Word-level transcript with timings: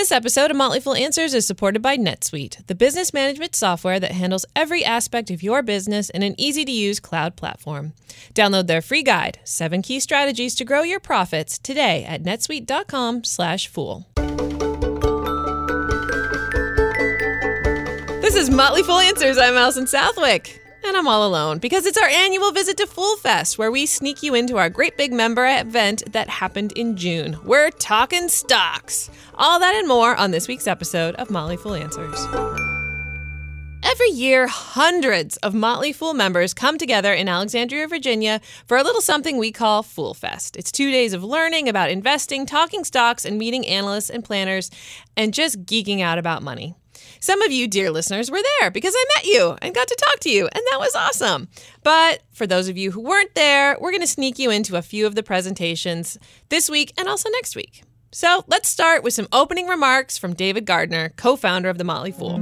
This 0.00 0.12
episode 0.12 0.50
of 0.50 0.56
Motley 0.56 0.80
Fool 0.80 0.94
Answers 0.94 1.34
is 1.34 1.46
supported 1.46 1.82
by 1.82 1.98
NetSuite, 1.98 2.66
the 2.68 2.74
business 2.74 3.12
management 3.12 3.54
software 3.54 4.00
that 4.00 4.12
handles 4.12 4.46
every 4.56 4.82
aspect 4.82 5.30
of 5.30 5.42
your 5.42 5.62
business 5.62 6.08
in 6.08 6.22
an 6.22 6.34
easy 6.40 6.64
to 6.64 6.72
use 6.72 6.98
cloud 6.98 7.36
platform. 7.36 7.92
Download 8.34 8.66
their 8.66 8.80
free 8.80 9.02
guide, 9.02 9.40
Seven 9.44 9.82
Key 9.82 10.00
Strategies 10.00 10.54
to 10.54 10.64
Grow 10.64 10.80
Your 10.84 11.00
Profits, 11.00 11.58
today 11.58 12.02
at 12.04 12.22
netsuite.com/slash 12.22 13.66
fool. 13.66 14.06
This 18.22 18.36
is 18.36 18.48
Motley 18.48 18.82
Fool 18.82 19.00
Answers. 19.00 19.36
I'm 19.36 19.54
Alison 19.54 19.86
Southwick. 19.86 20.59
And 20.82 20.96
I'm 20.96 21.06
all 21.06 21.26
alone 21.26 21.58
because 21.58 21.86
it's 21.86 21.98
our 21.98 22.08
annual 22.08 22.52
visit 22.52 22.76
to 22.78 22.86
Fool 22.86 23.16
Fest, 23.16 23.58
where 23.58 23.70
we 23.70 23.86
sneak 23.86 24.22
you 24.22 24.34
into 24.34 24.56
our 24.56 24.70
great 24.70 24.96
big 24.96 25.12
member 25.12 25.46
event 25.46 26.02
that 26.12 26.28
happened 26.28 26.72
in 26.72 26.96
June. 26.96 27.38
We're 27.44 27.70
talking 27.70 28.28
stocks. 28.28 29.10
All 29.34 29.60
that 29.60 29.74
and 29.74 29.86
more 29.86 30.16
on 30.16 30.30
this 30.30 30.48
week's 30.48 30.66
episode 30.66 31.14
of 31.16 31.30
Motley 31.30 31.56
Fool 31.56 31.74
Answers. 31.74 32.26
Every 33.82 34.10
year, 34.10 34.46
hundreds 34.46 35.36
of 35.38 35.54
Motley 35.54 35.92
Fool 35.92 36.14
members 36.14 36.54
come 36.54 36.78
together 36.78 37.12
in 37.12 37.28
Alexandria, 37.28 37.88
Virginia 37.88 38.40
for 38.66 38.76
a 38.76 38.82
little 38.82 39.00
something 39.00 39.36
we 39.36 39.52
call 39.52 39.82
Fool 39.82 40.14
Fest. 40.14 40.56
It's 40.56 40.70
two 40.70 40.90
days 40.90 41.12
of 41.12 41.24
learning 41.24 41.68
about 41.68 41.90
investing, 41.90 42.46
talking 42.46 42.84
stocks, 42.84 43.24
and 43.24 43.38
meeting 43.38 43.66
analysts 43.66 44.10
and 44.10 44.24
planners, 44.24 44.70
and 45.16 45.34
just 45.34 45.64
geeking 45.64 46.00
out 46.00 46.18
about 46.18 46.42
money. 46.42 46.76
Some 47.22 47.42
of 47.42 47.52
you, 47.52 47.68
dear 47.68 47.90
listeners, 47.90 48.30
were 48.30 48.40
there 48.58 48.70
because 48.70 48.94
I 48.96 49.04
met 49.14 49.26
you 49.26 49.54
and 49.60 49.74
got 49.74 49.86
to 49.88 49.96
talk 50.06 50.20
to 50.20 50.30
you, 50.30 50.48
and 50.50 50.62
that 50.70 50.78
was 50.80 50.94
awesome. 50.94 51.48
But 51.82 52.22
for 52.32 52.46
those 52.46 52.66
of 52.66 52.78
you 52.78 52.92
who 52.92 53.02
weren't 53.02 53.34
there, 53.34 53.76
we're 53.78 53.90
going 53.90 54.00
to 54.00 54.06
sneak 54.06 54.38
you 54.38 54.50
into 54.50 54.76
a 54.76 54.82
few 54.82 55.06
of 55.06 55.14
the 55.14 55.22
presentations 55.22 56.18
this 56.48 56.70
week 56.70 56.94
and 56.96 57.08
also 57.08 57.28
next 57.28 57.54
week. 57.54 57.82
So 58.10 58.42
let's 58.48 58.70
start 58.70 59.02
with 59.02 59.12
some 59.12 59.28
opening 59.32 59.66
remarks 59.66 60.16
from 60.16 60.32
David 60.32 60.64
Gardner, 60.64 61.10
co 61.10 61.36
founder 61.36 61.68
of 61.68 61.76
The 61.76 61.84
Motley 61.84 62.10
Fool. 62.10 62.36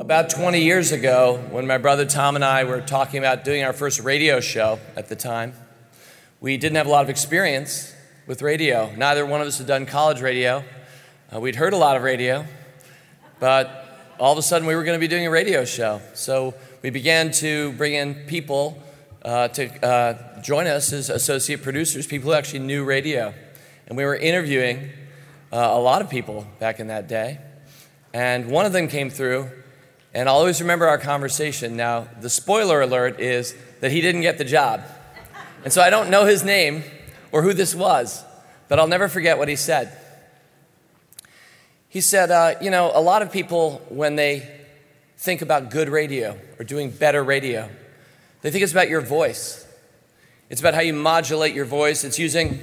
About 0.00 0.30
20 0.30 0.58
years 0.58 0.90
ago, 0.90 1.46
when 1.50 1.66
my 1.66 1.76
brother 1.76 2.06
Tom 2.06 2.34
and 2.34 2.44
I 2.44 2.64
were 2.64 2.80
talking 2.80 3.18
about 3.18 3.44
doing 3.44 3.62
our 3.62 3.74
first 3.74 4.00
radio 4.00 4.40
show 4.40 4.78
at 4.96 5.10
the 5.10 5.16
time, 5.16 5.52
we 6.40 6.56
didn't 6.56 6.76
have 6.76 6.86
a 6.86 6.90
lot 6.90 7.04
of 7.04 7.10
experience 7.10 7.94
with 8.26 8.40
radio. 8.40 8.90
Neither 8.96 9.26
one 9.26 9.42
of 9.42 9.46
us 9.46 9.58
had 9.58 9.66
done 9.66 9.84
college 9.84 10.22
radio. 10.22 10.64
Uh, 11.32 11.40
we'd 11.40 11.56
heard 11.56 11.72
a 11.72 11.76
lot 11.76 11.96
of 11.96 12.02
radio, 12.02 12.46
but 13.40 14.14
all 14.18 14.32
of 14.32 14.38
a 14.38 14.42
sudden 14.42 14.68
we 14.68 14.74
were 14.74 14.84
going 14.84 14.96
to 14.96 15.00
be 15.00 15.08
doing 15.08 15.26
a 15.26 15.30
radio 15.30 15.64
show. 15.64 16.00
So 16.12 16.54
we 16.82 16.90
began 16.90 17.30
to 17.32 17.72
bring 17.72 17.94
in 17.94 18.14
people 18.26 18.80
uh, 19.24 19.48
to 19.48 19.84
uh, 19.84 20.42
join 20.42 20.66
us 20.66 20.92
as 20.92 21.08
associate 21.08 21.62
producers, 21.62 22.06
people 22.06 22.30
who 22.30 22.36
actually 22.36 22.60
knew 22.60 22.84
radio. 22.84 23.32
And 23.86 23.96
we 23.96 24.04
were 24.04 24.14
interviewing 24.14 24.90
uh, 25.50 25.56
a 25.56 25.80
lot 25.80 26.02
of 26.02 26.10
people 26.10 26.46
back 26.58 26.78
in 26.78 26.88
that 26.88 27.08
day. 27.08 27.40
And 28.12 28.50
one 28.50 28.66
of 28.66 28.72
them 28.72 28.86
came 28.86 29.08
through, 29.08 29.50
and 30.12 30.28
I'll 30.28 30.36
always 30.36 30.60
remember 30.60 30.86
our 30.86 30.98
conversation. 30.98 31.74
Now, 31.74 32.06
the 32.20 32.30
spoiler 32.30 32.82
alert 32.82 33.18
is 33.18 33.54
that 33.80 33.90
he 33.90 34.02
didn't 34.02 34.20
get 34.20 34.36
the 34.36 34.44
job. 34.44 34.82
And 35.64 35.72
so 35.72 35.80
I 35.80 35.88
don't 35.88 36.10
know 36.10 36.26
his 36.26 36.44
name 36.44 36.84
or 37.32 37.42
who 37.42 37.54
this 37.54 37.74
was, 37.74 38.22
but 38.68 38.78
I'll 38.78 38.86
never 38.86 39.08
forget 39.08 39.38
what 39.38 39.48
he 39.48 39.56
said. 39.56 39.98
He 41.94 42.00
said, 42.00 42.32
uh, 42.32 42.56
You 42.60 42.70
know, 42.70 42.90
a 42.92 43.00
lot 43.00 43.22
of 43.22 43.30
people, 43.30 43.80
when 43.88 44.16
they 44.16 44.50
think 45.16 45.42
about 45.42 45.70
good 45.70 45.88
radio 45.88 46.36
or 46.58 46.64
doing 46.64 46.90
better 46.90 47.22
radio, 47.22 47.70
they 48.42 48.50
think 48.50 48.64
it's 48.64 48.72
about 48.72 48.88
your 48.88 49.00
voice. 49.00 49.64
It's 50.50 50.60
about 50.60 50.74
how 50.74 50.80
you 50.80 50.92
modulate 50.92 51.54
your 51.54 51.66
voice. 51.66 52.02
It's 52.02 52.18
using 52.18 52.58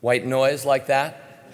white 0.00 0.24
noise 0.24 0.64
like 0.64 0.86
that. 0.86 1.48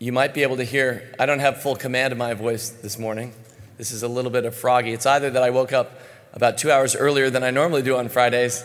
you 0.00 0.10
might 0.10 0.34
be 0.34 0.42
able 0.42 0.56
to 0.56 0.64
hear, 0.64 1.14
I 1.20 1.26
don't 1.26 1.38
have 1.38 1.62
full 1.62 1.76
command 1.76 2.10
of 2.10 2.18
my 2.18 2.34
voice 2.34 2.68
this 2.70 2.98
morning. 2.98 3.32
This 3.78 3.92
is 3.92 4.02
a 4.02 4.08
little 4.08 4.32
bit 4.32 4.44
of 4.44 4.56
froggy. 4.56 4.92
It's 4.92 5.06
either 5.06 5.30
that 5.30 5.42
I 5.44 5.50
woke 5.50 5.72
up 5.72 6.00
about 6.32 6.58
two 6.58 6.72
hours 6.72 6.96
earlier 6.96 7.30
than 7.30 7.44
I 7.44 7.52
normally 7.52 7.82
do 7.82 7.96
on 7.96 8.08
Fridays, 8.08 8.64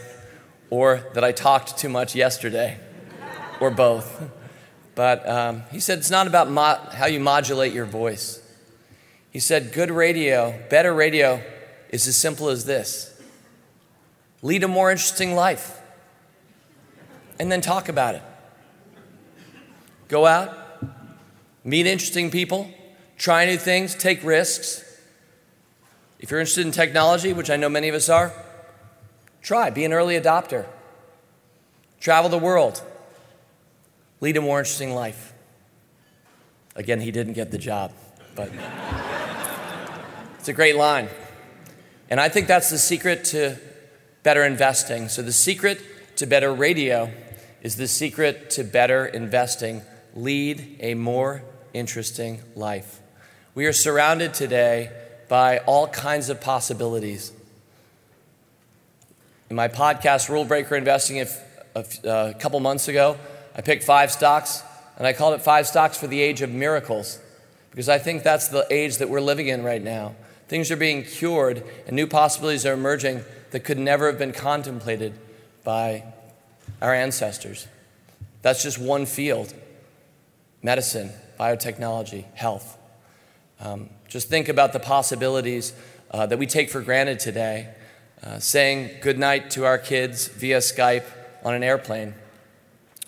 or 0.71 1.03
that 1.13 1.23
I 1.23 1.33
talked 1.33 1.77
too 1.77 1.87
much 1.87 2.15
yesterday 2.15 2.79
or 3.59 3.71
both. 3.71 4.29
But 4.95 5.27
um, 5.27 5.63
he 5.71 5.79
said 5.79 5.99
it's 5.99 6.09
not 6.09 6.27
about 6.27 6.49
mo- 6.49 6.79
how 6.91 7.05
you 7.05 7.19
modulate 7.19 7.73
your 7.73 7.85
voice. 7.85 8.41
He 9.31 9.39
said 9.39 9.71
good 9.71 9.91
radio, 9.91 10.59
better 10.69 10.93
radio, 10.93 11.43
is 11.89 12.07
as 12.07 12.17
simple 12.17 12.49
as 12.49 12.65
this 12.65 13.13
lead 14.41 14.63
a 14.63 14.67
more 14.67 14.91
interesting 14.91 15.35
life, 15.35 15.81
and 17.39 17.51
then 17.51 17.61
talk 17.61 17.89
about 17.89 18.15
it. 18.15 18.21
Go 20.07 20.25
out, 20.25 20.55
meet 21.63 21.85
interesting 21.85 22.31
people, 22.31 22.71
try 23.17 23.45
new 23.45 23.57
things, 23.57 23.93
take 23.93 24.23
risks. 24.23 24.83
If 26.19 26.31
you're 26.31 26.39
interested 26.39 26.65
in 26.65 26.71
technology, 26.71 27.33
which 27.33 27.49
I 27.49 27.57
know 27.57 27.69
many 27.69 27.89
of 27.89 27.95
us 27.95 28.09
are, 28.09 28.31
try, 29.41 29.69
be 29.69 29.85
an 29.85 29.93
early 29.93 30.19
adopter. 30.19 30.65
Travel 31.99 32.29
the 32.29 32.37
world, 32.37 32.81
lead 34.19 34.37
a 34.37 34.41
more 34.41 34.59
interesting 34.59 34.93
life. 34.93 35.33
Again, 36.75 37.01
he 37.01 37.11
didn't 37.11 37.33
get 37.33 37.51
the 37.51 37.57
job, 37.57 37.91
but 38.35 38.51
it's 40.39 40.47
a 40.47 40.53
great 40.53 40.75
line. 40.75 41.09
And 42.09 42.19
I 42.19 42.29
think 42.29 42.47
that's 42.47 42.69
the 42.69 42.77
secret 42.77 43.25
to 43.25 43.57
better 44.23 44.43
investing. 44.43 45.09
So, 45.09 45.21
the 45.21 45.33
secret 45.33 45.81
to 46.17 46.25
better 46.25 46.53
radio 46.53 47.11
is 47.61 47.75
the 47.75 47.87
secret 47.87 48.49
to 48.51 48.63
better 48.63 49.05
investing. 49.05 49.81
Lead 50.13 50.77
a 50.79 50.93
more 50.93 51.43
interesting 51.73 52.41
life. 52.55 52.99
We 53.55 53.65
are 53.65 53.73
surrounded 53.73 54.33
today 54.33 54.91
by 55.27 55.59
all 55.59 55.87
kinds 55.87 56.29
of 56.29 56.39
possibilities. 56.39 57.33
In 59.49 59.55
my 59.55 59.67
podcast, 59.67 60.29
Rule 60.29 60.45
Breaker 60.45 60.75
Investing, 60.75 61.21
a, 61.21 61.27
uh, 61.75 61.83
a 62.03 62.33
couple 62.39 62.59
months 62.59 62.87
ago, 62.87 63.17
I 63.57 63.61
picked 63.61 63.83
five 63.83 64.11
stocks, 64.11 64.63
and 64.97 65.07
I 65.07 65.13
called 65.13 65.33
it 65.33 65.41
Five 65.41 65.65
Stocks 65.65 65.97
for 65.97 66.05
the 66.05 66.21
Age 66.21 66.43
of 66.43 66.51
Miracles, 66.51 67.19
because 67.71 67.89
I 67.89 67.97
think 67.97 68.21
that's 68.21 68.49
the 68.49 68.67
age 68.69 68.97
that 68.97 69.09
we're 69.09 69.19
living 69.19 69.47
in 69.47 69.63
right 69.63 69.81
now. 69.81 70.15
Things 70.47 70.69
are 70.69 70.77
being 70.77 71.03
cured, 71.03 71.63
and 71.87 71.95
new 71.95 72.05
possibilities 72.05 72.65
are 72.67 72.73
emerging 72.73 73.23
that 73.51 73.61
could 73.61 73.79
never 73.79 74.05
have 74.07 74.19
been 74.19 74.31
contemplated 74.31 75.13
by 75.63 76.03
our 76.81 76.93
ancestors. 76.93 77.67
That's 78.43 78.61
just 78.61 78.77
one 78.77 79.05
field 79.05 79.53
medicine, 80.61 81.11
biotechnology, 81.39 82.25
health. 82.35 82.77
Um, 83.59 83.89
just 84.07 84.29
think 84.29 84.49
about 84.49 84.73
the 84.73 84.79
possibilities 84.79 85.73
uh, 86.11 86.25
that 86.27 86.37
we 86.37 86.45
take 86.45 86.69
for 86.69 86.81
granted 86.81 87.19
today. 87.19 87.73
Uh, 88.23 88.39
saying 88.39 88.89
goodnight 89.01 89.51
to 89.51 89.63
our 89.63 89.77
kids 89.77 90.27
via 90.27 90.57
Skype 90.57 91.05
on 91.43 91.53
an 91.53 91.63
airplane 91.63 92.15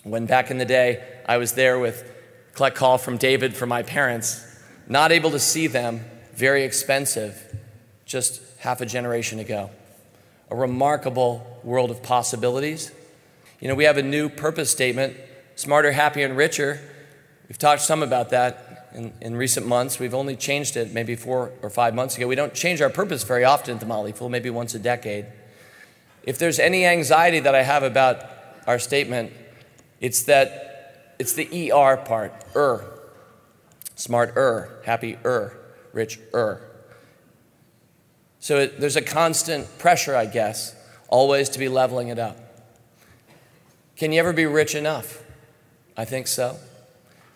when 0.02 0.26
back 0.26 0.50
in 0.50 0.58
the 0.58 0.64
day 0.64 1.04
I 1.26 1.36
was 1.36 1.52
there 1.52 1.78
with 1.78 2.10
collect 2.54 2.76
call 2.76 2.98
from 2.98 3.16
David 3.16 3.54
for 3.54 3.66
my 3.66 3.82
parents, 3.82 4.44
not 4.88 5.12
able 5.12 5.30
to 5.30 5.38
see 5.38 5.66
them, 5.66 6.04
very 6.34 6.64
expensive, 6.64 7.58
just 8.04 8.40
half 8.58 8.80
a 8.80 8.86
generation 8.86 9.38
ago. 9.38 9.70
A 10.50 10.56
remarkable 10.56 11.60
world 11.62 11.90
of 11.90 12.02
possibilities. 12.02 12.90
You 13.60 13.68
know, 13.68 13.74
we 13.74 13.84
have 13.84 13.98
a 13.98 14.02
new 14.02 14.28
purpose 14.28 14.70
statement 14.70 15.16
smarter, 15.54 15.92
happier, 15.92 16.24
and 16.24 16.36
richer. 16.36 16.80
We've 17.48 17.58
talked 17.58 17.82
some 17.82 18.02
about 18.02 18.30
that 18.30 18.88
in, 18.94 19.12
in 19.20 19.36
recent 19.36 19.66
months. 19.66 19.98
We've 19.98 20.14
only 20.14 20.34
changed 20.34 20.76
it 20.76 20.92
maybe 20.92 21.14
four 21.16 21.52
or 21.62 21.70
five 21.70 21.94
months 21.94 22.16
ago. 22.16 22.26
We 22.26 22.34
don't 22.34 22.54
change 22.54 22.80
our 22.80 22.90
purpose 22.90 23.22
very 23.24 23.44
often 23.44 23.74
at 23.74 23.80
the 23.80 23.86
Motley 23.86 24.12
Fool, 24.12 24.30
maybe 24.30 24.50
once 24.50 24.74
a 24.74 24.78
decade. 24.78 25.26
If 26.22 26.38
there's 26.38 26.58
any 26.58 26.86
anxiety 26.86 27.40
that 27.40 27.54
I 27.54 27.62
have 27.62 27.82
about 27.82 28.24
our 28.66 28.78
statement, 28.78 29.32
it's 30.00 30.22
that 30.24 31.14
it's 31.18 31.34
the 31.34 31.70
ER 31.72 31.98
part, 31.98 32.32
er. 32.56 32.84
Smart 33.94 34.32
er, 34.36 34.80
happy 34.86 35.18
er, 35.24 35.56
rich 35.92 36.18
er. 36.34 36.62
So 38.38 38.56
it, 38.60 38.80
there's 38.80 38.96
a 38.96 39.02
constant 39.02 39.78
pressure, 39.78 40.16
I 40.16 40.24
guess, 40.24 40.74
always 41.08 41.50
to 41.50 41.58
be 41.58 41.68
leveling 41.68 42.08
it 42.08 42.18
up. 42.18 42.38
Can 43.96 44.12
you 44.12 44.20
ever 44.20 44.32
be 44.32 44.46
rich 44.46 44.74
enough? 44.74 45.22
I 45.94 46.06
think 46.06 46.26
so. 46.26 46.56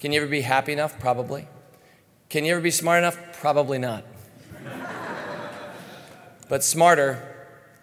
Can 0.01 0.13
you 0.13 0.23
ever 0.23 0.31
be 0.31 0.41
happy 0.41 0.73
enough? 0.73 0.99
Probably. 0.99 1.47
Can 2.31 2.47
you 2.47 2.53
ever 2.53 2.63
be 2.63 2.71
smart 2.71 3.01
enough? 3.01 3.19
Probably 3.39 3.77
not. 3.77 4.05
but 6.49 6.65
smarter, 6.65 7.23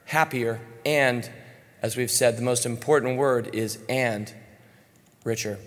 happier, 0.06 0.60
and, 0.84 1.30
as 1.84 1.96
we've 1.96 2.10
said, 2.10 2.38
the 2.38 2.42
most 2.42 2.66
important 2.66 3.18
word 3.20 3.54
is 3.54 3.78
and 3.88 4.34
richer. 5.24 5.60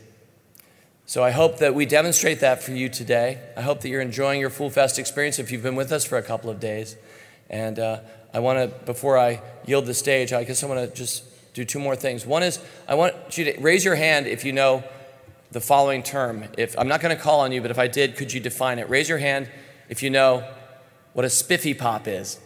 So 1.06 1.22
I 1.22 1.32
hope 1.32 1.58
that 1.58 1.74
we 1.74 1.84
demonstrate 1.84 2.40
that 2.40 2.62
for 2.62 2.72
you 2.72 2.88
today. 2.88 3.40
I 3.56 3.60
hope 3.60 3.80
that 3.82 3.88
you're 3.88 4.00
enjoying 4.00 4.40
your 4.40 4.50
Fool 4.50 4.70
Fest 4.70 4.98
experience 4.98 5.38
if 5.38 5.52
you've 5.52 5.62
been 5.62 5.76
with 5.76 5.92
us 5.92 6.04
for 6.04 6.16
a 6.16 6.22
couple 6.22 6.48
of 6.48 6.60
days. 6.60 6.96
And 7.50 7.78
uh, 7.78 8.00
I 8.32 8.40
want 8.40 8.58
to, 8.58 8.84
before 8.86 9.18
I 9.18 9.42
yield 9.66 9.86
the 9.86 9.94
stage, 9.94 10.32
I 10.32 10.44
guess 10.44 10.62
I 10.62 10.66
want 10.66 10.88
to 10.88 10.96
just 10.96 11.24
do 11.52 11.64
two 11.64 11.78
more 11.78 11.94
things. 11.94 12.26
One 12.26 12.42
is 12.42 12.58
I 12.88 12.94
want 12.94 13.36
you 13.36 13.44
to 13.44 13.60
raise 13.60 13.84
your 13.84 13.94
hand 13.94 14.26
if 14.26 14.44
you 14.44 14.52
know 14.52 14.82
the 15.52 15.60
following 15.60 16.02
term. 16.02 16.44
If 16.56 16.76
I'm 16.78 16.88
not 16.88 17.00
going 17.00 17.14
to 17.14 17.22
call 17.22 17.40
on 17.40 17.52
you, 17.52 17.60
but 17.60 17.70
if 17.70 17.78
I 17.78 17.86
did, 17.86 18.16
could 18.16 18.32
you 18.32 18.40
define 18.40 18.78
it? 18.78 18.88
Raise 18.88 19.08
your 19.08 19.18
hand 19.18 19.50
if 19.88 20.02
you 20.02 20.10
know 20.10 20.48
what 21.12 21.24
a 21.24 21.30
spiffy 21.30 21.74
pop 21.74 22.08
is. 22.08 22.40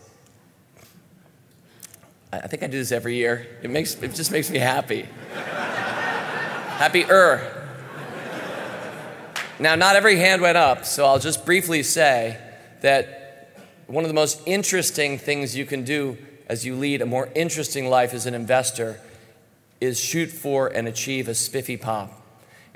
I 2.32 2.46
think 2.48 2.62
I 2.62 2.66
do 2.66 2.76
this 2.76 2.92
every 2.92 3.14
year. 3.14 3.46
It 3.62 3.70
makes 3.70 3.94
it 3.94 4.14
just 4.14 4.30
makes 4.30 4.50
me 4.50 4.58
happy. 4.58 5.08
Happier. 6.78 7.42
Now, 9.58 9.74
not 9.74 9.96
every 9.96 10.14
hand 10.14 10.40
went 10.40 10.56
up, 10.56 10.84
so 10.84 11.06
I'll 11.06 11.18
just 11.18 11.44
briefly 11.44 11.82
say 11.82 12.38
that 12.82 13.58
one 13.88 14.04
of 14.04 14.08
the 14.08 14.14
most 14.14 14.40
interesting 14.46 15.18
things 15.18 15.56
you 15.56 15.66
can 15.66 15.82
do 15.82 16.16
as 16.46 16.64
you 16.64 16.76
lead 16.76 17.02
a 17.02 17.06
more 17.06 17.30
interesting 17.34 17.88
life 17.88 18.14
as 18.14 18.26
an 18.26 18.34
investor 18.34 19.00
is 19.80 19.98
shoot 19.98 20.30
for 20.30 20.68
and 20.68 20.86
achieve 20.86 21.26
a 21.26 21.34
spiffy 21.34 21.76
pop. 21.76 22.12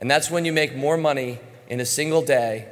And 0.01 0.11
that's 0.11 0.33
when 0.33 0.45
you 0.45 0.53
make 0.53 0.75
more 0.75 0.97
money 0.97 1.39
in 1.69 1.79
a 1.79 1.87
single 1.87 2.23
day 2.23 2.67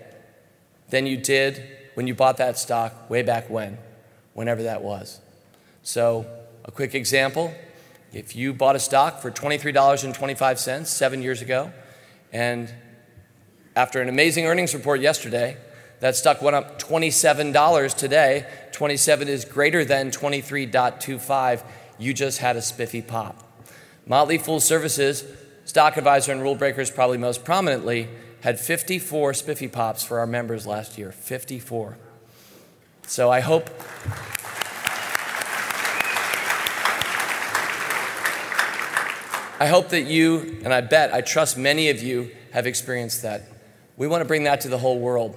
than 0.88 1.06
you 1.06 1.16
did 1.16 1.62
when 1.94 2.08
you 2.08 2.14
bought 2.16 2.38
that 2.38 2.58
stock 2.58 3.08
way 3.08 3.22
back 3.22 3.48
when, 3.48 3.78
whenever 4.34 4.64
that 4.64 4.82
was. 4.82 5.20
So, 5.84 6.26
a 6.64 6.72
quick 6.72 6.96
example 6.96 7.54
if 8.12 8.34
you 8.34 8.52
bought 8.52 8.76
a 8.76 8.80
stock 8.80 9.20
for 9.20 9.30
$23.25 9.30 10.86
seven 10.86 11.22
years 11.22 11.42
ago, 11.42 11.72
and 12.32 12.72
after 13.76 14.00
an 14.00 14.08
amazing 14.08 14.46
earnings 14.46 14.74
report 14.74 15.00
yesterday, 15.00 15.56
that 16.00 16.16
stock 16.16 16.42
went 16.42 16.56
up 16.56 16.80
$27 16.80 17.94
today. 17.94 18.46
27 18.72 19.28
is 19.28 19.44
greater 19.44 19.84
than 19.84 20.10
23.25. 20.10 21.62
You 21.98 22.14
just 22.14 22.38
had 22.38 22.56
a 22.56 22.62
spiffy 22.62 23.02
pop. 23.02 23.46
Motley 24.06 24.38
Fool 24.38 24.60
Services, 24.60 25.24
stock 25.64 25.96
advisor 25.96 26.32
and 26.32 26.42
rule 26.42 26.56
breakers, 26.56 26.90
probably 26.90 27.18
most 27.18 27.44
prominently, 27.44 28.08
had 28.40 28.58
54 28.58 29.34
spiffy 29.34 29.68
pops 29.68 30.02
for 30.02 30.18
our 30.18 30.26
members 30.26 30.66
last 30.66 30.98
year. 30.98 31.12
54. 31.12 31.98
So 33.06 33.30
I 33.30 33.40
hope. 33.40 33.70
I 39.60 39.66
hope 39.66 39.90
that 39.90 40.06
you, 40.06 40.58
and 40.64 40.72
I 40.72 40.80
bet, 40.80 41.12
I 41.12 41.20
trust 41.20 41.58
many 41.58 41.90
of 41.90 42.02
you 42.02 42.30
have 42.52 42.66
experienced 42.66 43.20
that. 43.20 43.42
We 43.98 44.08
want 44.08 44.22
to 44.22 44.24
bring 44.24 44.44
that 44.44 44.62
to 44.62 44.68
the 44.68 44.78
whole 44.78 44.98
world. 44.98 45.36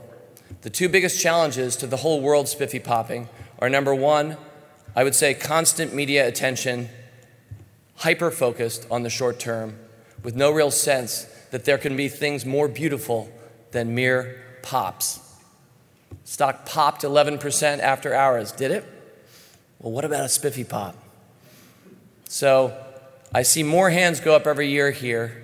The 0.62 0.70
two 0.70 0.88
biggest 0.88 1.22
challenges 1.22 1.76
to 1.76 1.88
the 1.88 1.98
whole 1.98 2.22
world 2.22 2.48
spiffy 2.48 2.80
popping 2.80 3.28
are 3.60 3.70
number 3.70 3.94
one, 3.94 4.38
I 4.96 5.04
would 5.04 5.14
say 5.14 5.34
constant 5.34 5.94
media 5.94 6.26
attention, 6.26 6.88
hyper 7.98 8.32
focused 8.32 8.88
on 8.90 9.04
the 9.04 9.10
short 9.10 9.40
term, 9.42 9.78
with 10.24 10.38
no 10.38 10.52
real 10.52 10.72
sense 10.72 11.26
that 11.52 11.66
there 11.66 11.78
can 11.78 11.98
be 11.98 12.08
things 12.08 12.46
more 12.46 12.70
beautiful 12.70 13.30
than 13.72 13.94
mere 13.94 14.42
pops. 14.62 15.20
Stock 16.24 16.66
popped 16.66 17.02
11% 17.02 17.80
after 17.80 18.14
hours, 18.14 18.54
did 18.54 18.72
it? 18.72 18.86
Well, 19.80 19.92
what 19.92 20.06
about 20.06 20.24
a 20.24 20.30
spiffy 20.30 20.64
pop? 20.64 20.96
So 22.30 22.74
I 23.36 23.42
see 23.42 23.64
more 23.64 23.90
hands 23.90 24.20
go 24.20 24.36
up 24.36 24.46
every 24.46 24.70
year 24.70 24.92
here 24.92 25.36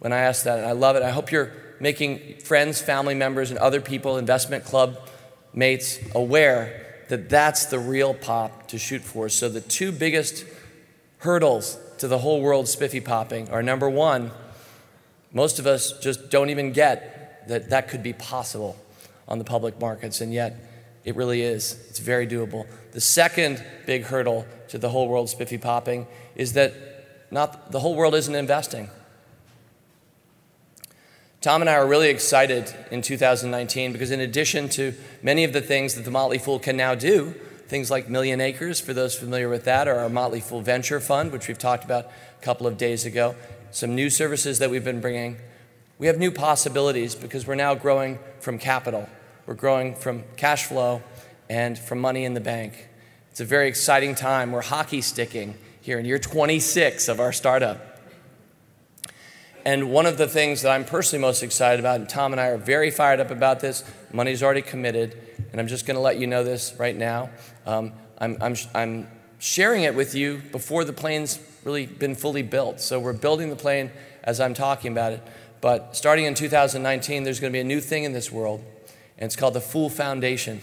when 0.00 0.12
I 0.12 0.18
ask 0.18 0.44
that, 0.44 0.58
and 0.58 0.66
I 0.66 0.72
love 0.72 0.96
it. 0.96 1.02
I 1.02 1.10
hope 1.10 1.30
you're 1.30 1.52
making 1.78 2.38
friends, 2.40 2.80
family 2.82 3.14
members, 3.14 3.50
and 3.50 3.58
other 3.60 3.80
people, 3.80 4.18
investment 4.18 4.64
club 4.64 4.98
mates, 5.52 6.00
aware 6.12 7.04
that 7.08 7.28
that's 7.28 7.66
the 7.66 7.78
real 7.78 8.14
pop 8.14 8.66
to 8.68 8.78
shoot 8.78 9.02
for. 9.02 9.28
So 9.28 9.48
the 9.48 9.60
two 9.60 9.92
biggest 9.92 10.44
hurdles 11.18 11.78
to 11.98 12.08
the 12.08 12.18
whole 12.18 12.40
world 12.40 12.66
spiffy 12.66 13.00
popping 13.00 13.48
are 13.50 13.62
number 13.62 13.88
one, 13.88 14.32
most 15.32 15.60
of 15.60 15.68
us 15.68 15.96
just 16.00 16.30
don't 16.30 16.50
even 16.50 16.72
get 16.72 17.46
that 17.48 17.70
that 17.70 17.88
could 17.88 18.02
be 18.02 18.12
possible 18.12 18.76
on 19.28 19.38
the 19.38 19.44
public 19.44 19.80
markets, 19.80 20.20
and 20.20 20.32
yet 20.32 20.56
it 21.04 21.14
really 21.14 21.42
is. 21.42 21.78
It's 21.88 22.00
very 22.00 22.26
doable. 22.26 22.66
The 22.90 23.00
second 23.00 23.64
big 23.86 24.04
hurdle 24.04 24.46
to 24.68 24.78
the 24.78 24.88
whole 24.88 25.06
world 25.06 25.28
spiffy 25.28 25.58
popping 25.58 26.08
is 26.34 26.54
that 26.54 26.93
not, 27.34 27.72
the 27.72 27.80
whole 27.80 27.96
world 27.96 28.14
isn't 28.14 28.34
investing. 28.34 28.88
Tom 31.40 31.60
and 31.60 31.68
I 31.68 31.74
are 31.74 31.86
really 31.86 32.08
excited 32.08 32.72
in 32.92 33.02
2019 33.02 33.92
because, 33.92 34.12
in 34.12 34.20
addition 34.20 34.68
to 34.70 34.94
many 35.20 35.42
of 35.42 35.52
the 35.52 35.60
things 35.60 35.96
that 35.96 36.04
the 36.04 36.12
Motley 36.12 36.38
Fool 36.38 36.60
can 36.60 36.76
now 36.76 36.94
do, 36.94 37.34
things 37.66 37.90
like 37.90 38.08
Million 38.08 38.40
Acres, 38.40 38.78
for 38.78 38.94
those 38.94 39.16
familiar 39.16 39.48
with 39.48 39.64
that, 39.64 39.88
or 39.88 39.96
our 39.96 40.08
Motley 40.08 40.38
Fool 40.38 40.60
Venture 40.60 41.00
Fund, 41.00 41.32
which 41.32 41.48
we've 41.48 41.58
talked 41.58 41.84
about 41.84 42.04
a 42.04 42.44
couple 42.44 42.68
of 42.68 42.78
days 42.78 43.04
ago, 43.04 43.34
some 43.72 43.96
new 43.96 44.10
services 44.10 44.60
that 44.60 44.70
we've 44.70 44.84
been 44.84 45.00
bringing. 45.00 45.36
We 45.98 46.06
have 46.06 46.18
new 46.18 46.30
possibilities 46.30 47.16
because 47.16 47.48
we're 47.48 47.56
now 47.56 47.74
growing 47.74 48.20
from 48.38 48.60
capital. 48.60 49.08
We're 49.44 49.54
growing 49.54 49.96
from 49.96 50.22
cash 50.36 50.66
flow 50.66 51.02
and 51.50 51.76
from 51.76 51.98
money 51.98 52.24
in 52.24 52.34
the 52.34 52.40
bank. 52.40 52.88
It's 53.32 53.40
a 53.40 53.44
very 53.44 53.66
exciting 53.66 54.14
time. 54.14 54.52
We're 54.52 54.62
hockey 54.62 55.00
sticking 55.00 55.58
here 55.84 55.98
in 55.98 56.06
year 56.06 56.18
26 56.18 57.08
of 57.08 57.20
our 57.20 57.30
startup. 57.30 58.00
And 59.66 59.90
one 59.90 60.06
of 60.06 60.16
the 60.16 60.26
things 60.26 60.62
that 60.62 60.70
I'm 60.70 60.86
personally 60.86 61.20
most 61.20 61.42
excited 61.42 61.78
about, 61.78 62.00
and 62.00 62.08
Tom 62.08 62.32
and 62.32 62.40
I 62.40 62.46
are 62.46 62.56
very 62.56 62.90
fired 62.90 63.20
up 63.20 63.30
about 63.30 63.60
this, 63.60 63.84
money's 64.10 64.42
already 64.42 64.62
committed, 64.62 65.14
and 65.52 65.60
I'm 65.60 65.68
just 65.68 65.84
going 65.84 65.96
to 65.96 66.00
let 66.00 66.16
you 66.16 66.26
know 66.26 66.42
this 66.42 66.74
right 66.78 66.96
now. 66.96 67.28
Um, 67.66 67.92
I'm, 68.16 68.38
I'm, 68.40 68.56
I'm 68.74 69.08
sharing 69.38 69.82
it 69.82 69.94
with 69.94 70.14
you 70.14 70.40
before 70.52 70.86
the 70.86 70.94
plane's 70.94 71.38
really 71.64 71.84
been 71.84 72.14
fully 72.14 72.42
built. 72.42 72.80
So 72.80 72.98
we're 72.98 73.12
building 73.12 73.50
the 73.50 73.56
plane 73.56 73.90
as 74.22 74.40
I'm 74.40 74.54
talking 74.54 74.90
about 74.90 75.12
it. 75.12 75.22
But 75.60 75.94
starting 75.94 76.24
in 76.24 76.32
2019, 76.32 77.24
there's 77.24 77.40
going 77.40 77.52
to 77.52 77.56
be 77.56 77.60
a 77.60 77.64
new 77.64 77.82
thing 77.82 78.04
in 78.04 78.14
this 78.14 78.32
world, 78.32 78.64
and 79.18 79.26
it's 79.26 79.36
called 79.36 79.52
the 79.52 79.60
Fool 79.60 79.90
Foundation. 79.90 80.62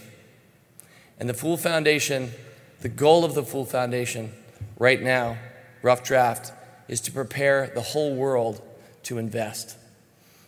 And 1.20 1.28
the 1.28 1.34
Fool 1.34 1.56
Foundation, 1.56 2.32
the 2.80 2.88
goal 2.88 3.24
of 3.24 3.34
the 3.34 3.44
Fool 3.44 3.64
Foundation 3.64 4.32
right 4.78 5.02
now, 5.02 5.36
rough 5.82 6.02
draft, 6.02 6.52
is 6.88 7.00
to 7.02 7.12
prepare 7.12 7.70
the 7.74 7.80
whole 7.80 8.14
world 8.14 8.62
to 9.04 9.18
invest. 9.18 9.76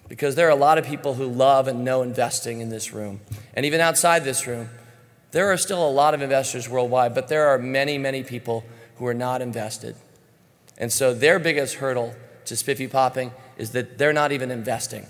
Because 0.09 0.35
there 0.35 0.47
are 0.47 0.51
a 0.51 0.57
lot 0.57 0.79
of 0.79 0.85
people 0.85 1.15
who 1.15 1.27
love 1.27 1.67
and 1.67 1.85
know 1.85 2.03
investing 2.03 2.61
in 2.61 2.69
this 2.69 2.93
room. 2.93 3.21
And 3.55 3.65
even 3.65 3.81
outside 3.81 4.25
this 4.25 4.47
room, 4.47 4.69
there 5.31 5.51
are 5.51 5.57
still 5.57 5.87
a 5.87 5.91
lot 5.91 6.15
of 6.15 6.23
investors 6.23 6.69
worldwide, 6.69 7.15
but 7.15 7.29
there 7.29 7.49
are 7.49 7.59
many, 7.59 7.99
many 7.99 8.23
people 8.23 8.65
who 8.97 9.07
are 9.07 9.15
not 9.15 9.43
invested. 9.43 9.97
And 10.79 10.93
so 10.93 11.15
their 11.15 11.39
biggest 11.39 11.77
hurdle 11.77 12.15
to 12.45 12.57
spiffy 12.57 12.87
popping 12.87 13.33
is 13.57 13.71
that 13.71 13.99
they're 13.99 14.13
not 14.13 14.33
even 14.33 14.51
investing. 14.51 15.07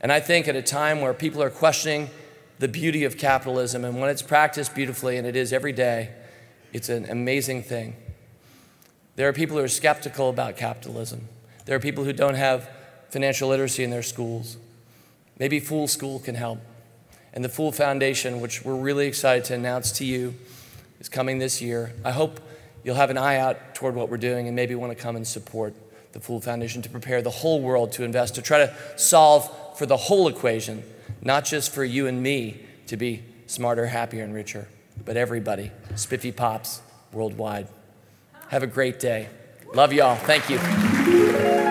And 0.00 0.10
I 0.10 0.20
think 0.20 0.48
at 0.48 0.56
a 0.56 0.62
time 0.62 1.00
where 1.00 1.12
people 1.12 1.42
are 1.42 1.50
questioning 1.50 2.10
the 2.58 2.68
beauty 2.68 3.04
of 3.04 3.18
capitalism, 3.18 3.84
and 3.84 4.00
when 4.00 4.10
it's 4.10 4.22
practiced 4.22 4.74
beautifully, 4.74 5.16
and 5.16 5.26
it 5.26 5.36
is 5.36 5.52
every 5.52 5.72
day, 5.72 6.10
it's 6.72 6.88
an 6.88 7.08
amazing 7.10 7.62
thing. 7.62 7.96
There 9.16 9.28
are 9.28 9.32
people 9.32 9.56
who 9.56 9.62
are 9.62 9.68
skeptical 9.68 10.30
about 10.30 10.56
capitalism. 10.56 11.28
There 11.66 11.76
are 11.76 11.80
people 11.80 12.04
who 12.04 12.12
don't 12.12 12.34
have 12.34 12.68
financial 13.10 13.48
literacy 13.48 13.84
in 13.84 13.90
their 13.90 14.02
schools. 14.02 14.56
Maybe 15.38 15.60
Fool 15.60 15.88
School 15.88 16.18
can 16.20 16.34
help. 16.34 16.60
And 17.32 17.44
the 17.44 17.48
Fool 17.48 17.72
Foundation, 17.72 18.40
which 18.40 18.64
we're 18.64 18.74
really 18.74 19.06
excited 19.06 19.44
to 19.46 19.54
announce 19.54 19.92
to 19.92 20.04
you, 20.04 20.34
is 21.00 21.08
coming 21.08 21.38
this 21.38 21.62
year. 21.62 21.92
I 22.04 22.12
hope 22.12 22.40
you'll 22.84 22.96
have 22.96 23.10
an 23.10 23.18
eye 23.18 23.36
out 23.36 23.74
toward 23.74 23.94
what 23.94 24.08
we're 24.08 24.16
doing 24.16 24.46
and 24.46 24.56
maybe 24.56 24.74
want 24.74 24.96
to 24.96 25.00
come 25.00 25.16
and 25.16 25.26
support 25.26 25.74
the 26.12 26.20
Fool 26.20 26.40
Foundation 26.40 26.82
to 26.82 26.90
prepare 26.90 27.22
the 27.22 27.30
whole 27.30 27.60
world 27.60 27.92
to 27.92 28.04
invest, 28.04 28.34
to 28.34 28.42
try 28.42 28.58
to 28.58 28.74
solve 28.96 29.78
for 29.78 29.86
the 29.86 29.96
whole 29.96 30.28
equation, 30.28 30.82
not 31.22 31.44
just 31.44 31.72
for 31.72 31.84
you 31.84 32.06
and 32.06 32.22
me 32.22 32.60
to 32.88 32.96
be 32.96 33.22
smarter, 33.46 33.86
happier, 33.86 34.24
and 34.24 34.34
richer, 34.34 34.68
but 35.04 35.16
everybody, 35.16 35.72
spiffy 35.94 36.32
pops 36.32 36.82
worldwide. 37.12 37.68
Have 38.48 38.62
a 38.62 38.66
great 38.66 38.98
day. 38.98 39.28
Love 39.74 39.92
y'all. 39.92 40.16
Thank 40.16 40.50
you. 40.50 41.69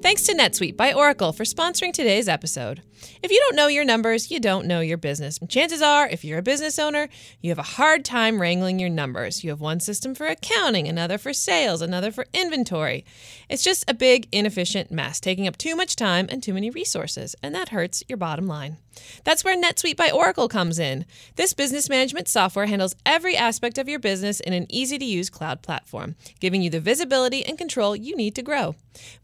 Thanks 0.00 0.22
to 0.24 0.34
NetSuite 0.34 0.76
by 0.76 0.92
Oracle 0.92 1.32
for 1.32 1.42
sponsoring 1.42 1.92
today's 1.92 2.28
episode. 2.28 2.82
If 3.20 3.32
you 3.32 3.38
don't 3.40 3.56
know 3.56 3.66
your 3.66 3.84
numbers, 3.84 4.30
you 4.30 4.38
don't 4.38 4.66
know 4.66 4.78
your 4.80 4.96
business. 4.96 5.40
Chances 5.48 5.82
are, 5.82 6.08
if 6.08 6.24
you're 6.24 6.38
a 6.38 6.42
business 6.42 6.78
owner, 6.78 7.08
you 7.40 7.50
have 7.50 7.58
a 7.58 7.62
hard 7.62 8.04
time 8.04 8.40
wrangling 8.40 8.78
your 8.78 8.90
numbers. 8.90 9.42
You 9.42 9.50
have 9.50 9.60
one 9.60 9.80
system 9.80 10.14
for 10.14 10.26
accounting, 10.26 10.86
another 10.86 11.18
for 11.18 11.32
sales, 11.32 11.82
another 11.82 12.12
for 12.12 12.26
inventory. 12.32 13.04
It's 13.48 13.64
just 13.64 13.90
a 13.90 13.94
big, 13.94 14.28
inefficient 14.30 14.92
mess, 14.92 15.18
taking 15.18 15.48
up 15.48 15.58
too 15.58 15.74
much 15.74 15.96
time 15.96 16.28
and 16.30 16.42
too 16.42 16.54
many 16.54 16.70
resources, 16.70 17.34
and 17.42 17.54
that 17.54 17.70
hurts 17.70 18.04
your 18.08 18.18
bottom 18.18 18.46
line. 18.46 18.76
That's 19.24 19.44
where 19.44 19.56
NetSuite 19.56 19.96
by 19.96 20.10
Oracle 20.10 20.48
comes 20.48 20.78
in. 20.78 21.06
This 21.36 21.52
business 21.52 21.88
management 21.88 22.26
software 22.26 22.66
handles 22.66 22.96
every 23.06 23.36
aspect 23.36 23.78
of 23.78 23.88
your 23.88 24.00
business 24.00 24.40
in 24.40 24.52
an 24.52 24.66
easy 24.68 24.98
to 24.98 25.04
use 25.04 25.30
cloud 25.30 25.62
platform, 25.62 26.16
giving 26.40 26.62
you 26.62 26.70
the 26.70 26.80
visibility 26.80 27.44
and 27.44 27.56
control 27.56 27.94
you 27.94 28.16
need 28.16 28.34
to 28.34 28.42
grow. 28.42 28.74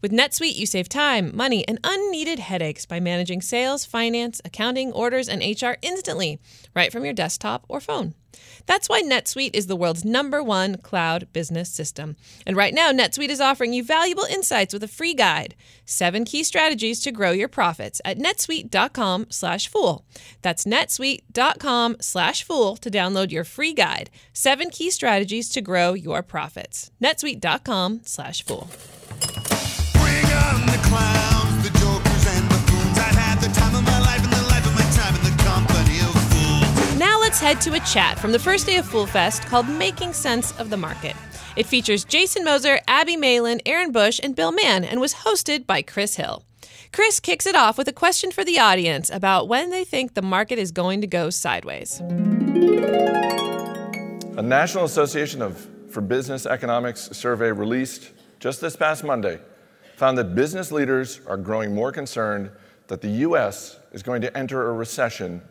With 0.01 0.13
NetSuite, 0.13 0.55
you 0.55 0.64
you 0.65 0.67
save 0.67 0.89
time, 0.89 1.31
money, 1.35 1.63
and 1.67 1.77
unneeded 1.83 2.39
headaches 2.39 2.87
by 2.87 2.99
managing 2.99 3.39
sales, 3.39 3.85
finance, 3.85 4.41
accounting, 4.43 4.91
orders, 4.93 5.29
and 5.29 5.43
HR 5.43 5.73
instantly, 5.83 6.39
right 6.75 6.91
from 6.91 7.05
your 7.05 7.13
desktop 7.13 7.65
or 7.67 7.79
phone. 7.79 8.15
That's 8.65 8.89
why 8.89 9.03
NetSuite 9.03 9.55
is 9.55 9.67
the 9.67 9.75
world's 9.75 10.03
number 10.03 10.41
one 10.41 10.77
cloud 10.77 11.27
business 11.33 11.69
system. 11.69 12.15
And 12.47 12.57
right 12.57 12.73
now, 12.73 12.91
NetSuite 12.91 13.29
is 13.29 13.39
offering 13.39 13.73
you 13.73 13.83
valuable 13.83 14.23
insights 14.23 14.73
with 14.73 14.83
a 14.83 14.87
free 14.87 15.13
guide, 15.13 15.53
seven 15.85 16.25
key 16.25 16.43
strategies 16.43 16.99
to 17.01 17.11
grow 17.11 17.29
your 17.29 17.47
profits 17.47 18.01
at 18.03 18.17
netsuite.com 18.17 19.27
slash 19.29 19.67
fool. 19.67 20.03
That's 20.41 20.65
netsuite.com 20.65 21.97
slash 22.01 22.43
fool 22.43 22.75
to 22.77 22.89
download 22.89 23.31
your 23.31 23.43
free 23.43 23.73
guide, 23.73 24.09
seven 24.33 24.71
key 24.71 24.89
strategies 24.89 25.47
to 25.49 25.61
grow 25.61 25.93
your 25.93 26.23
profits. 26.23 26.89
netsuite.com 26.99 28.01
slash 28.03 28.43
fool. 28.43 28.67
Head 37.45 37.61
to 37.61 37.73
a 37.73 37.79
chat 37.81 38.17
from 38.17 38.31
the 38.31 38.39
first 38.39 38.65
day 38.65 38.77
of 38.77 38.87
Fool 38.87 39.05
Fest 39.05 39.43
called 39.43 39.69
Making 39.69 40.13
Sense 40.13 40.59
of 40.59 40.71
the 40.71 40.77
Market. 40.77 41.15
It 41.55 41.67
features 41.67 42.03
Jason 42.03 42.43
Moser, 42.43 42.79
Abby 42.87 43.15
Malin, 43.15 43.61
Aaron 43.67 43.91
Bush, 43.91 44.19
and 44.23 44.35
Bill 44.35 44.51
Mann, 44.51 44.83
and 44.83 44.99
was 44.99 45.13
hosted 45.13 45.67
by 45.67 45.83
Chris 45.83 46.15
Hill. 46.15 46.43
Chris 46.91 47.19
kicks 47.19 47.45
it 47.45 47.55
off 47.55 47.77
with 47.77 47.87
a 47.87 47.93
question 47.93 48.31
for 48.31 48.43
the 48.43 48.57
audience 48.57 49.11
about 49.11 49.47
when 49.47 49.69
they 49.69 49.83
think 49.83 50.15
the 50.15 50.23
market 50.23 50.57
is 50.57 50.71
going 50.71 51.01
to 51.01 51.07
go 51.07 51.29
sideways. 51.29 51.99
A 54.39 54.41
National 54.41 54.85
Association 54.85 55.43
of 55.43 55.69
for 55.91 56.01
Business 56.01 56.47
Economics 56.47 57.11
survey 57.11 57.51
released 57.51 58.09
just 58.39 58.59
this 58.59 58.75
past 58.75 59.03
Monday 59.03 59.39
found 59.97 60.17
that 60.17 60.33
business 60.33 60.71
leaders 60.71 61.21
are 61.27 61.37
growing 61.37 61.75
more 61.75 61.91
concerned 61.91 62.49
that 62.87 63.01
the 63.01 63.09
US 63.27 63.77
is 63.91 64.01
going 64.01 64.21
to 64.21 64.35
enter 64.35 64.67
a 64.67 64.73
recession 64.73 65.43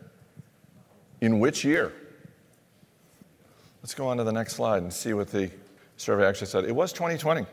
in 1.21 1.39
which 1.39 1.63
year? 1.63 1.93
Let's 3.81 3.93
go 3.93 4.07
on 4.07 4.17
to 4.17 4.23
the 4.23 4.31
next 4.31 4.53
slide 4.53 4.81
and 4.83 4.91
see 4.91 5.13
what 5.13 5.29
the 5.29 5.51
survey 5.97 6.25
actually 6.25 6.47
said. 6.47 6.65
It 6.65 6.75
was 6.75 6.91
2020. 6.93 7.45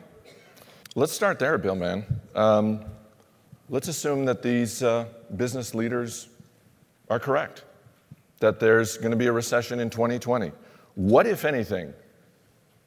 Let's 0.95 1.13
start 1.13 1.39
there, 1.39 1.59
Bill 1.59 1.75
Mann. 1.75 2.05
Um, 2.35 2.85
let's 3.69 3.89
assume 3.89 4.25
that 4.27 4.43
these 4.43 4.83
uh, 4.83 5.07
business 5.37 5.75
leaders 5.75 6.29
are 7.09 7.19
correct, 7.19 7.65
that 8.41 8.61
there's 8.61 8.97
going 8.97 9.11
to 9.11 9.17
be 9.17 9.27
a 9.27 9.33
recession 9.33 9.81
in 9.81 9.91
2020. 9.91 10.53
What, 10.95 11.27
if 11.27 11.45
anything, 11.45 11.93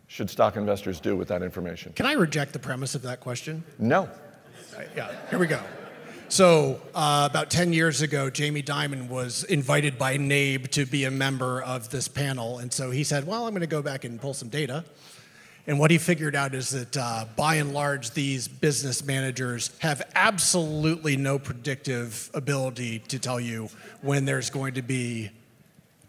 should 0.08 0.29
stock 0.29 0.55
investors 0.55 1.00
do 1.00 1.15
with 1.15 1.27
that 1.29 1.41
information? 1.41 1.94
Can 1.94 2.05
I 2.05 2.13
reject 2.13 2.53
the 2.53 2.60
premise 2.60 2.94
of 2.96 3.01
that 3.03 3.20
question? 3.20 3.63
No. 3.79 4.03
Uh, 4.77 4.82
Yeah, 4.96 5.12
here 5.29 5.39
we 5.39 5.48
go. 5.48 5.60
So, 6.36 6.82
uh, 6.94 7.30
about 7.32 7.50
10 7.50 7.72
years 7.72 8.01
ago, 8.01 8.30
Jamie 8.30 8.62
Dimon 8.62 9.08
was 9.08 9.46
invited 9.46 9.98
by 9.98 10.18
NABE 10.18 10.68
to 10.72 10.86
be 10.86 11.06
a 11.06 11.10
member 11.10 11.62
of 11.62 11.89
this 11.92 12.10
panel. 12.10 12.58
And 12.60 12.74
so 12.74 12.92
he 12.92 13.06
said, 13.06 13.25
Well, 13.25 13.48
I'm 13.48 13.54
going 13.54 13.62
to 13.62 13.68
go 13.68 13.82
back 13.82 14.04
and 14.04 14.20
pull 14.20 14.34
some 14.34 14.50
data. 14.50 14.84
And 15.65 15.80
what 15.80 15.92
he 15.92 15.98
figured 15.98 16.36
out 16.36 16.54
is 16.54 16.72
that 16.72 16.98
uh, 16.98 17.24
by 17.38 17.56
and 17.56 17.74
large, 17.74 18.12
these 18.12 18.50
business 18.50 19.06
managers 19.06 19.72
have 19.80 20.01
absolutely 20.13 21.15
no 21.15 21.39
predictive 21.39 22.30
ability 22.34 23.00
to 23.08 23.18
tell 23.18 23.39
you 23.39 23.70
when 24.01 24.25
there's 24.25 24.50
going 24.50 24.74
to 24.74 24.82
be 24.82 25.30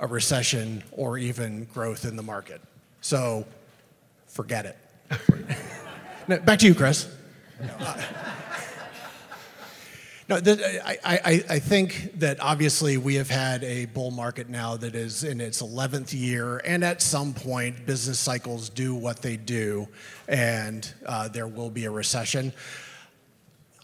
a 0.00 0.09
recession 0.09 0.83
or 0.90 1.18
even 1.18 1.66
growth 1.66 2.04
in 2.04 2.16
the 2.16 2.25
market. 2.25 2.61
So, 3.00 3.47
forget 4.26 4.66
it. 4.66 6.45
Back 6.45 6.59
to 6.59 6.66
you, 6.66 6.75
Chris. 6.75 7.09
No, 7.61 7.95
the, 10.28 10.83
I, 10.85 10.99
I, 11.04 11.45
I 11.49 11.59
think 11.59 12.18
that 12.18 12.40
obviously 12.40 12.97
we 12.97 13.14
have 13.14 13.30
had 13.30 13.62
a 13.62 13.87
bull 13.87 14.11
market 14.11 14.49
now 14.49 14.76
that 14.76 14.95
is 14.95 15.23
in 15.23 15.40
its 15.40 15.62
11th 15.62 16.12
year, 16.12 16.59
and 16.64 16.83
at 16.83 17.00
some 17.00 17.33
point, 17.33 17.87
business 17.87 18.18
cycles 18.18 18.68
do 18.68 18.95
what 18.95 19.23
they 19.23 19.37
do, 19.37 19.87
and 20.26 20.92
uh, 21.06 21.28
there 21.28 21.47
will 21.47 21.71
be 21.71 21.85
a 21.85 21.90
recession. 21.90 22.52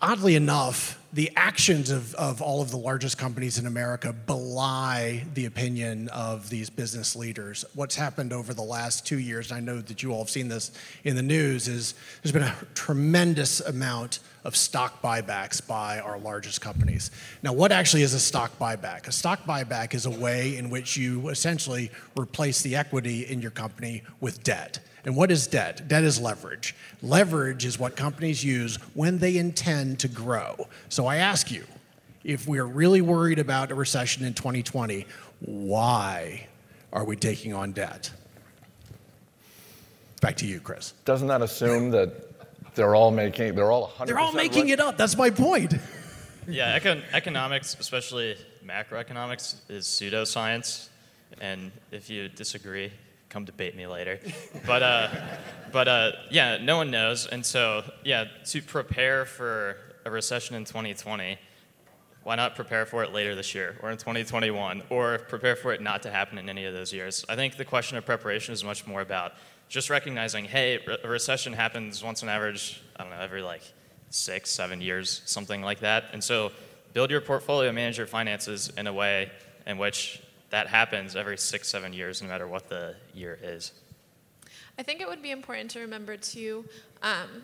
Oddly 0.00 0.34
enough, 0.34 0.99
the 1.12 1.31
actions 1.37 1.90
of, 1.90 2.14
of 2.14 2.40
all 2.40 2.62
of 2.62 2.71
the 2.71 2.76
largest 2.78 3.19
companies 3.19 3.59
in 3.59 3.66
America 3.66 4.14
belie 4.14 5.25
the 5.35 5.45
opinion 5.45 6.09
of 6.09 6.49
these 6.49 6.71
business 6.71 7.14
leaders. 7.14 7.66
What's 7.75 7.97
happened 7.97 8.33
over 8.33 8.54
the 8.54 8.62
last 8.62 9.07
two 9.07 9.19
years, 9.19 9.50
and 9.50 9.59
I 9.59 9.61
know 9.61 9.83
that 9.83 10.02
you 10.02 10.12
all 10.12 10.21
have 10.21 10.31
seen 10.31 10.49
this 10.49 10.73
in 11.04 11.14
the 11.14 11.23
news, 11.23 11.69
is 11.69 11.95
there's 12.23 12.33
been 12.33 12.42
a 12.42 12.57
tremendous 12.75 13.61
amount 13.61 14.21
of 14.45 14.57
stock 14.57 15.02
buybacks 15.02 15.64
by 15.64 16.00
our 16.00 16.19
largest 16.19 16.62
companies. 16.62 17.11
Now, 17.42 17.52
what 17.52 17.73
actually 17.73 18.02
is 18.02 18.14
a 18.14 18.21
stock 18.21 18.59
buyback? 18.59 19.07
A 19.07 19.12
stock 19.12 19.45
buyback 19.45 19.95
is 19.95 20.07
a 20.07 20.11
way 20.11 20.57
in 20.57 20.71
which 20.71 20.97
you 20.97 21.28
essentially 21.28 21.90
replace 22.19 22.62
the 22.62 22.75
equity 22.75 23.26
in 23.26 23.42
your 23.42 23.52
company 23.52 24.02
with 24.21 24.42
debt. 24.42 24.81
And 25.04 25.16
what 25.16 25.33
is 25.33 25.49
debt? 25.49 25.88
Debt 25.88 26.04
is 26.04 26.21
leverage. 26.21 26.76
Leverage 27.02 27.64
is 27.64 27.78
what 27.78 27.97
companies 27.97 28.45
use 28.45 28.76
when 28.95 29.19
they 29.19 29.37
intend 29.37 29.99
to 30.00 30.09
grow. 30.09 30.69
So 30.88 31.01
I 31.06 31.16
ask 31.16 31.50
you, 31.50 31.64
if 32.25 32.47
we're 32.47 32.64
really 32.64 33.00
worried 33.00 33.38
about 33.38 33.71
a 33.71 33.75
recession 33.75 34.25
in 34.25 34.35
2020, 34.35 35.06
why 35.40 36.47
are 36.92 37.04
we 37.04 37.16
taking 37.16 37.52
on 37.52 37.73
debt? 37.73 38.11
Back 40.21 40.37
to 40.37 40.47
you, 40.47 40.61
Chris. 40.61 40.92
Doesn't 41.04 41.28
that 41.28 41.42
assume 41.42 41.90
that 41.90 42.75
they're 42.75 42.94
all 42.94 43.11
making, 43.11 43.54
they're 43.54 43.73
all 43.73 43.88
100%? 43.88 44.06
They're 44.06 44.18
all 44.18 44.32
making 44.32 44.64
right? 44.64 44.73
it 44.73 44.80
up. 44.80 44.97
That's 44.97 45.16
my 45.16 45.30
point. 45.30 45.75
Yeah, 46.47 46.78
econ- 46.78 47.02
economics, 47.12 47.76
especially 47.78 48.37
macroeconomics, 48.64 49.56
is 49.68 49.87
pseudoscience. 49.87 50.88
And 51.40 51.73
if 51.90 52.09
you 52.09 52.28
disagree, 52.28 52.92
come 53.28 53.44
debate 53.44 53.76
me 53.76 53.87
later. 53.87 54.21
But, 54.66 54.82
uh, 54.82 55.09
but 55.73 55.88
uh, 55.88 56.12
yeah, 56.30 56.59
no 56.59 56.76
one 56.76 56.90
knows. 56.90 57.26
And 57.26 57.44
so, 57.44 57.82
yeah, 58.04 58.26
to 58.47 58.62
prepare 58.62 59.25
for 59.25 59.76
a 60.04 60.11
recession 60.11 60.56
in 60.56 60.64
2020, 60.64 61.38
why 62.23 62.37
not 62.37 62.54
prepare 62.54 62.87
for 62.87 63.02
it 63.02 63.12
later 63.12 63.35
this 63.35 63.54
year 63.54 63.76
or 63.82 63.90
in 63.90 63.99
2021 63.99 64.82
or 64.90 65.18
prepare 65.18 65.56
for 65.56 65.73
it 65.73 65.80
not 65.80 66.02
to 66.02 66.11
happen 66.11 66.38
in 66.38 66.49
any 66.49 66.64
of 66.64 66.75
those 66.75 66.92
years? 66.92 67.25
I 67.28 67.37
think 67.37 67.56
the 67.56 67.64
question 67.64 67.97
of 67.99 68.06
preparation 68.06 68.52
is 68.52 68.62
much 68.62 68.87
more 68.87 69.00
about 69.00 69.32
just 69.68 69.90
recognizing, 69.90 70.44
hey, 70.44 70.78
a 71.02 71.09
recession 71.09 71.52
happens 71.52 72.04
once 72.04 72.23
on 72.23 72.28
average, 72.28 72.82
I 72.97 73.02
don't 73.02 73.11
know, 73.11 73.21
every 73.21 73.42
like 73.42 73.62
six, 74.11 74.50
seven 74.50 74.80
years, 74.80 75.23
something 75.25 75.62
like 75.62 75.80
that. 75.80 76.04
And 76.12 76.23
so 76.23 76.52
build 76.92 77.11
your 77.11 77.21
portfolio, 77.21 77.73
manage 77.73 77.99
your 77.99 78.06
finances 78.06 78.71
in 78.76 78.87
a 78.87 78.92
way 78.92 79.30
in 79.66 79.78
which 79.78 80.23
that 80.50 80.66
happens 80.66 81.16
every 81.16 81.38
six, 81.38 81.68
seven 81.68 81.92
years, 81.92 82.21
no 82.23 82.28
matter 82.28 82.47
what 82.47 82.68
the 82.68 82.94
year 83.14 83.38
is. 83.42 83.73
I 84.78 84.82
think 84.82 85.00
it 85.00 85.09
would 85.09 85.23
be 85.23 85.30
important 85.30 85.71
to 85.73 85.80
remember 85.80 86.16
too 86.16 86.64
um, 87.02 87.42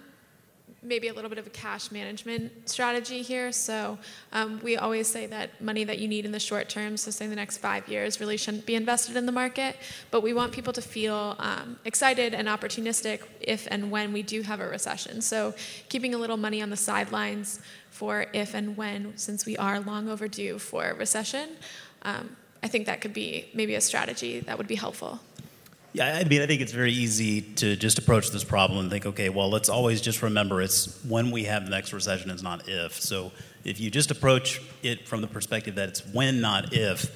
maybe 0.83 1.09
a 1.09 1.13
little 1.13 1.29
bit 1.29 1.39
of 1.39 1.47
a 1.47 1.51
cash 1.51 1.91
management 1.91 2.69
strategy 2.69 3.23
here. 3.23 3.53
So 3.53 3.99
um, 4.33 4.61
we 4.63 4.77
always 4.77 5.07
say 5.07 5.27
that 5.27 5.61
money 5.61 5.85
that 5.85 5.99
you 5.99 6.09
need 6.09 6.25
in 6.25 6.33
the 6.33 6.41
short 6.41 6.69
term, 6.69 6.97
so 6.97 7.11
say 7.11 7.27
the 7.27 7.37
next 7.37 7.59
five 7.59 7.89
years, 7.89 8.21
really 8.21 8.37
shouldn't 8.37 8.67
be 8.67 8.75
invested 8.75 9.17
in 9.17 9.27
the 9.27 9.33
market. 9.33 9.77
But 10.11 10.23
we 10.23 10.33
want 10.33 10.53
people 10.53 10.73
to 10.73 10.83
feel 10.83 11.37
um, 11.39 11.79
excited 11.85 12.35
and 12.35 12.49
opportunistic 12.49 13.23
if 13.41 13.67
and 13.71 13.91
when 13.91 14.13
we 14.13 14.23
do 14.23 14.43
have 14.43 14.61
a 14.61 14.69
recession. 14.69 15.21
So 15.21 15.55
keeping 15.89 16.15
a 16.15 16.19
little 16.19 16.37
money 16.37 16.63
on 16.63 16.71
the 16.71 16.77
sidelines 16.77 17.61
for 17.91 18.27
if 18.33 18.55
and 18.55 18.77
when, 18.77 19.17
since 19.17 19.45
we 19.47 19.57
are 19.57 19.81
long 19.81 20.09
overdue 20.09 20.59
for 20.59 20.91
a 20.91 20.95
recession. 20.95 21.51
Um, 22.03 22.37
I 22.63 22.69
think 22.69 22.87
that 22.87 23.01
could 23.01 23.13
be 23.13 23.49
maybe 23.55 23.75
a 23.75 23.81
strategy 23.81 24.41
that 24.41 24.59
would 24.59 24.67
be 24.67 24.75
helpful. 24.75 25.21
Yeah, 25.95 26.18
I 26.18 26.25
mean, 26.25 26.42
I 26.42 26.47
think 26.47 26.61
it's 26.61 26.73
very 26.73 26.92
easy 26.92 27.40
to 27.40 27.75
just 27.75 27.99
approach 27.99 28.30
this 28.30 28.45
problem 28.45 28.80
and 28.80 28.90
think, 28.90 29.07
okay, 29.07 29.30
well, 29.30 29.49
let's 29.49 29.71
always 29.71 30.02
just 30.02 30.23
remember 30.23 30.61
it's 30.61 31.02
when 31.04 31.30
we 31.30 31.45
have 31.45 31.64
the 31.64 31.71
next 31.71 31.92
recession, 31.95 32.30
it's 32.30 32.42
not 32.42 32.68
if. 32.68 33.00
So 33.00 33.33
if 33.64 33.80
you 33.80 33.90
just 33.90 34.11
approach 34.11 34.61
it 34.83 35.09
from 35.09 35.23
the 35.23 35.26
perspective 35.26 35.76
that 35.76 35.88
it's 35.88 36.07
when, 36.07 36.42
not 36.42 36.75
if, 36.75 37.11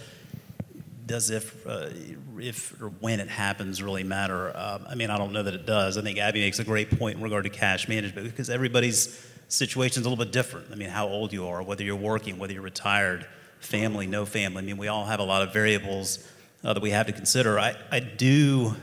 does 1.05 1.29
if, 1.29 1.67
uh, 1.67 1.91
if 2.39 2.81
or 2.81 2.89
when 2.89 3.21
it 3.21 3.29
happens 3.29 3.83
really 3.83 4.05
matter? 4.05 4.57
Uh, 4.57 4.79
I 4.89 4.95
mean, 4.95 5.11
I 5.11 5.19
don't 5.19 5.33
know 5.33 5.43
that 5.43 5.55
it 5.55 5.67
does. 5.67 5.99
I 5.99 6.03
think 6.03 6.19
Abby 6.19 6.41
makes 6.41 6.59
a 6.59 6.65
great 6.65 6.99
point 6.99 7.19
in 7.19 7.23
regard 7.23 7.45
to 7.45 7.51
cash 7.51 7.89
management 7.89 8.29
because 8.29 8.49
everybody's 8.49 9.23
situation 9.49 10.01
is 10.01 10.07
a 10.07 10.09
little 10.09 10.25
bit 10.25 10.33
different. 10.33 10.69
I 10.73 10.77
mean, 10.77 10.89
how 10.89 11.09
old 11.09 11.33
you 11.33 11.47
are, 11.47 11.63
whether 11.63 11.85
you're 11.85 11.95
working, 11.97 12.39
whether 12.39 12.55
you're 12.55 12.63
retired, 12.63 13.27
family, 13.61 14.07
no 14.07 14.25
family. 14.25 14.63
I 14.63 14.65
mean, 14.65 14.79
we 14.79 14.89
all 14.89 15.05
have 15.05 15.21
a 15.21 15.25
lot 15.25 15.43
of 15.43 15.53
variables 15.53 16.27
uh, 16.65 16.73
that 16.73 16.83
we 16.83 16.91
have 16.91 17.07
to 17.07 17.13
consider. 17.13 17.59
I, 17.59 17.77
I 17.91 18.01
do 18.01 18.75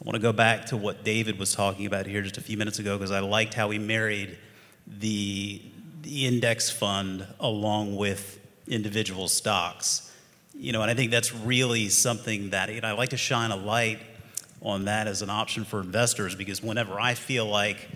I 0.00 0.04
want 0.04 0.14
to 0.14 0.22
go 0.22 0.32
back 0.32 0.66
to 0.66 0.76
what 0.76 1.04
David 1.04 1.38
was 1.38 1.54
talking 1.54 1.86
about 1.86 2.06
here 2.06 2.22
just 2.22 2.36
a 2.36 2.42
few 2.42 2.56
minutes 2.56 2.78
ago 2.78 2.96
because 2.96 3.10
I 3.10 3.20
liked 3.20 3.54
how 3.54 3.70
he 3.70 3.78
married 3.78 4.36
the, 4.86 5.62
the 6.02 6.26
index 6.26 6.70
fund 6.70 7.26
along 7.40 7.96
with 7.96 8.38
individual 8.68 9.26
stocks. 9.26 10.12
You 10.54 10.72
know, 10.72 10.82
and 10.82 10.90
I 10.90 10.94
think 10.94 11.10
that's 11.10 11.34
really 11.34 11.88
something 11.88 12.50
that 12.50 12.72
you 12.72 12.80
know, 12.80 12.88
I 12.88 12.92
like 12.92 13.08
to 13.10 13.16
shine 13.16 13.50
a 13.50 13.56
light 13.56 13.98
on 14.62 14.84
that 14.84 15.08
as 15.08 15.22
an 15.22 15.30
option 15.30 15.64
for 15.64 15.80
investors 15.80 16.34
because 16.34 16.62
whenever 16.62 17.00
I 17.00 17.14
feel 17.14 17.46
like 17.46 17.88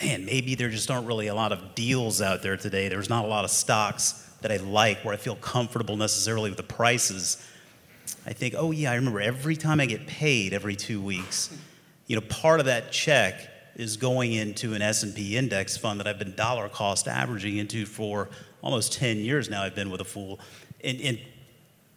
man, 0.00 0.24
maybe 0.24 0.54
there 0.54 0.70
just 0.70 0.90
aren't 0.90 1.06
really 1.06 1.26
a 1.26 1.34
lot 1.34 1.52
of 1.52 1.74
deals 1.74 2.22
out 2.22 2.42
there 2.42 2.56
today. 2.56 2.88
There's 2.88 3.10
not 3.10 3.24
a 3.24 3.28
lot 3.28 3.44
of 3.44 3.50
stocks 3.50 4.12
that 4.40 4.50
I 4.50 4.56
like 4.56 5.04
where 5.04 5.14
I 5.14 5.16
feel 5.16 5.36
comfortable 5.36 5.96
necessarily 5.96 6.50
with 6.50 6.56
the 6.56 6.62
prices. 6.62 7.46
I 8.26 8.32
think, 8.32 8.54
oh 8.56 8.70
yeah, 8.70 8.92
I 8.92 8.94
remember 8.96 9.20
every 9.20 9.56
time 9.56 9.80
I 9.80 9.86
get 9.86 10.06
paid 10.06 10.52
every 10.52 10.76
two 10.76 11.00
weeks, 11.00 11.56
you 12.06 12.16
know, 12.16 12.22
part 12.22 12.60
of 12.60 12.66
that 12.66 12.92
check 12.92 13.48
is 13.76 13.96
going 13.96 14.32
into 14.32 14.74
an 14.74 14.82
S&P 14.82 15.36
index 15.36 15.76
fund 15.76 15.98
that 16.00 16.06
I've 16.06 16.18
been 16.18 16.34
dollar 16.34 16.68
cost 16.68 17.08
averaging 17.08 17.56
into 17.56 17.86
for 17.86 18.28
almost 18.62 18.92
10 18.94 19.18
years 19.18 19.48
now. 19.48 19.62
I've 19.62 19.74
been 19.74 19.90
with 19.90 20.00
a 20.00 20.04
fool. 20.04 20.40
And, 20.84 21.00
and 21.00 21.18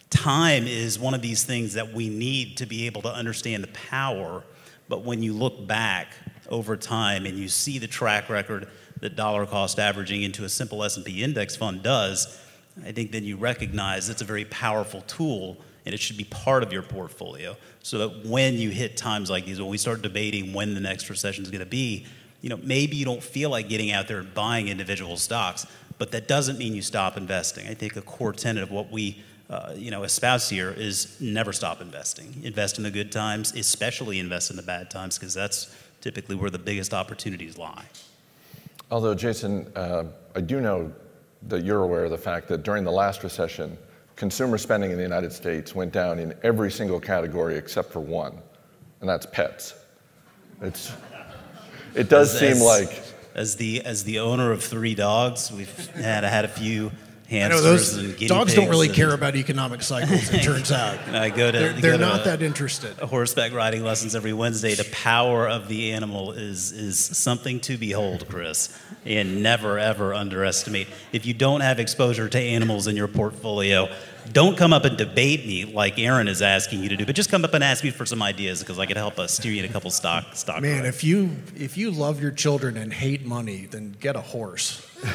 time 0.10 0.68
is 0.68 0.98
one 0.98 1.14
of 1.14 1.22
these 1.22 1.44
things 1.44 1.74
that 1.74 1.94
we 1.94 2.10
need 2.10 2.58
to 2.58 2.66
be 2.66 2.86
able 2.86 3.02
to 3.04 3.14
understand 3.14 3.64
the 3.64 3.70
power. 3.70 4.44
But 4.88 5.04
when 5.04 5.22
you 5.22 5.34
look 5.34 5.68
back 5.68 6.14
over 6.50 6.78
time 6.78 7.26
and 7.26 7.38
you 7.38 7.48
see 7.50 7.80
the 7.80 7.88
track 7.88 8.30
record 8.30 8.68
that 9.02 9.16
dollar 9.16 9.46
cost 9.46 9.80
averaging 9.80 10.24
into 10.24 10.46
a 10.46 10.50
simple 10.50 10.84
S&P 10.84 11.24
index 11.24 11.56
fund 11.56 11.84
does, 11.84 12.40
I 12.84 12.92
think 12.92 13.12
then 13.12 13.24
you 13.24 13.38
recognize 13.38 14.10
it's 14.10 14.22
a 14.22 14.26
very 14.26 14.46
powerful 14.46 15.02
tool 15.02 15.58
and 15.86 15.94
it 15.94 16.00
should 16.00 16.18
be 16.18 16.24
part 16.26 16.64
of 16.64 16.74
your 16.74 16.82
portfolio 16.82 17.56
so 17.82 17.98
that 18.00 18.26
when 18.26 18.56
you 18.56 18.70
hit 18.70 18.98
times 18.98 19.30
like 19.30 19.46
these, 19.46 19.60
when 19.60 19.70
we 19.70 19.78
start 19.78 20.02
debating 20.02 20.54
when 20.54 20.74
the 20.74 20.80
next 20.80 21.10
recession 21.10 21.44
is 21.44 21.52
going 21.52 21.60
to 21.60 21.66
be, 21.66 22.06
you 22.42 22.50
know, 22.50 22.58
maybe 22.64 22.96
you 22.96 23.06
don't 23.06 23.24
feel 23.24 23.50
like 23.50 23.70
getting 23.70 23.92
out 23.92 24.08
there 24.08 24.20
and 24.20 24.34
buying 24.34 24.68
individual 24.68 25.18
stocks, 25.18 25.66
but 25.98 26.12
that 26.12 26.28
doesn't 26.28 26.58
mean 26.58 26.74
you 26.74 26.82
stop 26.82 27.18
investing. 27.18 27.68
I 27.68 27.74
think 27.74 27.96
a 27.96 28.02
core 28.02 28.34
tenet 28.34 28.64
of 28.64 28.72
what 28.72 28.92
we 28.92 29.24
uh, 29.50 29.74
you 29.76 29.92
know, 29.92 30.04
espouse 30.04 30.50
here 30.50 30.72
is 30.72 31.20
never 31.22 31.54
stop 31.54 31.80
investing. 31.80 32.42
Invest 32.44 32.78
in 32.78 32.84
the 32.84 32.90
good 32.90 33.12
times, 33.12 33.54
especially 33.54 34.20
invest 34.20 34.50
in 34.50 34.56
the 34.56 34.64
bad 34.64 34.90
times, 34.90 35.20
because 35.20 35.36
that's 35.36 35.76
typically 36.02 36.36
where 36.36 36.50
the 36.50 36.58
biggest 36.58 36.94
opportunities 36.96 37.58
lie. 37.58 37.86
Although, 38.90 39.14
Jason, 39.14 39.72
uh, 39.76 40.06
I 40.36 40.42
do 40.42 40.62
know 40.62 40.92
that 41.48 41.64
you're 41.64 41.84
aware 41.84 42.06
of 42.06 42.12
the 42.12 42.18
fact 42.18 42.48
that 42.48 42.64
during 42.64 42.84
the 42.84 42.92
last 42.92 43.24
recession, 43.24 43.78
consumer 44.16 44.58
spending 44.58 44.92
in 44.92 44.98
the 44.98 45.04
United 45.04 45.32
States 45.34 45.76
went 45.76 45.92
down 45.92 46.20
in 46.20 46.34
every 46.44 46.72
single 46.72 47.00
category 47.00 47.56
except 47.58 47.92
for 47.92 48.00
one, 48.00 48.38
and 49.02 49.10
that's 49.10 49.26
pets. 49.26 49.74
It's, 50.62 50.92
it 51.96 52.10
does 52.10 52.34
As- 52.34 52.40
seem 52.40 52.52
as- 52.52 52.62
like 52.64 53.04
as 53.36 53.58
the 53.58 53.82
as 53.84 54.06
the 54.06 54.20
owner 54.20 54.52
of 54.54 54.64
three 54.64 54.96
dogs, 54.96 55.52
we've 55.52 55.88
had 55.96 56.24
had 56.24 56.46
a 56.46 56.48
few 56.48 56.92
hamsters 57.30 57.64
those 57.64 57.98
and 57.98 58.14
guinea 58.18 58.28
dogs 58.28 58.54
don't 58.54 58.70
really 58.70 58.88
and- 58.88 58.96
care 58.96 59.14
about 59.14 59.36
economic 59.36 59.82
cycles. 59.82 60.30
It 60.34 60.44
turns 60.44 60.72
out 60.72 61.00
I 61.10 61.30
go 61.30 61.52
to 61.52 61.58
they're, 61.58 61.74
they're 61.74 61.92
to 61.94 61.98
not 61.98 62.22
a- 62.22 62.24
that 62.26 62.42
interested. 62.42 62.98
horseback 63.00 63.54
riding 63.54 63.84
lessons 63.84 64.16
every 64.16 64.34
Wednesday. 64.34 64.76
The 64.76 64.88
power 64.92 65.48
of 65.48 65.68
the 65.68 65.92
animal 65.94 66.32
is 66.34 66.72
is 66.72 67.00
something 67.00 67.60
to 67.62 67.78
behold, 67.78 68.28
Chris, 68.30 68.70
and 69.06 69.42
never 69.42 69.80
ever 69.80 70.14
underestimate. 70.14 70.88
If 71.12 71.26
you 71.26 71.34
don't 71.34 71.62
have 71.62 71.80
exposure 71.80 72.30
to 72.30 72.40
animals 72.40 72.88
in 72.88 72.96
your 72.96 73.08
portfolio, 73.08 73.90
don't 74.32 74.58
come 74.58 74.74
up 74.74 74.86
and 74.86 74.98
debate 74.98 75.46
me 75.46 75.66
like 75.66 76.00
Aaron 76.00 76.28
is 76.28 76.42
asking 76.42 76.82
you 76.84 76.90
to 76.90 76.98
do, 76.98 77.06
but 77.06 77.16
just 77.16 77.30
come 77.30 77.44
up 77.46 77.54
and 77.54 77.64
ask 77.64 77.84
me 77.84 77.92
for 77.92 78.06
some 78.06 78.22
ideas 78.24 78.60
because 78.60 78.80
I 78.80 78.86
could 78.88 78.98
help 78.98 79.20
us 79.20 79.36
steer 79.38 79.52
you 79.52 79.64
in 79.64 79.70
a 79.70 79.72
couple 79.74 79.90
stock 79.92 80.36
stock. 80.36 80.62
Man, 80.62 80.82
corrects. 80.82 80.98
if 80.98 81.04
you 81.04 81.30
if 81.56 81.78
you 81.78 81.90
love 81.92 82.22
your 82.22 82.32
children 82.32 82.78
and 82.78 82.92
hate 82.94 83.26
money, 83.26 83.66
then 83.70 83.96
get 84.00 84.16
a 84.16 84.22
horse. 84.22 84.82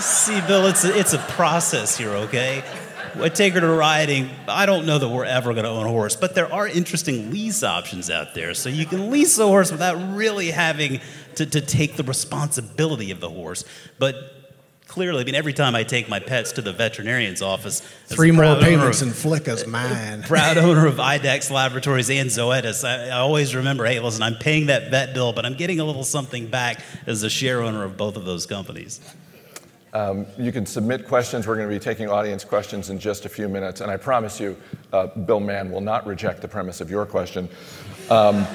See, 0.00 0.40
Bill, 0.46 0.66
it's 0.66 0.84
a, 0.84 0.98
it's 0.98 1.12
a 1.12 1.18
process 1.18 1.96
here, 1.96 2.10
okay? 2.10 2.64
I 3.20 3.28
take 3.28 3.54
her 3.54 3.60
to 3.60 3.68
riding. 3.68 4.30
I 4.48 4.66
don't 4.66 4.86
know 4.86 4.98
that 4.98 5.08
we're 5.08 5.24
ever 5.24 5.52
going 5.52 5.64
to 5.64 5.70
own 5.70 5.84
a 5.86 5.90
horse, 5.90 6.16
but 6.16 6.34
there 6.34 6.50
are 6.52 6.66
interesting 6.66 7.30
lease 7.30 7.62
options 7.62 8.08
out 8.08 8.34
there. 8.34 8.54
So 8.54 8.68
you 8.68 8.86
can 8.86 9.10
lease 9.10 9.38
a 9.38 9.46
horse 9.46 9.70
without 9.70 9.96
really 10.16 10.50
having 10.50 11.00
to, 11.34 11.44
to 11.44 11.60
take 11.60 11.96
the 11.96 12.02
responsibility 12.02 13.10
of 13.10 13.20
the 13.20 13.28
horse. 13.28 13.64
But 13.98 14.14
clearly, 14.86 15.22
I 15.22 15.24
mean, 15.24 15.34
every 15.34 15.52
time 15.52 15.74
I 15.74 15.82
take 15.82 16.08
my 16.08 16.20
pets 16.20 16.52
to 16.52 16.62
the 16.62 16.72
veterinarian's 16.72 17.42
office, 17.42 17.80
Three 18.06 18.30
more 18.30 18.56
payments 18.60 19.02
of- 19.02 19.08
and 19.08 19.16
Flicka's 19.16 19.66
mine. 19.66 20.22
proud 20.26 20.56
owner 20.56 20.86
of 20.86 20.96
IDEXX 20.96 21.50
Laboratories 21.50 22.08
and 22.10 22.30
Zoetis, 22.30 22.84
I, 22.88 23.08
I 23.08 23.18
always 23.18 23.54
remember, 23.54 23.84
hey, 23.84 24.00
listen, 24.00 24.22
I'm 24.22 24.36
paying 24.36 24.66
that 24.66 24.90
vet 24.90 25.12
bill, 25.14 25.32
but 25.32 25.44
I'm 25.44 25.54
getting 25.54 25.80
a 25.80 25.84
little 25.84 26.04
something 26.04 26.46
back 26.46 26.80
as 27.06 27.22
a 27.22 27.30
share 27.30 27.62
owner 27.62 27.84
of 27.84 27.96
both 27.96 28.16
of 28.16 28.24
those 28.24 28.46
companies. 28.46 29.00
You 29.94 30.52
can 30.52 30.66
submit 30.66 31.06
questions. 31.06 31.46
We're 31.46 31.56
going 31.56 31.68
to 31.68 31.74
be 31.74 31.80
taking 31.80 32.08
audience 32.08 32.44
questions 32.44 32.90
in 32.90 32.98
just 32.98 33.24
a 33.24 33.28
few 33.28 33.48
minutes. 33.48 33.80
And 33.80 33.90
I 33.90 33.96
promise 33.96 34.38
you, 34.38 34.56
uh, 34.92 35.06
Bill 35.08 35.40
Mann 35.40 35.70
will 35.70 35.80
not 35.80 36.06
reject 36.06 36.42
the 36.42 36.48
premise 36.48 36.80
of 36.80 36.90
your 36.90 37.06
question. 37.06 37.48
Um, 38.10 38.46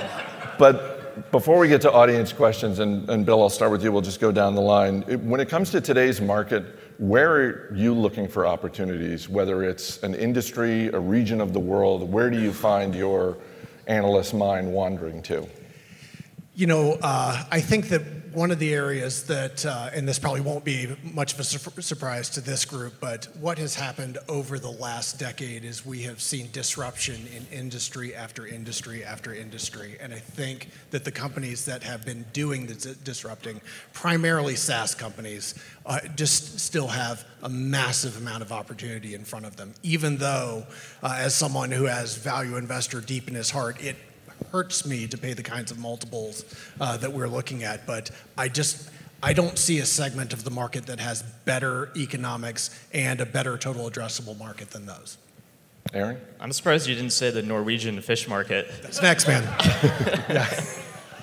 but 0.58 1.32
before 1.32 1.60
we 1.60 1.68
get 1.68 1.82
to 1.82 1.92
audience 1.92 2.34
questions, 2.34 2.80
and, 2.80 3.10
and 3.10 3.26
Bill, 3.26 3.42
I'll 3.42 3.50
start 3.50 3.72
with 3.72 3.84
you, 3.84 3.92
we'll 3.92 4.02
just 4.02 4.20
go 4.20 4.32
down 4.32 4.56
the 4.56 4.62
line. 4.62 5.02
When 5.28 5.40
it 5.40 5.50
comes 5.50 5.70
to 5.72 5.82
today's 5.82 6.20
market, 6.20 6.66
where 6.98 7.34
are 7.34 7.76
you 7.76 7.94
looking 7.94 8.28
for 8.28 8.46
opportunities? 8.46 9.30
Whether 9.30 9.64
it's 9.64 10.02
an 10.04 10.16
industry, 10.16 10.88
a 10.88 11.00
region 11.00 11.42
of 11.42 11.54
the 11.54 11.60
world, 11.60 12.12
where 12.12 12.30
do 12.30 12.40
you 12.40 12.54
find 12.54 12.96
your 12.96 13.38
analyst 13.88 14.34
mind 14.34 14.72
wandering 14.72 15.22
to? 15.24 15.48
You 16.54 16.68
know, 16.68 16.98
uh, 17.02 17.44
I 17.52 17.60
think 17.60 17.90
that 17.90 18.02
one 18.36 18.52
of 18.52 18.60
the 18.60 18.74
areas 18.74 19.24
that, 19.24 19.66
uh, 19.66 19.90
and 19.94 20.06
this 20.06 20.20
probably 20.20 20.42
won't 20.42 20.66
be 20.66 20.94
much 21.02 21.34
of 21.34 21.40
a 21.40 21.44
sur- 21.44 21.82
surprise 21.82 22.30
to 22.30 22.42
this 22.42 22.66
group, 22.66 22.94
but 23.00 23.30
what 23.40 23.58
has 23.58 23.76
happened 23.76 24.18
over 24.28 24.60
the 24.60 24.70
last 24.70 25.18
decade 25.18 25.64
is 25.64 25.86
we 25.86 26.02
have 26.02 26.22
seen 26.22 26.50
disruption 26.52 27.26
in 27.34 27.48
industry 27.58 28.14
after 28.14 28.46
industry 28.46 29.06
after 29.06 29.34
industry. 29.34 29.96
And 30.02 30.14
I 30.14 30.20
think 30.20 30.70
that 30.92 31.06
the 31.06 31.12
companies 31.12 31.64
that 31.66 31.82
have 31.84 32.06
been 32.06 32.26
doing 32.34 32.66
the 32.66 32.74
dis- 32.74 32.98
disrupting, 32.98 33.62
primarily 33.94 34.58
SaaS 34.58 34.94
companies, 34.94 35.56
uh, 35.86 36.02
just 36.18 36.60
still 36.60 36.88
have 36.88 37.24
a 37.42 37.50
massive 37.50 38.18
amount 38.18 38.42
of 38.42 38.52
opportunity 38.52 39.16
in 39.16 39.24
front 39.24 39.46
of 39.46 39.56
them. 39.56 39.74
Even 39.82 40.18
though, 40.18 40.66
uh, 41.02 41.16
as 41.18 41.34
someone 41.34 41.72
who 41.72 41.86
has 41.86 42.16
value 42.18 42.58
investor 42.58 43.00
deep 43.00 43.30
in 43.30 43.36
his 43.36 43.50
heart, 43.50 43.82
it 43.82 43.96
hurts 44.52 44.86
me 44.86 45.08
to 45.08 45.18
pay 45.18 45.34
the 45.34 45.44
kinds 45.44 45.72
of 45.72 45.78
multiples 45.80 46.46
uh, 46.80 46.98
that 46.98 47.12
we're 47.12 47.28
looking 47.28 47.64
at. 47.64 47.86
But 47.86 48.12
I 48.38 48.48
just 48.48 48.90
I 49.24 49.34
don't 49.34 49.58
see 49.58 49.80
a 49.80 49.86
segment 49.86 50.34
of 50.34 50.44
the 50.44 50.52
market 50.52 50.86
that 50.88 51.00
has 51.00 51.24
better 51.46 51.92
economics 51.96 52.70
and 52.94 53.22
a 53.22 53.26
better 53.26 53.58
total 53.58 53.90
addressable 53.90 54.38
market 54.38 54.72
than 54.72 54.86
those. 54.86 55.18
Aaron? 55.94 56.20
I'm 56.40 56.52
surprised 56.52 56.88
you 56.88 56.96
didn't 56.96 57.14
say 57.14 57.32
the 57.32 57.42
Norwegian 57.42 58.02
fish 58.02 58.28
market. 58.28 58.70
That's 58.82 59.02
next, 59.02 59.28
man. 59.28 59.44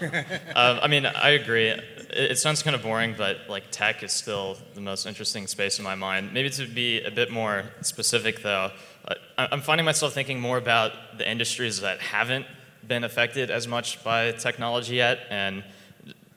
Um, 0.57 0.81
I 0.83 0.89
mean, 0.89 1.07
I 1.07 1.31
agree. 1.31 1.69
It, 1.69 1.85
it 2.11 2.39
sounds 2.39 2.61
kind 2.63 2.75
of 2.75 2.83
boring, 2.83 3.15
but 3.17 3.39
like 3.49 3.71
tech 3.71 4.03
is 4.03 4.13
still 4.13 4.57
the 4.75 4.81
most 4.81 5.07
interesting 5.07 5.47
space 5.47 5.79
in 5.79 5.85
my 5.85 5.95
mind. 5.95 6.33
Maybe 6.33 6.51
to 6.51 6.67
be 6.67 7.03
a 7.03 7.11
bit 7.13 7.31
more 7.31 7.65
specific, 7.83 8.43
though, 8.43 8.73
uh, 9.07 9.15
I- 9.39 9.49
I'm 9.53 9.61
finding 9.61 9.85
myself 9.85 10.13
thinking 10.13 10.41
more 10.41 10.59
about 10.59 11.19
the 11.19 11.31
industries 11.31 11.81
that 11.83 12.01
haven't 12.01 12.47
been 12.93 13.05
affected 13.05 13.51
as 13.51 13.67
much 13.67 14.05
by 14.05 14.33
technology 14.33 14.97
yet. 14.97 15.21
And 15.31 15.65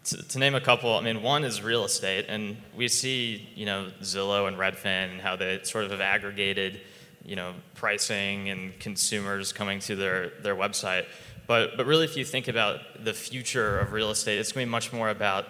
to, 0.06 0.26
to 0.30 0.40
name 0.40 0.56
a 0.56 0.62
couple, 0.62 0.96
I 0.96 1.02
mean, 1.02 1.22
one 1.22 1.44
is 1.44 1.62
real 1.62 1.84
estate, 1.84 2.28
and 2.30 2.56
we 2.78 2.88
see, 2.88 3.50
you 3.56 3.66
know, 3.66 3.92
Zillow 4.02 4.48
and 4.48 4.56
Redfin 4.56 5.12
and 5.12 5.20
how 5.20 5.36
they 5.36 5.60
sort 5.64 5.84
of 5.84 5.92
have 5.92 6.00
aggregated, 6.00 6.80
you 7.26 7.36
know, 7.36 7.56
pricing 7.74 8.50
and 8.50 8.80
consumers 8.80 9.52
coming 9.52 9.82
to 9.82 9.98
their, 9.98 10.30
their 10.44 10.56
website. 10.56 11.06
But, 11.46 11.76
but 11.76 11.86
really, 11.86 12.06
if 12.06 12.16
you 12.16 12.24
think 12.24 12.48
about 12.48 13.04
the 13.04 13.14
future 13.14 13.78
of 13.80 13.92
real 13.92 14.12
estate, 14.12 14.40
it's 14.40 14.54
going 14.54 14.66
to 14.66 14.70
be 14.70 14.72
much 14.72 14.94
more 14.94 15.10
about, 15.10 15.48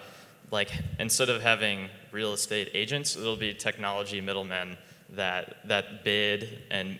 like, 0.50 0.70
instead 0.98 1.28
of 1.28 1.40
having 1.40 1.88
real 2.10 2.32
estate 2.32 2.70
agents, 2.74 3.16
it'll 3.16 3.36
be 3.36 3.54
technology 3.54 4.20
middlemen 4.20 4.76
that, 5.10 5.68
that 5.68 6.02
bid 6.02 6.64
and 6.68 6.98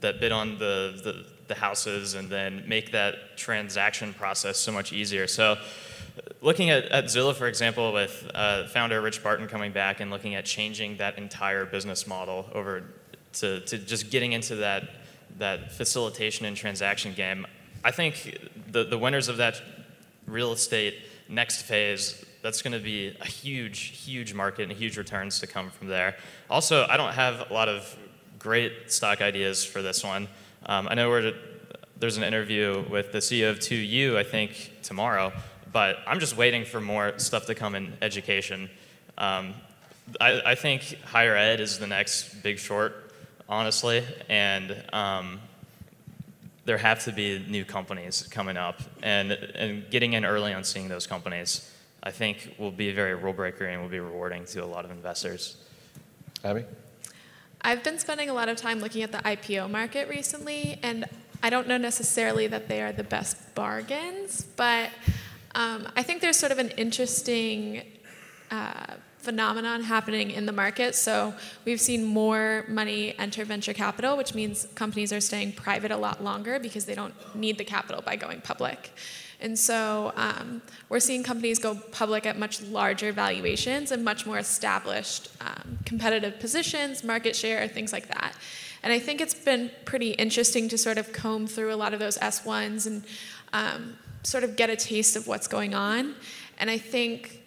that 0.00 0.20
bid 0.20 0.32
on 0.32 0.58
the, 0.58 1.00
the, 1.02 1.37
the 1.48 1.54
houses 1.54 2.14
and 2.14 2.28
then 2.28 2.64
make 2.66 2.92
that 2.92 3.36
transaction 3.36 4.14
process 4.14 4.58
so 4.58 4.70
much 4.70 4.92
easier. 4.92 5.26
So, 5.26 5.56
looking 6.40 6.70
at, 6.70 6.84
at 6.86 7.04
Zillow, 7.04 7.34
for 7.34 7.46
example, 7.46 7.92
with 7.92 8.30
uh, 8.34 8.66
founder 8.68 9.00
Rich 9.00 9.22
Barton 9.22 9.48
coming 9.48 9.72
back 9.72 10.00
and 10.00 10.10
looking 10.10 10.34
at 10.34 10.44
changing 10.44 10.98
that 10.98 11.18
entire 11.18 11.64
business 11.64 12.06
model 12.06 12.48
over 12.52 12.84
to, 13.34 13.60
to 13.60 13.78
just 13.78 14.10
getting 14.10 14.32
into 14.32 14.56
that, 14.56 14.88
that 15.38 15.72
facilitation 15.72 16.46
and 16.46 16.56
transaction 16.56 17.12
game, 17.14 17.46
I 17.84 17.90
think 17.90 18.38
the, 18.70 18.84
the 18.84 18.98
winners 18.98 19.28
of 19.28 19.36
that 19.38 19.60
real 20.26 20.52
estate 20.52 20.96
next 21.28 21.62
phase 21.62 22.24
that's 22.42 22.62
going 22.62 22.72
to 22.72 22.78
be 22.78 23.16
a 23.20 23.26
huge 23.26 23.78
huge 23.78 24.34
market 24.34 24.62
and 24.62 24.72
huge 24.72 24.96
returns 24.96 25.40
to 25.40 25.46
come 25.46 25.70
from 25.70 25.88
there 25.88 26.16
also 26.48 26.86
i 26.88 26.96
don't 26.96 27.12
have 27.12 27.50
a 27.50 27.52
lot 27.52 27.68
of 27.68 27.96
great 28.38 28.72
stock 28.90 29.20
ideas 29.20 29.64
for 29.64 29.82
this 29.82 30.04
one 30.04 30.28
um, 30.66 30.88
i 30.88 30.94
know 30.94 31.32
there's 31.98 32.16
an 32.16 32.22
interview 32.22 32.84
with 32.90 33.12
the 33.12 33.18
ceo 33.18 33.50
of 33.50 33.58
2u 33.58 34.16
i 34.16 34.22
think 34.22 34.72
tomorrow 34.82 35.32
but 35.72 35.98
i'm 36.06 36.20
just 36.20 36.36
waiting 36.36 36.64
for 36.64 36.80
more 36.80 37.18
stuff 37.18 37.46
to 37.46 37.54
come 37.54 37.74
in 37.74 37.92
education 38.02 38.68
um, 39.18 39.54
I, 40.20 40.42
I 40.46 40.54
think 40.54 40.98
higher 41.04 41.36
ed 41.36 41.60
is 41.60 41.78
the 41.78 41.86
next 41.86 42.42
big 42.42 42.58
short 42.58 43.12
honestly 43.48 44.04
and 44.28 44.82
um, 44.92 45.40
there 46.68 46.76
have 46.76 47.02
to 47.04 47.12
be 47.12 47.42
new 47.48 47.64
companies 47.64 48.28
coming 48.30 48.58
up, 48.58 48.82
and 49.02 49.32
and 49.32 49.88
getting 49.90 50.12
in 50.12 50.26
early 50.26 50.52
on 50.52 50.64
seeing 50.64 50.86
those 50.86 51.06
companies, 51.06 51.72
I 52.02 52.10
think 52.10 52.56
will 52.58 52.70
be 52.70 52.92
very 52.92 53.14
rule 53.14 53.32
breaker 53.32 53.64
and 53.64 53.80
will 53.80 53.88
be 53.88 54.00
rewarding 54.00 54.44
to 54.44 54.62
a 54.62 54.66
lot 54.66 54.84
of 54.84 54.90
investors. 54.90 55.56
Abby? 56.44 56.64
I've 57.60 57.82
been 57.82 57.98
spending 57.98 58.30
a 58.30 58.34
lot 58.34 58.48
of 58.48 58.56
time 58.56 58.80
looking 58.80 59.02
at 59.02 59.12
the 59.12 59.18
IPO 59.18 59.70
market 59.70 60.08
recently, 60.08 60.78
and 60.82 61.04
I 61.42 61.50
don't 61.50 61.66
know 61.66 61.76
necessarily 61.76 62.46
that 62.46 62.68
they 62.68 62.82
are 62.82 62.92
the 62.92 63.04
best 63.04 63.54
bargains, 63.54 64.42
but 64.56 64.90
um, 65.54 65.88
I 65.96 66.02
think 66.02 66.20
there's 66.20 66.36
sort 66.36 66.52
of 66.52 66.58
an 66.58 66.70
interesting 66.70 67.82
uh, 68.50 68.94
phenomenon 69.18 69.82
happening 69.82 70.30
in 70.30 70.46
the 70.46 70.52
market. 70.52 70.94
So 70.94 71.34
we've 71.64 71.80
seen 71.80 72.04
more 72.04 72.64
money 72.68 73.18
enter 73.18 73.44
venture 73.44 73.74
capital, 73.74 74.16
which 74.16 74.34
means 74.34 74.66
companies 74.74 75.12
are 75.12 75.20
staying 75.20 75.52
private 75.52 75.90
a 75.90 75.96
lot 75.96 76.22
longer 76.22 76.58
because 76.58 76.84
they 76.84 76.94
don't 76.94 77.14
need 77.34 77.58
the 77.58 77.64
capital 77.64 78.02
by 78.02 78.16
going 78.16 78.40
public. 78.40 78.92
And 79.40 79.56
so 79.56 80.12
um, 80.16 80.62
we're 80.88 81.00
seeing 81.00 81.22
companies 81.22 81.58
go 81.58 81.76
public 81.92 82.26
at 82.26 82.38
much 82.38 82.60
larger 82.62 83.12
valuations 83.12 83.92
and 83.92 84.04
much 84.04 84.26
more 84.26 84.38
established 84.38 85.30
um, 85.40 85.78
competitive 85.84 86.40
positions, 86.40 87.04
market 87.04 87.36
share, 87.36 87.66
things 87.68 87.92
like 87.92 88.08
that. 88.08 88.34
And 88.82 88.92
I 88.92 88.98
think 88.98 89.20
it's 89.20 89.34
been 89.34 89.70
pretty 89.84 90.10
interesting 90.12 90.68
to 90.70 90.78
sort 90.78 90.98
of 90.98 91.12
comb 91.12 91.46
through 91.46 91.72
a 91.72 91.76
lot 91.76 91.94
of 91.94 92.00
those 92.00 92.18
S1s 92.18 92.86
and 92.86 93.04
um, 93.52 93.96
sort 94.22 94.44
of 94.44 94.56
get 94.56 94.70
a 94.70 94.76
taste 94.76 95.16
of 95.16 95.26
what's 95.26 95.46
going 95.46 95.74
on. 95.74 96.14
And 96.58 96.70
I 96.70 96.78
think, 96.78 97.42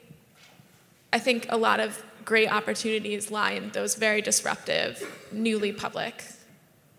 I 1.12 1.19
think 1.19 1.45
a 1.49 1.58
lot 1.58 1.80
of 1.80 2.04
great 2.23 2.49
opportunities 2.49 3.32
lie 3.32 3.51
in 3.51 3.69
those 3.71 3.95
very 3.95 4.21
disruptive, 4.21 5.04
newly 5.32 5.73
public 5.73 6.23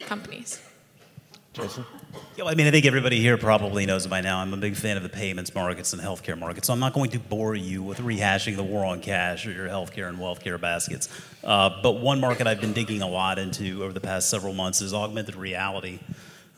companies. 0.01 0.61
Jason? 1.53 1.85
Yeah, 2.37 2.45
well, 2.45 2.53
I 2.53 2.55
mean, 2.55 2.67
I 2.67 2.71
think 2.71 2.87
everybody 2.87 3.21
here 3.21 3.37
probably 3.37 3.85
knows 3.85 4.07
by 4.07 4.23
now 4.23 4.39
I'm 4.39 4.55
a 4.55 4.57
big 4.57 4.75
fan 4.75 4.97
of 4.97 5.03
the 5.03 5.11
payments 5.11 5.55
markets 5.55 5.93
and 5.93 6.01
healthcare 6.01 6.39
markets. 6.39 6.67
So 6.67 6.73
I'm 6.73 6.79
not 6.79 6.95
going 6.95 7.11
to 7.11 7.19
bore 7.19 7.55
you 7.55 7.83
with 7.83 7.99
rehashing 7.99 8.57
the 8.57 8.63
war 8.63 8.87
on 8.87 9.01
cash 9.01 9.47
or 9.47 9.53
your 9.53 9.69
healthcare 9.69 10.09
and 10.09 10.19
wealthcare 10.19 10.59
baskets. 10.59 11.11
Uh, 11.45 11.83
but 11.83 12.01
one 12.01 12.21
market 12.21 12.47
I've 12.47 12.61
been 12.61 12.73
digging 12.73 13.03
a 13.03 13.09
lot 13.09 13.39
into 13.39 13.83
over 13.83 13.93
the 13.93 14.01
past 14.01 14.31
several 14.31 14.55
months 14.55 14.81
is 14.81 14.95
augmented 14.95 15.37
reality. 15.37 16.01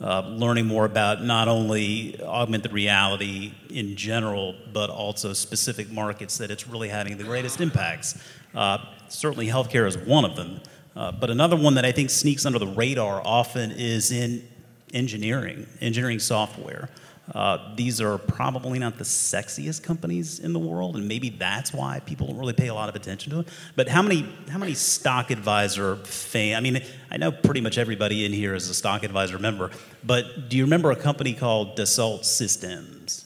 Uh, 0.00 0.20
learning 0.28 0.66
more 0.66 0.84
about 0.84 1.24
not 1.24 1.48
only 1.48 2.20
augmented 2.22 2.72
reality 2.72 3.52
in 3.70 3.96
general, 3.96 4.54
but 4.72 4.90
also 4.90 5.32
specific 5.32 5.90
markets 5.90 6.38
that 6.38 6.52
it's 6.52 6.68
really 6.68 6.88
having 6.88 7.16
the 7.16 7.24
greatest 7.24 7.60
impacts. 7.60 8.16
Uh, 8.54 8.78
certainly, 9.08 9.48
healthcare 9.48 9.88
is 9.88 9.98
one 9.98 10.24
of 10.24 10.36
them. 10.36 10.60
Uh, 10.94 11.10
but 11.10 11.30
another 11.30 11.56
one 11.56 11.74
that 11.74 11.84
I 11.84 11.90
think 11.90 12.10
sneaks 12.10 12.46
under 12.46 12.58
the 12.60 12.68
radar 12.68 13.20
often 13.24 13.72
is 13.72 14.12
in 14.12 14.46
engineering, 14.92 15.66
engineering 15.80 16.18
software. 16.18 16.88
Uh, 17.34 17.74
these 17.74 18.02
are 18.02 18.18
probably 18.18 18.78
not 18.78 18.98
the 18.98 19.04
sexiest 19.04 19.82
companies 19.82 20.40
in 20.40 20.52
the 20.52 20.58
world, 20.58 20.94
and 20.94 21.08
maybe 21.08 21.30
that's 21.30 21.72
why 21.72 21.98
people 22.04 22.26
don't 22.26 22.36
really 22.36 22.52
pay 22.52 22.66
a 22.66 22.74
lot 22.74 22.90
of 22.90 22.94
attention 22.94 23.32
to 23.32 23.40
it. 23.40 23.48
But 23.76 23.88
how 23.88 24.02
many 24.02 24.28
how 24.50 24.58
many 24.58 24.74
stock 24.74 25.30
advisor 25.30 25.96
fan? 25.96 26.54
I 26.54 26.60
mean, 26.60 26.82
I 27.10 27.16
know 27.16 27.32
pretty 27.32 27.62
much 27.62 27.78
everybody 27.78 28.26
in 28.26 28.32
here 28.34 28.54
is 28.54 28.68
a 28.68 28.74
stock 28.74 29.04
advisor 29.04 29.38
member. 29.38 29.70
But 30.04 30.50
do 30.50 30.58
you 30.58 30.64
remember 30.64 30.90
a 30.90 30.96
company 30.96 31.32
called 31.32 31.78
Dassault 31.78 32.26
Systems? 32.26 33.24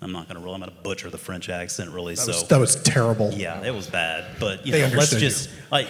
I'm 0.00 0.12
not 0.12 0.28
going 0.28 0.36
to 0.36 0.42
really. 0.42 0.54
I'm 0.54 0.60
going 0.60 0.72
to 0.72 0.82
butcher 0.82 1.10
the 1.10 1.18
French 1.18 1.48
accent 1.48 1.90
really. 1.90 2.14
That 2.14 2.20
so 2.20 2.32
was, 2.32 2.48
that 2.48 2.60
was 2.60 2.76
terrible. 2.76 3.32
yeah, 3.32 3.64
it 3.64 3.74
was 3.74 3.88
bad. 3.88 4.26
But 4.38 4.64
you 4.64 4.70
They 4.70 4.78
know, 4.78 4.84
let's 4.96 5.12
understood 5.12 5.22
you. 5.22 5.28
just 5.28 5.50
like, 5.72 5.88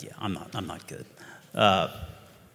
yeah, 0.00 0.10
I'm 0.18 0.34
not, 0.34 0.50
I'm 0.54 0.66
not 0.66 0.88
good. 0.88 1.06
Uh, 1.54 1.88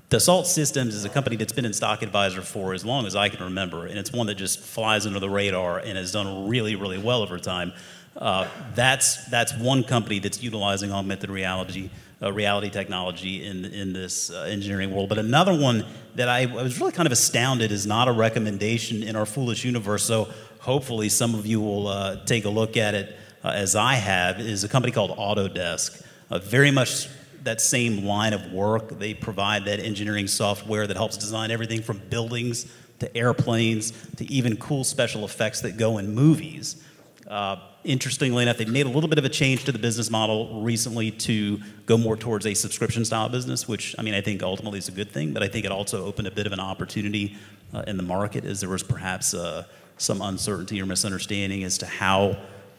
Dassault 0.09 0.45
Systems 0.45 0.93
is 0.93 1.03
a 1.03 1.09
company 1.09 1.35
that's 1.35 1.53
been 1.53 1.65
in 1.65 1.73
Stock 1.73 2.03
Advisor 2.03 2.43
for 2.43 2.73
as 2.73 2.85
long 2.85 3.07
as 3.07 3.15
I 3.15 3.27
can 3.29 3.43
remember, 3.43 3.87
and 3.87 3.97
it's 3.97 4.13
one 4.13 4.27
that 4.27 4.35
just 4.35 4.59
flies 4.59 5.07
under 5.07 5.19
the 5.19 5.29
radar 5.29 5.79
and 5.79 5.97
has 5.97 6.11
done 6.11 6.47
really, 6.47 6.75
really 6.75 6.99
well 6.99 7.23
over 7.23 7.39
time. 7.39 7.73
Uh, 8.15 8.47
that's 8.75 9.25
that's 9.29 9.53
one 9.57 9.83
company 9.83 10.19
that's 10.19 10.41
utilizing 10.43 10.91
augmented 10.91 11.29
reality. 11.29 11.89
Uh, 12.21 12.31
reality 12.31 12.69
technology 12.69 13.45
in 13.45 13.65
in 13.65 13.93
this 13.93 14.29
uh, 14.29 14.43
engineering 14.43 14.93
world, 14.93 15.09
but 15.09 15.17
another 15.17 15.53
one 15.53 15.83
that 16.15 16.29
I, 16.29 16.43
I 16.43 16.63
was 16.63 16.79
really 16.79 16.93
kind 16.93 17.07
of 17.07 17.11
astounded 17.11 17.71
is 17.71 17.85
not 17.85 18.07
a 18.07 18.11
recommendation 18.11 19.03
in 19.03 19.15
our 19.17 19.25
foolish 19.25 19.65
universe. 19.65 20.05
So 20.05 20.29
hopefully, 20.59 21.09
some 21.09 21.35
of 21.35 21.45
you 21.45 21.59
will 21.59 21.87
uh, 21.87 22.23
take 22.25 22.45
a 22.45 22.49
look 22.49 22.77
at 22.77 22.93
it 22.93 23.17
uh, 23.43 23.49
as 23.49 23.75
I 23.75 23.95
have. 23.95 24.39
Is 24.39 24.63
a 24.63 24.69
company 24.69 24.93
called 24.93 25.11
Autodesk, 25.17 26.05
uh, 26.29 26.39
very 26.39 26.71
much 26.71 27.09
that 27.45 27.61
same 27.61 28.05
line 28.05 28.33
of 28.33 28.51
work. 28.51 28.99
They 28.99 29.13
provide 29.13 29.65
that 29.65 29.79
engineering 29.79 30.27
software 30.27 30.85
that 30.85 30.97
helps 30.97 31.17
design 31.17 31.51
everything 31.51 31.81
from 31.81 31.99
buildings 32.09 32.71
to 32.99 33.15
airplanes 33.15 33.91
to 34.17 34.25
even 34.31 34.57
cool 34.57 34.83
special 34.83 35.25
effects 35.25 35.61
that 35.61 35.77
go 35.77 35.97
in 35.97 36.13
movies. 36.13 36.81
Uh, 37.27 37.57
interestingly 37.83 38.43
enough, 38.43 38.57
they've 38.57 38.67
made 38.67 38.85
a 38.85 38.89
little 38.89 39.09
bit 39.09 39.17
of 39.17 39.25
a 39.25 39.29
change 39.29 39.63
to 39.65 39.71
the 39.71 39.79
business 39.79 40.09
model 40.09 40.61
recently 40.61 41.11
to 41.11 41.59
go 41.85 41.97
more 41.97 42.15
towards 42.15 42.45
a 42.45 42.53
subscription 42.53 43.03
style 43.03 43.29
business, 43.29 43.67
which 43.67 43.95
I 43.97 44.01
mean, 44.01 44.13
I 44.13 44.21
think 44.21 44.43
ultimately 44.43 44.79
is 44.79 44.87
a 44.87 44.91
good 44.91 45.11
thing, 45.11 45.33
but 45.33 45.41
I 45.41 45.47
think 45.47 45.65
it 45.65 45.71
also 45.71 46.05
opened 46.05 46.27
a 46.27 46.31
bit 46.31 46.45
of 46.45 46.53
an 46.53 46.59
opportunity 46.59 47.35
uh, 47.73 47.83
in 47.87 47.97
the 47.97 48.03
market 48.03 48.45
as 48.45 48.59
there 48.61 48.69
was 48.69 48.83
perhaps 48.83 49.33
uh, 49.33 49.65
some 49.97 50.21
uncertainty 50.21 50.81
or 50.81 50.85
misunderstanding 50.85 51.63
as 51.63 51.77
to 51.79 51.85
how 51.85 52.37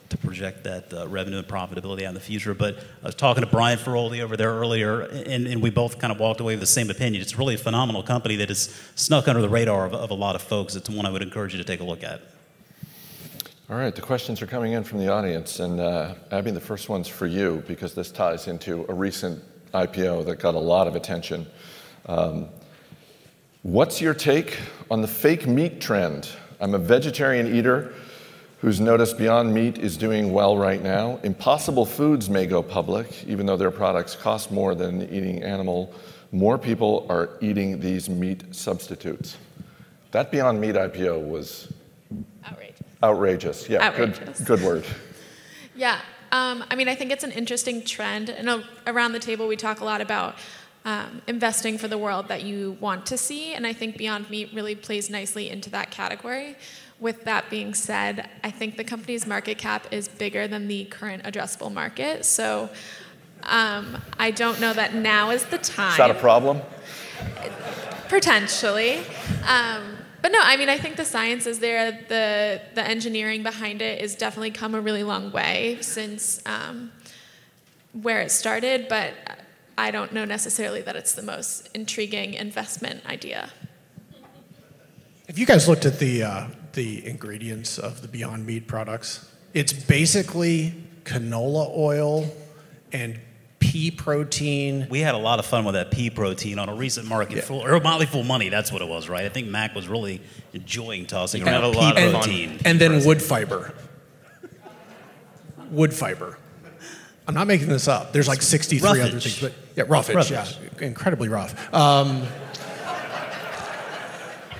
to 0.08 0.16
project 0.18 0.64
that 0.64 0.92
uh, 0.92 1.06
revenue 1.08 1.38
and 1.38 1.46
profitability 1.46 2.02
out 2.02 2.08
in 2.08 2.14
the 2.14 2.20
future. 2.20 2.54
But 2.54 2.78
I 3.02 3.06
was 3.06 3.14
talking 3.14 3.42
to 3.42 3.50
Brian 3.50 3.78
Feroldi 3.78 4.20
over 4.20 4.36
there 4.36 4.52
earlier, 4.52 5.00
and, 5.00 5.46
and 5.46 5.62
we 5.62 5.70
both 5.70 5.98
kind 5.98 6.12
of 6.12 6.20
walked 6.20 6.40
away 6.40 6.54
with 6.54 6.60
the 6.60 6.66
same 6.66 6.90
opinion. 6.90 7.22
It's 7.22 7.38
really 7.38 7.54
a 7.54 7.58
phenomenal 7.58 8.02
company 8.02 8.36
that 8.36 8.48
has 8.48 8.74
snuck 8.94 9.28
under 9.28 9.40
the 9.40 9.48
radar 9.48 9.86
of, 9.86 9.94
of 9.94 10.10
a 10.10 10.14
lot 10.14 10.34
of 10.34 10.42
folks. 10.42 10.76
It's 10.76 10.88
one 10.88 11.06
I 11.06 11.10
would 11.10 11.22
encourage 11.22 11.52
you 11.52 11.58
to 11.58 11.64
take 11.64 11.80
a 11.80 11.84
look 11.84 12.04
at. 12.04 12.20
All 13.68 13.76
right, 13.76 13.94
the 13.94 14.02
questions 14.02 14.40
are 14.42 14.46
coming 14.46 14.74
in 14.74 14.84
from 14.84 15.00
the 15.00 15.12
audience. 15.12 15.58
And 15.58 15.80
uh, 15.80 16.14
Abby, 16.30 16.52
the 16.52 16.60
first 16.60 16.88
one's 16.88 17.08
for 17.08 17.26
you 17.26 17.64
because 17.66 17.94
this 17.94 18.12
ties 18.12 18.46
into 18.46 18.86
a 18.88 18.94
recent 18.94 19.42
IPO 19.74 20.24
that 20.26 20.38
got 20.38 20.54
a 20.54 20.58
lot 20.58 20.86
of 20.86 20.94
attention. 20.94 21.46
Um, 22.06 22.48
what's 23.62 24.00
your 24.00 24.14
take 24.14 24.60
on 24.88 25.02
the 25.02 25.08
fake 25.08 25.48
meat 25.48 25.80
trend? 25.80 26.28
I'm 26.60 26.74
a 26.74 26.78
vegetarian 26.78 27.52
eater 27.52 27.92
who's 28.66 28.80
noticed 28.80 29.16
Beyond 29.16 29.54
Meat 29.54 29.78
is 29.78 29.96
doing 29.96 30.32
well 30.32 30.58
right 30.58 30.82
now. 30.82 31.20
Impossible 31.22 31.86
Foods 31.86 32.28
may 32.28 32.46
go 32.46 32.64
public, 32.64 33.24
even 33.28 33.46
though 33.46 33.56
their 33.56 33.70
products 33.70 34.16
cost 34.16 34.50
more 34.50 34.74
than 34.74 35.02
eating 35.02 35.40
animal. 35.44 35.94
More 36.32 36.58
people 36.58 37.06
are 37.08 37.30
eating 37.40 37.78
these 37.78 38.08
meat 38.08 38.42
substitutes. 38.50 39.36
That 40.10 40.32
Beyond 40.32 40.60
Meat 40.60 40.74
IPO 40.74 41.28
was 41.28 41.72
Outrageous. 42.44 42.82
outrageous. 43.04 43.68
Yeah, 43.68 43.86
Outrageous. 43.86 44.38
good, 44.40 44.46
good 44.58 44.62
word. 44.66 44.84
Yeah, 45.76 46.00
um, 46.32 46.64
I 46.68 46.74
mean, 46.74 46.88
I 46.88 46.96
think 46.96 47.12
it's 47.12 47.22
an 47.22 47.32
interesting 47.32 47.84
trend. 47.84 48.30
And 48.30 48.48
uh, 48.48 48.62
around 48.88 49.12
the 49.12 49.20
table, 49.20 49.46
we 49.46 49.54
talk 49.56 49.80
a 49.80 49.84
lot 49.84 50.00
about 50.00 50.36
um, 50.86 51.22
investing 51.28 51.78
for 51.78 51.86
the 51.86 51.98
world 51.98 52.28
that 52.28 52.42
you 52.44 52.78
want 52.80 53.06
to 53.06 53.18
see. 53.18 53.52
And 53.54 53.66
I 53.66 53.72
think 53.72 53.96
Beyond 53.96 54.30
Meat 54.30 54.50
really 54.54 54.74
plays 54.74 55.08
nicely 55.10 55.50
into 55.50 55.68
that 55.70 55.90
category. 55.90 56.56
With 56.98 57.24
that 57.24 57.50
being 57.50 57.74
said, 57.74 58.28
I 58.42 58.50
think 58.50 58.76
the 58.76 58.84
company's 58.84 59.26
market 59.26 59.58
cap 59.58 59.86
is 59.90 60.08
bigger 60.08 60.48
than 60.48 60.66
the 60.66 60.86
current 60.86 61.24
addressable 61.24 61.72
market. 61.72 62.24
So 62.24 62.70
um, 63.42 64.02
I 64.18 64.30
don't 64.30 64.60
know 64.60 64.72
that 64.72 64.94
now 64.94 65.30
is 65.30 65.44
the 65.44 65.58
time. 65.58 65.92
Is 65.92 65.98
that 65.98 66.10
a 66.10 66.14
problem? 66.14 66.62
Potentially. 68.08 68.98
Um, 69.46 69.98
but 70.22 70.32
no, 70.32 70.38
I 70.42 70.56
mean, 70.56 70.68
I 70.68 70.78
think 70.78 70.96
the 70.96 71.04
science 71.04 71.46
is 71.46 71.58
there. 71.58 71.92
The, 72.08 72.60
the 72.74 72.84
engineering 72.84 73.42
behind 73.42 73.82
it 73.82 74.00
has 74.00 74.14
definitely 74.14 74.50
come 74.50 74.74
a 74.74 74.80
really 74.80 75.04
long 75.04 75.30
way 75.30 75.78
since 75.82 76.40
um, 76.46 76.90
where 77.92 78.20
it 78.22 78.30
started, 78.30 78.88
but 78.88 79.12
I 79.78 79.90
don't 79.90 80.12
know 80.12 80.24
necessarily 80.24 80.82
that 80.82 80.96
it's 80.96 81.12
the 81.12 81.22
most 81.22 81.68
intriguing 81.74 82.34
investment 82.34 83.04
idea. 83.06 83.50
Have 85.26 85.38
you 85.38 85.46
guys 85.46 85.68
looked 85.68 85.84
at 85.84 85.98
the 85.98 86.22
uh, 86.22 86.46
the 86.76 87.04
ingredients 87.04 87.76
of 87.78 88.02
the 88.02 88.06
Beyond 88.08 88.46
Meat 88.46 88.68
products? 88.68 89.28
It's 89.52 89.72
basically 89.72 90.74
canola 91.02 91.76
oil 91.76 92.32
and 92.92 93.18
pea 93.58 93.90
protein. 93.90 94.86
We 94.90 95.00
had 95.00 95.14
a 95.16 95.18
lot 95.18 95.38
of 95.40 95.46
fun 95.46 95.64
with 95.64 95.74
that 95.74 95.90
pea 95.90 96.10
protein 96.10 96.58
on 96.60 96.68
a 96.68 96.74
recent 96.74 97.08
Market 97.08 97.42
Foolery, 97.42 97.72
or 97.72 97.80
Motley 97.80 98.06
Fool 98.06 98.22
Money. 98.22 98.48
That's 98.48 98.70
what 98.70 98.82
it 98.82 98.88
was, 98.88 99.08
right? 99.08 99.24
I 99.24 99.28
think 99.28 99.48
Mac 99.48 99.74
was 99.74 99.88
really 99.88 100.20
enjoying 100.52 101.06
tossing 101.06 101.42
around 101.42 101.64
a 101.64 101.68
lot 101.68 102.00
of 102.00 102.12
protein. 102.12 102.60
and 102.64 102.78
then 102.80 103.04
wood 103.04 103.20
fiber. 103.20 103.74
Wood 105.70 105.92
fiber. 105.92 106.38
I'm 107.26 107.34
not 107.34 107.48
making 107.48 107.68
this 107.68 107.88
up. 107.88 108.12
There's 108.12 108.28
like 108.28 108.40
63 108.40 108.88
other 109.00 109.18
things, 109.18 109.40
but 109.40 109.52
yeah, 109.74 109.82
roughage, 109.88 110.14
Roughage. 110.14 110.58
yeah, 110.80 110.86
incredibly 110.86 111.28
rough. 111.28 111.74
Um, 111.74 112.22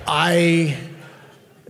I 0.05 0.77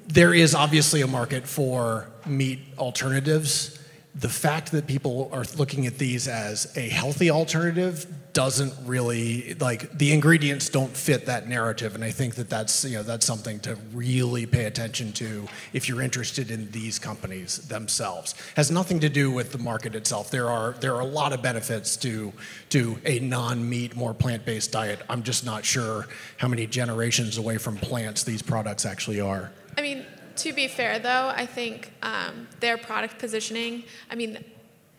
there 0.07 0.33
is 0.33 0.55
obviously 0.55 1.01
a 1.01 1.07
market 1.07 1.47
for 1.47 2.09
meat 2.25 2.59
alternatives. 2.77 3.73
the 4.15 4.29
fact 4.29 4.71
that 4.71 4.87
people 4.87 5.29
are 5.31 5.43
looking 5.57 5.85
at 5.85 5.99
these 5.99 6.27
as 6.27 6.75
a 6.75 6.89
healthy 6.89 7.29
alternative 7.29 8.07
doesn't 8.33 8.73
really 8.83 9.53
like 9.55 9.91
the 9.97 10.11
ingredients 10.11 10.69
don't 10.69 10.95
fit 10.95 11.25
that 11.27 11.47
narrative 11.47 11.93
and 11.93 12.03
i 12.03 12.09
think 12.11 12.33
that 12.35 12.49
that's 12.49 12.83
you 12.83 12.95
know 12.95 13.03
that's 13.03 13.25
something 13.25 13.59
to 13.59 13.75
really 13.93 14.45
pay 14.45 14.65
attention 14.65 15.11
to 15.11 15.47
if 15.73 15.87
you're 15.87 16.01
interested 16.01 16.49
in 16.51 16.69
these 16.71 16.97
companies 16.99 17.57
themselves. 17.67 18.35
Has 18.55 18.71
nothing 18.71 18.99
to 19.01 19.09
do 19.09 19.31
with 19.31 19.51
the 19.51 19.57
market 19.57 19.95
itself. 19.95 20.31
There 20.31 20.49
are 20.49 20.73
there 20.79 20.95
are 20.95 21.01
a 21.01 21.05
lot 21.05 21.33
of 21.33 21.41
benefits 21.41 21.97
to 21.97 22.33
to 22.69 22.97
a 23.05 23.19
non-meat 23.19 23.95
more 23.95 24.13
plant-based 24.13 24.71
diet. 24.71 24.99
I'm 25.09 25.23
just 25.23 25.45
not 25.45 25.65
sure 25.65 26.07
how 26.37 26.47
many 26.47 26.65
generations 26.67 27.37
away 27.37 27.57
from 27.57 27.77
plants 27.77 28.23
these 28.23 28.41
products 28.41 28.85
actually 28.85 29.19
are 29.19 29.51
I 29.77 29.81
mean, 29.81 30.05
to 30.37 30.53
be 30.53 30.67
fair 30.67 30.99
though, 30.99 31.31
I 31.35 31.45
think 31.45 31.91
um, 32.01 32.47
their 32.59 32.77
product 32.77 33.19
positioning, 33.19 33.83
I 34.09 34.15
mean, 34.15 34.43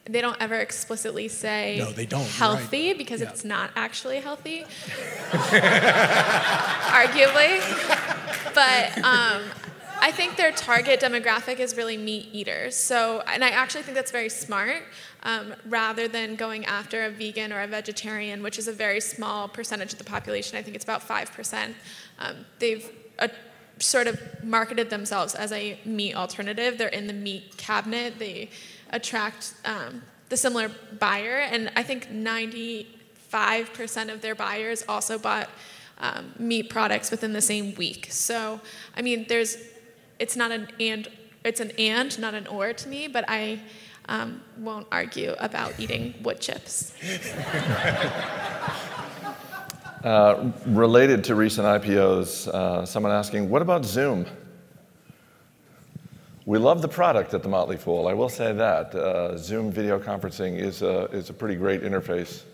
they 0.04 0.20
don't 0.22 0.40
ever 0.40 0.54
explicitly 0.54 1.28
say 1.28 1.76
No, 1.78 1.90
they 1.92 2.06
don't, 2.06 2.26
healthy 2.26 2.88
right. 2.88 2.98
because 2.98 3.20
Yeah. 3.20 3.28
it's 3.30 3.44
not 3.44 3.70
actually 3.76 4.20
healthy, 4.20 4.64
arguably. 7.02 7.60
But 8.54 8.98
um, 9.04 9.42
I 10.00 10.10
think 10.12 10.36
their 10.36 10.52
target 10.52 11.00
demographic 11.00 11.58
is 11.58 11.76
really 11.76 11.96
meat 11.96 12.28
eaters. 12.32 12.74
So, 12.76 13.22
and 13.26 13.44
I 13.44 13.50
actually 13.50 13.82
think 13.82 13.96
that's 13.96 14.10
very 14.10 14.30
smart. 14.30 14.82
Um, 15.24 15.54
rather 15.66 16.06
than 16.06 16.36
going 16.36 16.64
after 16.64 17.04
a 17.04 17.10
vegan 17.10 17.52
or 17.52 17.60
a 17.60 17.66
vegetarian, 17.66 18.40
which 18.42 18.56
is 18.58 18.68
a 18.68 18.72
very 18.72 19.00
small 19.00 19.48
percentage 19.48 19.92
of 19.92 19.98
the 19.98 20.04
population, 20.04 20.56
I 20.56 20.62
think 20.62 20.76
it's 20.76 20.84
about 20.84 21.02
five 21.02 21.32
percent. 21.32 21.74
Um, 22.20 22.46
they've 22.60 22.88
uh, 23.18 23.28
sort 23.78 24.06
of 24.06 24.20
marketed 24.42 24.90
themselves 24.90 25.34
as 25.34 25.52
a 25.52 25.78
meat 25.84 26.14
alternative. 26.14 26.78
They're 26.78 26.88
in 26.88 27.06
the 27.06 27.12
meat 27.12 27.56
cabinet. 27.56 28.18
They 28.18 28.50
attract 28.90 29.54
um, 29.64 30.02
the 30.28 30.36
similar 30.36 30.70
buyer, 30.98 31.38
and 31.38 31.70
I 31.76 31.82
think 31.82 32.10
95% 32.10 32.86
of 34.12 34.20
their 34.20 34.34
buyers 34.34 34.84
also 34.88 35.18
bought 35.18 35.48
um, 35.98 36.32
meat 36.38 36.70
products 36.70 37.10
within 37.10 37.32
the 37.32 37.40
same 37.40 37.74
week. 37.74 38.08
So, 38.10 38.60
I 38.96 39.02
mean, 39.02 39.26
there's, 39.28 39.56
it's 40.18 40.36
not 40.36 40.50
an 40.52 40.68
and, 40.78 41.08
it's 41.44 41.60
an 41.60 41.72
and, 41.78 42.18
not 42.18 42.34
an 42.34 42.46
or 42.46 42.72
to 42.72 42.88
me, 42.88 43.08
but 43.08 43.24
I 43.28 43.60
um, 44.08 44.42
won't 44.58 44.86
argue 44.90 45.34
about 45.38 45.78
eating 45.78 46.14
wood 46.22 46.40
chips. 46.40 46.92
Uh, 50.04 50.52
related 50.66 51.24
to 51.24 51.34
recent 51.34 51.66
IPOs, 51.66 52.46
uh, 52.48 52.86
someone 52.86 53.10
asking, 53.10 53.50
what 53.50 53.62
about 53.62 53.84
Zoom? 53.84 54.26
We 56.46 56.58
love 56.58 56.82
the 56.82 56.88
product 56.88 57.34
at 57.34 57.42
the 57.42 57.48
Motley 57.48 57.76
Fool. 57.76 58.06
I 58.06 58.14
will 58.14 58.28
say 58.28 58.52
that. 58.52 58.94
Uh, 58.94 59.36
Zoom 59.36 59.72
video 59.72 59.98
conferencing 59.98 60.56
is 60.56 60.82
a, 60.82 61.06
is 61.06 61.30
a 61.30 61.32
pretty 61.32 61.56
great 61.56 61.82
interface. 61.82 62.44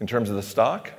In 0.00 0.06
terms 0.06 0.28
of 0.28 0.36
the 0.36 0.42
stock, 0.42 0.92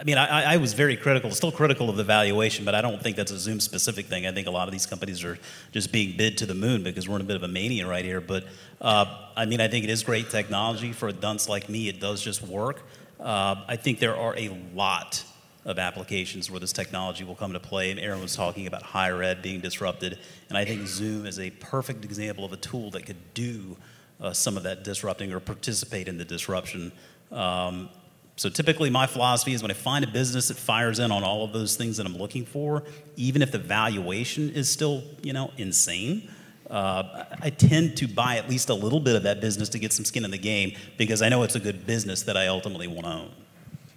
I 0.00 0.04
mean, 0.04 0.18
I, 0.18 0.54
I 0.54 0.56
was 0.56 0.72
very 0.72 0.96
critical, 0.96 1.30
still 1.32 1.52
critical 1.52 1.90
of 1.90 1.96
the 1.96 2.04
valuation, 2.04 2.64
but 2.64 2.74
I 2.74 2.80
don't 2.80 3.02
think 3.02 3.16
that's 3.16 3.30
a 3.30 3.38
Zoom 3.38 3.60
specific 3.60 4.06
thing. 4.06 4.26
I 4.26 4.32
think 4.32 4.46
a 4.46 4.50
lot 4.50 4.68
of 4.68 4.72
these 4.72 4.86
companies 4.86 5.22
are 5.22 5.38
just 5.72 5.92
being 5.92 6.16
bid 6.16 6.38
to 6.38 6.46
the 6.46 6.54
moon 6.54 6.82
because 6.82 7.08
we're 7.08 7.16
in 7.16 7.22
a 7.22 7.24
bit 7.24 7.36
of 7.36 7.42
a 7.42 7.48
mania 7.48 7.86
right 7.86 8.04
here. 8.04 8.20
But 8.20 8.44
uh, 8.80 9.28
I 9.36 9.44
mean, 9.46 9.60
I 9.60 9.68
think 9.68 9.84
it 9.84 9.90
is 9.90 10.02
great 10.02 10.30
technology 10.30 10.92
for 10.92 11.08
a 11.08 11.12
dunce 11.12 11.48
like 11.48 11.68
me. 11.68 11.88
It 11.88 12.00
does 12.00 12.22
just 12.22 12.42
work. 12.42 12.82
Uh, 13.20 13.64
I 13.66 13.76
think 13.76 13.98
there 13.98 14.16
are 14.16 14.36
a 14.36 14.56
lot 14.74 15.24
of 15.64 15.78
applications 15.78 16.50
where 16.50 16.60
this 16.60 16.72
technology 16.72 17.24
will 17.24 17.34
come 17.34 17.52
to 17.52 17.60
play. 17.60 17.90
And 17.90 17.98
Aaron 17.98 18.22
was 18.22 18.36
talking 18.36 18.66
about 18.66 18.82
higher 18.82 19.22
ed 19.22 19.42
being 19.42 19.60
disrupted, 19.60 20.18
and 20.48 20.56
I 20.56 20.64
think 20.64 20.86
Zoom 20.86 21.26
is 21.26 21.38
a 21.40 21.50
perfect 21.50 22.04
example 22.04 22.44
of 22.44 22.52
a 22.52 22.56
tool 22.56 22.90
that 22.92 23.04
could 23.04 23.34
do 23.34 23.76
uh, 24.20 24.32
some 24.32 24.56
of 24.56 24.62
that 24.62 24.84
disrupting 24.84 25.32
or 25.32 25.40
participate 25.40 26.08
in 26.08 26.18
the 26.18 26.24
disruption. 26.24 26.92
Um, 27.32 27.90
so 28.36 28.48
typically, 28.48 28.90
my 28.90 29.06
philosophy 29.06 29.54
is 29.54 29.62
when 29.62 29.70
I 29.70 29.74
find 29.74 30.04
a 30.04 30.08
business 30.08 30.48
that 30.48 30.58
fires 30.58 30.98
in 30.98 31.10
on 31.10 31.24
all 31.24 31.42
of 31.42 31.52
those 31.52 31.76
things 31.76 31.96
that 31.96 32.06
I'm 32.06 32.16
looking 32.16 32.44
for, 32.44 32.84
even 33.16 33.42
if 33.42 33.50
the 33.50 33.58
valuation 33.58 34.50
is 34.50 34.68
still, 34.68 35.02
you 35.22 35.32
know, 35.32 35.50
insane, 35.56 36.30
uh, 36.70 37.24
I 37.40 37.50
tend 37.50 37.96
to 37.98 38.08
buy 38.08 38.36
at 38.36 38.48
least 38.48 38.68
a 38.70 38.74
little 38.74 39.00
bit 39.00 39.16
of 39.16 39.22
that 39.22 39.40
business 39.40 39.68
to 39.70 39.78
get 39.78 39.92
some 39.92 40.04
skin 40.04 40.24
in 40.24 40.30
the 40.30 40.38
game 40.38 40.72
because 40.96 41.22
I 41.22 41.28
know 41.28 41.42
it's 41.42 41.54
a 41.54 41.60
good 41.60 41.86
business 41.86 42.22
that 42.22 42.36
I 42.36 42.48
ultimately 42.48 42.86
want 42.86 43.06
to 43.06 43.12
own. 43.12 43.30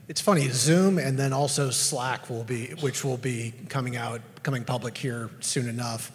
It's 0.07 0.21
funny, 0.21 0.49
Zoom 0.49 0.97
and 0.97 1.17
then 1.19 1.33
also 1.33 1.69
Slack 1.69 2.29
will 2.29 2.43
be, 2.43 2.67
which 2.81 3.03
will 3.03 3.17
be 3.17 3.53
coming 3.69 3.95
out, 3.95 4.21
coming 4.41 4.63
public 4.63 4.97
here 4.97 5.29
soon 5.39 5.69
enough. 5.69 6.11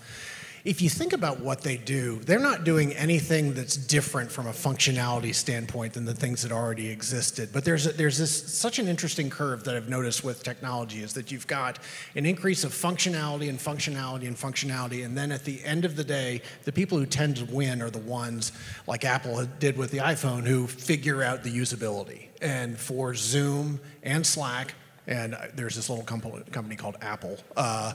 If 0.64 0.81
you 0.81 0.88
think 0.88 1.12
about 1.12 1.40
what 1.40 1.61
they 1.61 1.77
do, 1.77 2.20
they're 2.20 2.38
not 2.38 2.64
doing 2.64 2.94
anything 2.94 3.53
that's 3.53 3.77
different 3.77 4.33
from 4.33 4.46
a 4.46 4.50
functionality 4.50 5.35
standpoint 5.35 5.92
than 5.92 6.07
the 6.07 6.14
things 6.14 6.40
that 6.40 6.53
already 6.53 6.88
existed. 6.88 7.50
But 7.53 7.66
there's 7.66 7.87
a, 7.87 7.92
there's 7.92 8.16
this 8.16 8.31
such 8.50 8.79
an 8.79 8.88
interesting 8.88 9.29
curve 9.29 9.64
that 9.64 9.77
I've 9.77 9.90
noticed 9.90 10.24
with 10.24 10.42
technology 10.42 11.03
is 11.03 11.12
that 11.14 11.31
you've 11.31 11.46
got 11.46 11.81
an 12.14 12.24
increase 12.24 12.64
of 12.64 12.72
functionality 12.72 13.50
and 13.50 13.59
functionality 13.59 14.27
and 14.27 14.38
functionality, 14.38 15.05
and 15.05 15.14
then 15.14 15.33
at 15.33 15.44
the 15.44 15.62
end 15.64 15.85
of 15.85 15.96
the 15.96 16.05
day, 16.05 16.40
the 16.64 16.72
people 16.72 16.96
who 16.96 17.05
tend 17.05 17.37
to 17.37 17.44
win 17.44 17.83
are 17.83 17.90
the 17.90 17.98
ones 17.98 18.53
like 18.87 19.05
Apple 19.05 19.46
did 19.59 19.77
with 19.77 19.90
the 19.90 19.98
iPhone 19.98 20.46
who 20.46 20.66
figure 20.66 21.22
out 21.22 21.42
the 21.42 21.55
usability. 21.55 22.29
And 22.40 22.79
for 22.79 23.14
Zoom 23.14 23.81
and 24.03 24.27
Slack, 24.27 24.72
and 25.07 25.37
there's 25.55 25.77
this 25.77 25.90
little 25.90 26.07
company, 26.07 26.42
company 26.53 26.77
called 26.77 26.96
Apple. 27.03 27.37
Uh, 27.55 27.92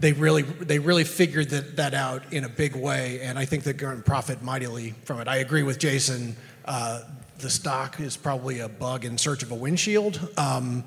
they 0.00 0.12
really, 0.12 0.42
they 0.42 0.78
really 0.78 1.04
figured 1.04 1.50
that, 1.50 1.76
that 1.76 1.94
out 1.94 2.32
in 2.32 2.44
a 2.44 2.48
big 2.48 2.76
way, 2.76 3.20
and 3.20 3.38
I 3.38 3.44
think 3.44 3.64
they're 3.64 3.72
going 3.72 3.96
to 3.96 4.02
profit 4.02 4.42
mightily 4.42 4.94
from 5.04 5.20
it. 5.20 5.28
I 5.28 5.36
agree 5.38 5.62
with 5.62 5.78
Jason. 5.78 6.36
Uh, 6.64 7.02
the 7.38 7.50
stock 7.50 8.00
is 8.00 8.16
probably 8.16 8.60
a 8.60 8.68
bug 8.68 9.04
in 9.04 9.18
search 9.18 9.42
of 9.42 9.50
a 9.50 9.54
windshield. 9.54 10.28
Um, 10.36 10.84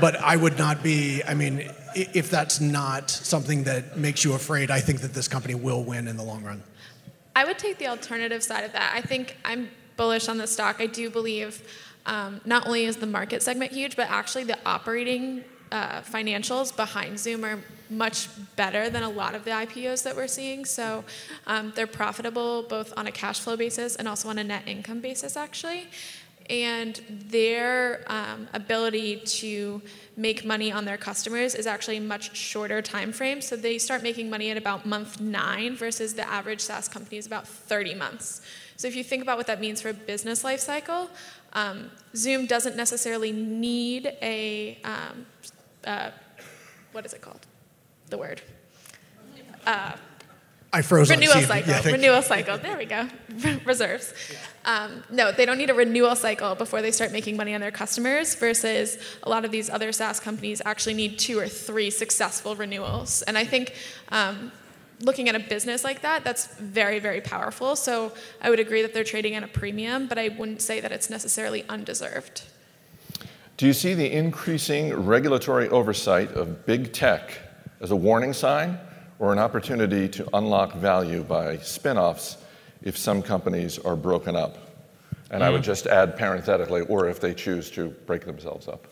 but 0.00 0.16
I 0.16 0.36
would 0.36 0.58
not 0.58 0.82
be, 0.82 1.22
I 1.26 1.34
mean, 1.34 1.70
if 1.94 2.30
that's 2.30 2.60
not 2.60 3.10
something 3.10 3.64
that 3.64 3.96
makes 3.96 4.24
you 4.24 4.34
afraid, 4.34 4.70
I 4.70 4.80
think 4.80 5.00
that 5.00 5.12
this 5.12 5.28
company 5.28 5.54
will 5.54 5.82
win 5.82 6.08
in 6.08 6.16
the 6.16 6.22
long 6.22 6.44
run. 6.44 6.62
I 7.34 7.44
would 7.44 7.58
take 7.58 7.78
the 7.78 7.88
alternative 7.88 8.42
side 8.42 8.64
of 8.64 8.72
that. 8.72 8.92
I 8.94 9.00
think 9.00 9.36
I'm 9.44 9.68
bullish 9.96 10.28
on 10.28 10.38
the 10.38 10.46
stock. 10.46 10.76
I 10.78 10.86
do 10.86 11.10
believe 11.10 11.62
um, 12.06 12.40
not 12.44 12.66
only 12.66 12.84
is 12.84 12.96
the 12.96 13.06
market 13.06 13.42
segment 13.42 13.72
huge, 13.72 13.96
but 13.96 14.08
actually 14.10 14.44
the 14.44 14.58
operating 14.64 15.44
uh, 15.72 16.00
financials 16.02 16.74
behind 16.74 17.18
Zoom 17.18 17.44
are 17.44 17.58
much 17.88 18.28
better 18.56 18.88
than 18.88 19.02
a 19.02 19.08
lot 19.08 19.34
of 19.34 19.44
the 19.44 19.50
IPOs 19.50 20.04
that 20.04 20.14
we're 20.14 20.28
seeing. 20.28 20.64
So 20.64 21.04
um, 21.46 21.72
they're 21.74 21.86
profitable 21.86 22.62
both 22.62 22.92
on 22.96 23.06
a 23.06 23.12
cash 23.12 23.40
flow 23.40 23.56
basis 23.56 23.96
and 23.96 24.06
also 24.06 24.28
on 24.28 24.38
a 24.38 24.44
net 24.44 24.62
income 24.66 25.00
basis, 25.00 25.36
actually. 25.36 25.88
And 26.48 27.00
their 27.08 28.02
um, 28.08 28.48
ability 28.52 29.20
to 29.24 29.80
make 30.16 30.44
money 30.44 30.72
on 30.72 30.84
their 30.84 30.96
customers 30.96 31.54
is 31.54 31.66
actually 31.66 31.98
a 31.98 32.00
much 32.00 32.36
shorter 32.36 32.82
time 32.82 33.12
frame. 33.12 33.40
So 33.40 33.54
they 33.54 33.78
start 33.78 34.02
making 34.02 34.30
money 34.30 34.50
at 34.50 34.56
about 34.56 34.84
month 34.84 35.20
nine 35.20 35.76
versus 35.76 36.14
the 36.14 36.28
average 36.28 36.60
SaaS 36.60 36.88
company 36.88 37.18
is 37.18 37.26
about 37.26 37.46
30 37.46 37.94
months. 37.94 38.42
So 38.76 38.88
if 38.88 38.96
you 38.96 39.04
think 39.04 39.22
about 39.22 39.36
what 39.36 39.46
that 39.46 39.60
means 39.60 39.80
for 39.80 39.90
a 39.90 39.94
business 39.94 40.42
life 40.42 40.58
cycle, 40.58 41.08
um, 41.52 41.90
Zoom 42.16 42.46
doesn't 42.46 42.76
necessarily 42.76 43.30
need 43.30 44.06
a 44.20 44.78
um, 44.84 45.26
uh, 45.84 46.10
what 46.92 47.04
is 47.06 47.12
it 47.12 47.20
called? 47.20 47.40
The 48.08 48.18
word. 48.18 48.42
Uh, 49.66 49.92
I 50.72 50.82
froze 50.82 51.10
renewal 51.10 51.40
cycle. 51.40 51.72
Yeah, 51.72 51.82
renewal 51.84 52.22
cycle. 52.22 52.58
There 52.58 52.78
we 52.78 52.84
go. 52.84 53.08
Reserves. 53.64 54.14
Um, 54.64 55.02
no, 55.10 55.32
they 55.32 55.44
don't 55.44 55.58
need 55.58 55.70
a 55.70 55.74
renewal 55.74 56.14
cycle 56.14 56.54
before 56.54 56.80
they 56.80 56.92
start 56.92 57.10
making 57.10 57.36
money 57.36 57.54
on 57.54 57.60
their 57.60 57.72
customers. 57.72 58.34
Versus 58.36 58.98
a 59.22 59.28
lot 59.28 59.44
of 59.44 59.50
these 59.50 59.68
other 59.68 59.90
SaaS 59.90 60.20
companies 60.20 60.62
actually 60.64 60.94
need 60.94 61.18
two 61.18 61.38
or 61.38 61.48
three 61.48 61.90
successful 61.90 62.54
renewals. 62.54 63.22
And 63.22 63.36
I 63.36 63.44
think. 63.44 63.74
Um, 64.10 64.52
Looking 65.02 65.30
at 65.30 65.34
a 65.34 65.38
business 65.38 65.82
like 65.82 66.02
that, 66.02 66.24
that's 66.24 66.54
very, 66.56 66.98
very 66.98 67.22
powerful. 67.22 67.74
So 67.74 68.12
I 68.42 68.50
would 68.50 68.60
agree 68.60 68.82
that 68.82 68.92
they're 68.92 69.02
trading 69.02 69.34
at 69.34 69.42
a 69.42 69.48
premium, 69.48 70.06
but 70.06 70.18
I 70.18 70.28
wouldn't 70.28 70.60
say 70.60 70.78
that 70.80 70.92
it's 70.92 71.08
necessarily 71.08 71.64
undeserved. 71.70 72.42
Do 73.60 73.66
you 73.66 73.74
see 73.74 73.92
the 73.92 74.10
increasing 74.10 74.90
regulatory 74.94 75.68
oversight 75.68 76.32
of 76.32 76.64
big 76.64 76.94
tech 76.94 77.38
as 77.82 77.90
a 77.90 77.96
warning 77.96 78.32
sign 78.32 78.78
or 79.18 79.34
an 79.34 79.38
opportunity 79.38 80.08
to 80.08 80.26
unlock 80.32 80.72
value 80.76 81.22
by 81.22 81.58
spin 81.58 81.98
offs 81.98 82.38
if 82.80 82.96
some 82.96 83.20
companies 83.20 83.78
are 83.78 83.96
broken 83.96 84.34
up? 84.34 84.56
And 85.30 85.44
I 85.44 85.50
would 85.50 85.60
mm. 85.60 85.64
just 85.64 85.86
add 85.86 86.16
parenthetically, 86.16 86.80
or 86.86 87.10
if 87.10 87.20
they 87.20 87.34
choose 87.34 87.70
to 87.72 87.90
break 87.90 88.24
themselves 88.24 88.66
up. 88.66 88.86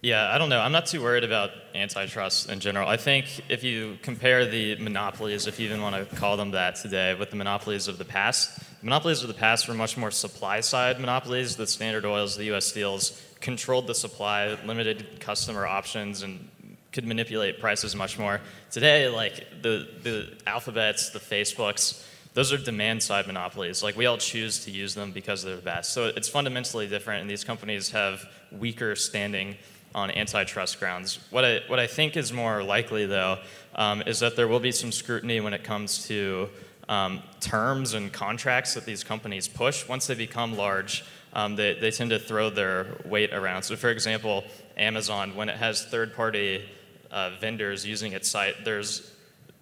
Yeah, 0.00 0.34
I 0.34 0.38
don't 0.38 0.48
know. 0.48 0.60
I'm 0.60 0.72
not 0.72 0.86
too 0.86 1.02
worried 1.02 1.24
about 1.24 1.50
antitrust 1.74 2.48
in 2.48 2.60
general. 2.60 2.88
I 2.88 2.96
think 2.96 3.26
if 3.50 3.62
you 3.62 3.98
compare 4.00 4.46
the 4.46 4.76
monopolies, 4.76 5.46
if 5.46 5.60
you 5.60 5.66
even 5.66 5.82
want 5.82 5.96
to 5.96 6.16
call 6.16 6.38
them 6.38 6.52
that 6.52 6.76
today, 6.76 7.14
with 7.14 7.28
the 7.28 7.36
monopolies 7.36 7.88
of 7.88 7.98
the 7.98 8.06
past, 8.06 8.58
the 8.58 8.84
monopolies 8.86 9.20
of 9.20 9.28
the 9.28 9.34
past 9.34 9.68
were 9.68 9.74
much 9.74 9.98
more 9.98 10.10
supply 10.10 10.60
side 10.60 10.98
monopolies. 10.98 11.56
The 11.56 11.66
Standard 11.66 12.06
Oils, 12.06 12.36
the 12.36 12.54
US 12.54 12.64
Steels 12.64 13.20
controlled 13.44 13.86
the 13.86 13.94
supply, 13.94 14.56
limited 14.64 15.20
customer 15.20 15.66
options, 15.66 16.22
and 16.22 16.48
could 16.92 17.06
manipulate 17.06 17.60
prices 17.60 17.94
much 17.94 18.18
more. 18.18 18.40
Today, 18.70 19.06
like 19.06 19.60
the, 19.60 19.86
the 20.02 20.32
alphabets, 20.46 21.10
the 21.10 21.18
Facebooks, 21.18 22.02
those 22.32 22.54
are 22.54 22.56
demand 22.56 23.02
side 23.02 23.26
monopolies. 23.26 23.82
Like 23.82 23.98
we 23.98 24.06
all 24.06 24.16
choose 24.16 24.64
to 24.64 24.70
use 24.70 24.94
them 24.94 25.12
because 25.12 25.44
they're 25.44 25.56
the 25.56 25.62
best. 25.62 25.92
So 25.92 26.06
it's 26.06 26.26
fundamentally 26.28 26.88
different, 26.88 27.20
and 27.20 27.30
these 27.30 27.44
companies 27.44 27.90
have 27.90 28.24
weaker 28.50 28.96
standing 28.96 29.56
on 29.94 30.10
antitrust 30.10 30.80
grounds. 30.80 31.18
What 31.30 31.44
I, 31.44 31.60
what 31.66 31.78
I 31.78 31.86
think 31.86 32.16
is 32.16 32.32
more 32.32 32.62
likely, 32.62 33.04
though, 33.04 33.40
um, 33.74 34.02
is 34.06 34.20
that 34.20 34.36
there 34.36 34.48
will 34.48 34.58
be 34.58 34.72
some 34.72 34.90
scrutiny 34.90 35.40
when 35.40 35.52
it 35.52 35.64
comes 35.64 36.06
to 36.08 36.48
um, 36.88 37.22
terms 37.40 37.92
and 37.92 38.10
contracts 38.10 38.72
that 38.72 38.86
these 38.86 39.04
companies 39.04 39.48
push. 39.48 39.86
Once 39.86 40.06
they 40.06 40.14
become 40.14 40.56
large, 40.56 41.04
um, 41.34 41.56
they, 41.56 41.74
they 41.74 41.90
tend 41.90 42.10
to 42.10 42.18
throw 42.18 42.50
their 42.50 42.96
weight 43.04 43.32
around. 43.32 43.62
So, 43.62 43.76
for 43.76 43.90
example, 43.90 44.44
Amazon, 44.76 45.34
when 45.34 45.48
it 45.48 45.56
has 45.56 45.84
third 45.84 46.14
party 46.14 46.64
uh, 47.10 47.30
vendors 47.40 47.84
using 47.84 48.12
its 48.12 48.28
site, 48.28 48.64
there's 48.64 49.10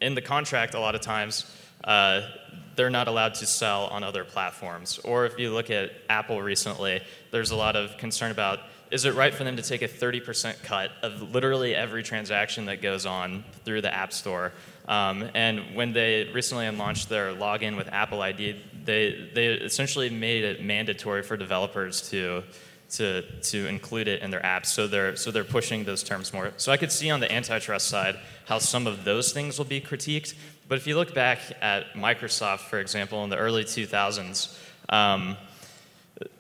in 0.01 0.15
the 0.15 0.23
contract 0.23 0.75
a 0.75 0.81
lot 0.81 0.95
of 0.95 1.01
times. 1.01 1.51
Uh, 1.83 2.23
they're 2.75 2.91
not 2.91 3.09
allowed 3.09 3.35
to 3.35 3.47
sell 3.47 3.87
on 3.87 4.03
other 4.03 4.25
platforms. 4.25 4.99
Or 4.99 5.27
if 5.27 5.39
you 5.39 5.53
look 5.53 5.71
at 5.71 5.93
Apple 6.09 6.41
recently, 6.41 7.03
there's 7.31 7.51
a 7.51 7.57
lot 7.57 7.77
of 7.77 7.97
concern 7.99 8.31
about 8.31 8.61
is 8.91 9.07
it 9.07 9.15
right 9.15 9.33
for 9.33 9.43
them 9.43 9.57
to 9.57 9.63
take 9.63 9.81
a 9.81 9.89
30% 9.89 10.63
cut 10.65 10.91
of 11.03 11.33
literally 11.33 11.75
every 11.75 12.03
transaction 12.03 12.67
that 12.67 12.83
goes 12.83 13.07
on 13.07 13.43
through 13.65 13.81
the 13.81 13.93
App 13.93 14.13
Store? 14.13 14.53
Um, 14.87 15.31
and 15.35 15.75
when 15.75 15.95
they 15.95 16.29
recently 16.35 16.69
launched 16.71 17.09
their 17.09 17.33
login 17.33 17.79
with 17.79 17.89
Apple 17.89 18.21
ID, 18.21 18.61
they, 18.85 19.31
they 19.35 19.47
essentially 19.49 20.11
made 20.11 20.45
it 20.45 20.63
mandatory 20.63 21.23
for 21.23 21.37
developers 21.37 22.09
to, 22.11 22.43
to, 22.91 23.23
to 23.41 23.67
include 23.67 24.09
it 24.09 24.23
in 24.23 24.31
their 24.31 24.41
apps. 24.41 24.67
So 24.67 24.87
they're, 24.87 25.17
so 25.17 25.31
they're 25.31 25.45
pushing 25.45 25.85
those 25.85 26.03
terms 26.03 26.33
more. 26.33 26.53
So 26.57 26.73
I 26.73 26.77
could 26.77 26.93
see 26.93 27.11
on 27.11 27.21
the 27.21 27.31
antitrust 27.33 27.89
side 27.89 28.19
how 28.47 28.59
some 28.59 28.87
of 28.87 29.05
those 29.05 29.33
things 29.33 29.59
will 29.59 29.65
be 29.65 29.81
critiqued. 29.81 30.35
But 30.69 30.79
if 30.79 30.87
you 30.87 30.97
look 30.97 31.15
back 31.15 31.41
at 31.61 31.95
Microsoft, 31.95 32.61
for 32.61 32.79
example, 32.79 33.25
in 33.25 33.31
the 33.31 33.37
early 33.37 33.65
2000s, 33.65 34.59
um, 34.89 35.37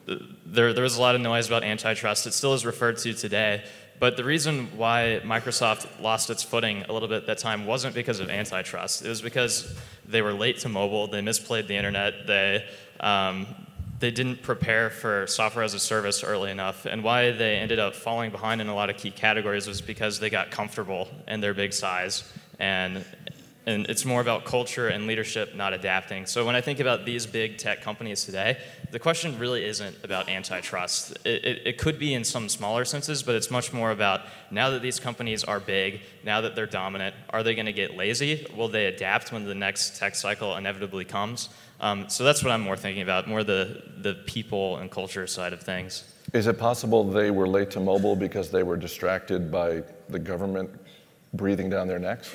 there, 0.07 0.72
there 0.72 0.85
was 0.85 0.96
a 0.96 1.00
lot 1.00 1.14
of 1.14 1.20
noise 1.20 1.46
about 1.46 1.64
antitrust. 1.64 2.26
It 2.26 2.35
still 2.35 2.55
is 2.55 2.66
referred 2.66 2.98
to 2.98 3.14
today. 3.14 3.64
But 4.02 4.16
the 4.16 4.24
reason 4.24 4.66
why 4.76 5.20
Microsoft 5.22 5.86
lost 6.02 6.28
its 6.28 6.42
footing 6.42 6.82
a 6.88 6.92
little 6.92 7.06
bit 7.06 7.24
that 7.26 7.38
time 7.38 7.66
wasn't 7.66 7.94
because 7.94 8.18
of 8.18 8.30
antitrust. 8.30 9.04
It 9.04 9.08
was 9.08 9.22
because 9.22 9.78
they 10.04 10.22
were 10.22 10.32
late 10.32 10.58
to 10.58 10.68
mobile, 10.68 11.06
they 11.06 11.20
misplayed 11.20 11.68
the 11.68 11.76
internet, 11.76 12.26
they, 12.26 12.66
um, 12.98 13.46
they 14.00 14.10
didn't 14.10 14.42
prepare 14.42 14.90
for 14.90 15.28
software 15.28 15.62
as 15.62 15.72
a 15.74 15.78
service 15.78 16.24
early 16.24 16.50
enough. 16.50 16.84
And 16.84 17.04
why 17.04 17.30
they 17.30 17.54
ended 17.54 17.78
up 17.78 17.94
falling 17.94 18.32
behind 18.32 18.60
in 18.60 18.66
a 18.66 18.74
lot 18.74 18.90
of 18.90 18.96
key 18.96 19.12
categories 19.12 19.68
was 19.68 19.80
because 19.80 20.18
they 20.18 20.30
got 20.30 20.50
comfortable 20.50 21.08
in 21.28 21.40
their 21.40 21.54
big 21.54 21.72
size 21.72 22.24
and 22.58 23.04
and 23.64 23.87
it's 23.87 24.05
more 24.05 24.20
about 24.20 24.44
culture 24.44 24.88
and 24.88 25.07
leadership, 25.07 25.55
not 25.55 25.72
adapting. 25.72 26.27
So 26.27 26.44
when 26.44 26.57
I 26.57 26.61
think 26.61 26.81
about 26.81 27.05
these 27.05 27.27
big 27.27 27.59
tech 27.59 27.81
companies 27.81 28.25
today, 28.25 28.59
the 28.90 28.98
question 28.98 29.38
really 29.38 29.64
isn't 29.64 29.96
about 30.03 30.29
antitrust. 30.29 31.12
It, 31.25 31.44
it, 31.44 31.66
it, 31.66 31.79
could 31.79 31.98
be 31.98 32.12
in 32.12 32.25
some 32.25 32.48
smaller 32.48 32.85
senses, 32.85 33.22
but 33.22 33.37
it's 33.37 33.51
much 33.51 33.72
more 33.72 33.92
about 33.92 34.22
now 34.51 34.70
that 34.70 34.83
these 34.83 34.98
companies 34.98 35.44
are 35.44 35.61
big, 35.61 36.01
now 36.25 36.40
that 36.40 36.57
they're 36.57 36.66
dominant, 36.66 37.14
are 37.31 37.42
they 37.42 37.55
going 37.55 37.66
to 37.66 37.72
get 37.72 37.96
lazy? 37.96 38.46
Will 38.57 38.68
they 38.68 38.87
adapt 38.87 39.33
when 39.33 39.44
the 39.44 39.55
next 39.55 39.96
tech 39.96 40.16
cycle 40.16 40.57
inevitably 40.57 41.05
comes? 41.05 41.48
Um, 41.81 42.09
so 42.09 42.25
that's 42.25 42.42
what 42.42 42.53
I'm 42.53 42.61
more 42.61 42.77
thinking 42.77 43.03
about, 43.03 43.29
more 43.29 43.44
the, 43.44 43.83
the 43.98 44.14
people 44.27 44.79
and 44.79 44.90
culture 44.90 45.27
side 45.27 45.53
of 45.53 45.62
things. 45.62 46.05
Is 46.33 46.46
it 46.46 46.59
possible 46.59 47.05
they 47.05 47.31
were 47.31 47.48
late 47.48 47.70
to 47.72 47.81
mobile 47.81 48.16
because 48.16 48.51
they 48.51 48.62
were 48.62 48.77
distracted 48.77 49.51
by 49.51 49.83
the 50.09 50.18
government 50.18 50.70
breathing 51.35 51.70
down 51.70 51.88
their 51.88 51.98
necks? 51.98 52.35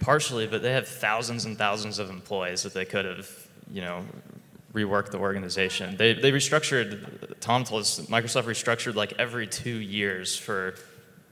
Partially, 0.00 0.46
but 0.46 0.62
they 0.62 0.72
have 0.72 0.86
thousands 0.86 1.44
and 1.44 1.56
thousands 1.56 1.98
of 1.98 2.10
employees 2.10 2.62
that 2.62 2.74
they 2.74 2.84
could 2.84 3.04
have, 3.04 3.28
you 3.72 3.80
know, 3.80 4.04
reworked 4.76 5.10
the 5.10 5.18
organization. 5.18 5.96
They, 5.96 6.12
they 6.12 6.30
restructured, 6.30 7.34
Tom 7.40 7.64
told 7.64 7.82
us, 7.82 8.00
Microsoft 8.00 8.44
restructured 8.44 8.94
like 8.94 9.14
every 9.18 9.46
two 9.46 9.78
years 9.78 10.36
for, 10.36 10.74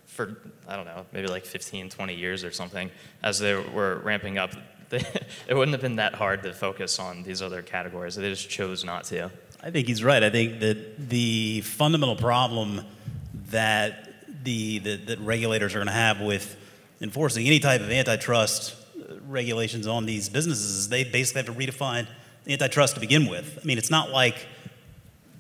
for, 0.07 0.39
I 0.67 0.77
don't 0.77 0.87
know, 0.87 1.05
maybe 1.13 1.29
like 1.29 1.45
15, 1.45 1.91
20 1.91 2.15
years 2.15 2.43
or 2.43 2.51
something 2.51 2.91
as 3.23 3.39
they 3.39 3.55
were 3.55 3.97
ramping 3.99 4.39
up. 4.39 4.53
They, 4.91 4.99
it 5.49 5.55
wouldn't 5.55 5.73
have 5.73 5.81
been 5.81 5.97
that 5.97 6.15
hard 6.15 6.43
to 6.43 6.53
focus 6.53 6.99
on 6.99 7.23
these 7.23 7.41
other 7.41 7.63
categories. 7.63 8.17
They 8.17 8.29
just 8.29 8.51
chose 8.51 8.85
not 8.85 9.05
to. 9.05 9.31
I 9.63 9.71
think 9.71 9.89
he's 9.89 10.05
right. 10.05 10.23
I 10.23 10.29
think 10.29 10.61
that 10.61 11.09
the 11.09 11.63
fundamental 11.63 12.17
problem 12.17 12.85
that 13.49 14.15
the, 14.45 14.79
the 14.81 14.97
that 14.97 15.21
regulators 15.21 15.75
are 15.75 15.79
going 15.79 15.87
to 15.87 15.93
have 15.95 16.21
with 16.21 16.55
enforcing 17.01 17.47
any 17.47 17.59
type 17.59 17.81
of 17.81 17.91
antitrust 17.91 18.77
regulations 19.29 19.87
on 19.87 20.07
these 20.07 20.29
businesses, 20.29 20.89
they 20.89 21.05
basically 21.05 21.43
have 21.43 21.55
to 21.55 21.61
redefine 21.61 22.07
antitrust 22.49 22.95
to 22.95 23.01
begin 23.01 23.29
with. 23.29 23.59
I 23.63 23.65
mean, 23.67 23.79
it's 23.79 23.91
not 23.91 24.11
like 24.11 24.47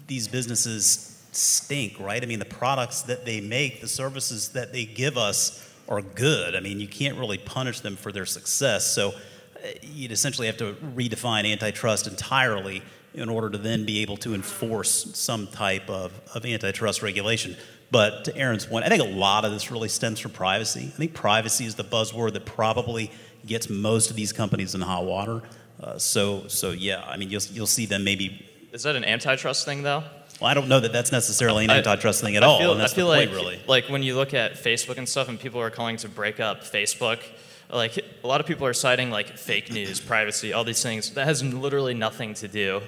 these 0.06 0.28
businesses 0.28 1.22
stink, 1.32 1.98
right? 1.98 2.22
I 2.22 2.26
mean, 2.26 2.38
the 2.38 2.44
products 2.44 3.02
that 3.02 3.24
they 3.24 3.40
make, 3.40 3.80
the 3.80 3.88
services 3.88 4.50
that 4.50 4.72
they 4.72 4.84
give 4.84 5.16
us 5.16 5.60
are 5.88 6.00
good. 6.00 6.54
I 6.54 6.60
mean, 6.60 6.80
you 6.80 6.88
can't 6.88 7.18
really 7.18 7.38
punish 7.38 7.80
them 7.80 7.96
for 7.96 8.12
their 8.12 8.26
success. 8.26 8.86
So 8.94 9.10
uh, 9.10 9.68
you'd 9.82 10.12
essentially 10.12 10.46
have 10.46 10.56
to 10.58 10.74
redefine 10.94 11.50
antitrust 11.50 12.06
entirely 12.06 12.82
in 13.14 13.28
order 13.28 13.48
to 13.50 13.58
then 13.58 13.84
be 13.84 14.00
able 14.02 14.16
to 14.18 14.34
enforce 14.34 15.16
some 15.16 15.46
type 15.46 15.88
of, 15.88 16.12
of 16.34 16.44
antitrust 16.44 17.02
regulation. 17.02 17.56
But 17.90 18.24
to 18.24 18.36
Aaron's 18.36 18.66
point, 18.66 18.84
I 18.84 18.88
think 18.88 19.02
a 19.02 19.16
lot 19.16 19.44
of 19.44 19.52
this 19.52 19.70
really 19.70 19.88
stems 19.88 20.18
from 20.18 20.32
privacy. 20.32 20.90
I 20.92 20.96
think 20.96 21.14
privacy 21.14 21.64
is 21.64 21.74
the 21.76 21.84
buzzword 21.84 22.32
that 22.32 22.44
probably 22.44 23.10
gets 23.46 23.68
most 23.68 24.10
of 24.10 24.16
these 24.16 24.32
companies 24.32 24.74
in 24.74 24.80
hot 24.80 25.04
water. 25.04 25.42
Uh, 25.80 25.98
so, 25.98 26.48
so 26.48 26.70
yeah, 26.70 27.04
I 27.06 27.16
mean, 27.16 27.30
you'll, 27.30 27.42
you'll 27.52 27.66
see 27.66 27.86
them 27.86 28.04
maybe. 28.04 28.44
Is 28.72 28.82
that 28.84 28.96
an 28.96 29.04
antitrust 29.04 29.64
thing, 29.64 29.82
though? 29.82 30.02
Well, 30.40 30.50
I 30.50 30.54
don't 30.54 30.68
know 30.68 30.80
that 30.80 30.92
that's 30.92 31.12
necessarily 31.12 31.64
an 31.64 31.70
antitrust 31.70 32.20
thing 32.20 32.36
at 32.36 32.42
all. 32.42 32.58
Feel, 32.58 32.72
I 32.72 32.86
feel 32.88 33.06
like, 33.06 33.28
point, 33.28 33.40
really. 33.40 33.62
like 33.68 33.88
when 33.88 34.02
you 34.02 34.16
look 34.16 34.34
at 34.34 34.54
Facebook 34.54 34.98
and 34.98 35.08
stuff, 35.08 35.28
and 35.28 35.38
people 35.38 35.60
are 35.60 35.70
calling 35.70 35.96
to 35.98 36.08
break 36.08 36.40
up 36.40 36.62
Facebook, 36.62 37.20
like 37.70 37.96
a 37.98 38.26
lot 38.26 38.40
of 38.40 38.46
people 38.46 38.66
are 38.66 38.72
citing 38.72 39.10
like 39.10 39.28
fake 39.36 39.70
news, 39.72 40.00
privacy, 40.06 40.52
all 40.52 40.64
these 40.64 40.82
things. 40.82 41.10
That 41.10 41.26
has 41.26 41.42
literally 41.42 41.94
nothing 41.94 42.34
to 42.34 42.48
do 42.48 42.82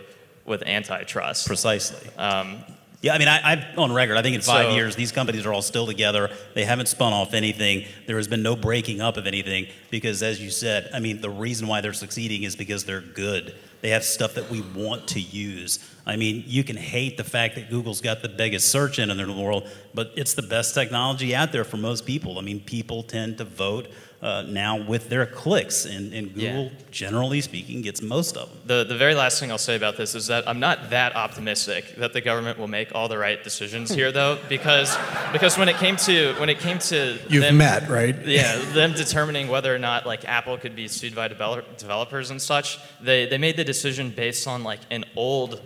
with 0.45 0.63
antitrust. 0.63 1.47
Precisely. 1.47 2.11
Um, 2.17 2.65
yeah, 3.03 3.15
I 3.15 3.19
mean, 3.19 3.29
I, 3.29 3.41
I'm 3.53 3.79
on 3.79 3.93
record. 3.93 4.17
I 4.17 4.23
think 4.23 4.35
in 4.37 4.41
five 4.43 4.67
So- 4.67 4.75
years, 4.75 4.97
these 4.97 5.13
companies 5.13 5.47
are 5.47 5.53
all 5.53 5.63
still 5.63 5.87
together. 5.87 6.31
They 6.55 6.65
haven't 6.65 6.87
spun 6.87 7.13
off 7.13 7.35
anything. 7.35 7.85
There 8.07 8.17
has 8.17 8.27
been 8.29 8.43
no 8.43 8.57
breaking 8.57 9.01
up 9.01 9.17
of 9.17 9.27
anything 9.27 9.67
because, 9.91 10.23
as 10.23 10.41
you 10.41 10.51
said, 10.51 10.91
I 10.93 11.01
mean, 11.01 11.21
the 11.21 11.31
reason 11.31 11.69
why 11.69 11.81
they're 11.81 11.93
succeeding 11.93 12.43
is 12.43 12.57
because 12.57 12.85
they're 12.85 13.01
good. 13.01 13.55
They 13.83 13.91
have 13.91 14.05
stuff 14.05 14.35
that 14.35 14.51
we 14.51 14.63
want 14.63 15.09
to 15.09 15.21
use. 15.21 15.79
I 16.09 16.15
mean, 16.17 16.45
you 16.47 16.63
can 16.63 16.77
hate 16.77 17.17
the 17.17 17.25
fact 17.25 17.57
that 17.57 17.69
Google's 17.69 18.01
got 18.01 18.23
the 18.23 18.29
biggest 18.29 18.69
search 18.71 19.01
engine 19.01 19.19
in 19.19 19.27
the 19.29 19.43
world, 19.43 19.69
but 19.93 20.13
it's 20.15 20.35
the 20.35 20.43
best 20.43 20.73
technology 20.73 21.35
out 21.35 21.51
there 21.51 21.65
for 21.65 21.79
most 21.79 22.07
people. 22.07 22.39
I 22.39 22.43
mean, 22.43 22.61
people 22.61 23.03
tend 23.03 23.39
to 23.39 23.45
vote 23.45 23.89
uh, 24.23 24.43
now 24.43 24.77
with 24.83 25.09
their 25.11 25.27
clicks, 25.27 25.85
and, 25.85 26.13
and 26.15 26.31
Yeah. 26.37 26.53
Google, 26.53 26.73
generally 26.91 27.41
speaking, 27.41 27.83
gets 27.83 28.01
most 28.03 28.37
of 28.37 28.49
them. 28.49 28.59
The, 28.67 28.85
the 28.85 28.97
very 28.97 29.15
last 29.15 29.41
thing 29.41 29.51
I'll 29.51 29.59
say 29.59 29.75
about 29.77 29.97
this 29.97 30.15
is 30.15 30.29
that 30.29 30.49
I'm 30.49 30.61
not 30.61 30.91
that 30.91 31.17
optimistic 31.17 31.97
that 31.97 32.13
the 32.13 32.21
government 32.21 32.59
will 32.59 32.69
make 32.69 32.95
all 32.95 33.09
the 33.09 33.19
right 33.19 33.43
decisions 33.43 33.91
here, 33.93 34.13
though, 34.13 34.39
because 34.49 34.97
because 35.33 35.59
when 35.59 35.69
it 35.69 35.77
came 35.77 35.97
to 35.99 36.35
when 36.39 36.49
it 36.49 36.61
came 36.61 36.79
to 36.79 37.19
You've 37.29 37.43
them, 37.43 37.59
met, 37.59 37.89
right? 37.91 38.17
yeah, 38.27 38.57
them 38.73 38.93
determining 38.95 39.49
whether 39.49 39.75
or 39.75 39.79
not 39.79 40.07
like 40.07 40.25
Apple 40.27 40.57
could 40.57 40.75
be 40.77 40.87
sued 40.89 41.15
by 41.17 41.27
develop, 41.29 41.77
developers 41.77 42.31
and 42.31 42.41
such, 42.41 42.79
they 43.03 43.27
they 43.27 43.39
made 43.39 43.57
the 43.57 43.65
decision 43.65 44.11
based 44.11 44.47
on 44.47 44.63
like 44.63 44.81
an 44.91 45.05
old 45.17 45.61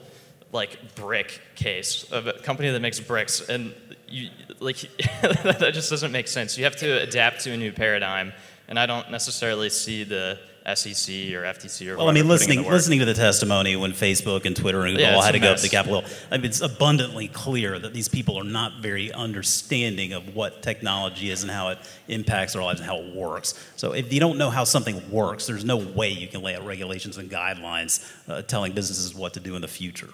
like 0.53 0.95
brick 0.97 1.41
case 1.55 2.11
of 2.11 2.27
a 2.27 2.33
company 2.35 2.71
that 2.71 2.81
makes 2.81 2.99
bricks 2.99 3.49
and 3.49 3.73
you 4.09 4.31
like 4.59 4.77
that 5.23 5.71
just 5.73 5.91
doesn't 5.91 6.13
make 6.13 6.29
sense. 6.29 6.59
You 6.59 6.65
have 6.65 6.77
to 6.77 7.03
adapt 7.03 7.43
to 7.43 7.53
a 7.53 7.57
new 7.57 7.73
paradigm, 7.73 8.33
and 8.69 8.79
I 8.79 8.87
don't 8.87 9.11
necessarily 9.11 9.71
see 9.71 10.05
the 10.05 10.39
SEC 10.75 11.33
or 11.33 11.43
FTC 11.43 11.89
or 11.89 11.97
Well, 11.97 12.09
I 12.09 12.13
mean, 12.13 12.27
whatever 12.27 12.45
putting 12.45 12.59
in 12.59 12.65
listening 12.65 12.65
listening 12.65 12.99
to 12.99 13.05
the 13.05 13.15
testimony 13.15 13.77
when 13.77 13.93
Facebook 13.93 14.45
and 14.45 14.55
Twitter 14.55 14.81
and 14.81 14.97
Google 14.97 15.11
Yeah, 15.11 15.15
all 15.15 15.23
had 15.23 15.33
to 15.33 15.39
go 15.39 15.53
up 15.53 15.59
to. 15.59 15.69
Capitol 15.69 16.03
Hill, 16.03 16.11
I 16.31 16.37
mean, 16.37 16.47
it's 16.47 16.61
abundantly 16.61 17.29
clear 17.29 17.79
that 17.79 17.95
these 17.95 18.09
people 18.09 18.37
are 18.37 18.45
not 18.45 18.83
very 18.83 19.13
understanding 19.13 20.13
of 20.13 20.35
what 20.35 20.63
technology 20.63 21.31
is 21.31 21.43
and 21.43 21.51
how 21.51 21.69
it 21.69 21.79
impacts 22.09 22.55
our 22.57 22.63
lives 22.63 22.81
and 22.81 22.89
how 22.89 22.99
it 22.99 23.15
works. 23.15 23.55
So, 23.77 23.93
if 23.93 24.13
you 24.13 24.21
don't 24.21 24.39
know 24.39 24.51
how 24.51 24.65
something 24.65 25.11
works, 25.11 25.47
there's 25.47 25.65
no 25.65 25.77
way 25.77 26.11
you 26.11 26.29
can 26.29 26.43
lay 26.43 26.57
out 26.57 26.67
regulations 26.67 27.17
and 27.17 27.31
guidelines 27.31 28.05
uh, 28.29 28.43
telling 28.43 28.73
businesses 28.73 29.15
what 29.15 29.35
to 29.35 29.41
do 29.41 29.57
in 29.57 29.63
the 29.63 29.69
future. 29.69 30.11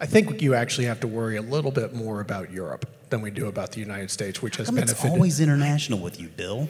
I 0.00 0.06
think 0.06 0.42
you 0.42 0.54
actually 0.54 0.86
have 0.86 1.00
to 1.00 1.08
worry 1.08 1.36
a 1.36 1.42
little 1.42 1.70
bit 1.70 1.94
more 1.94 2.20
about 2.20 2.50
Europe 2.52 2.88
than 3.10 3.22
we 3.22 3.30
do 3.30 3.46
about 3.46 3.72
the 3.72 3.80
United 3.80 4.10
States, 4.10 4.42
which 4.42 4.56
has 4.56 4.68
come 4.68 4.78
it's 4.78 5.04
always 5.04 5.40
international 5.40 5.98
with 5.98 6.20
you, 6.20 6.28
Bill? 6.28 6.68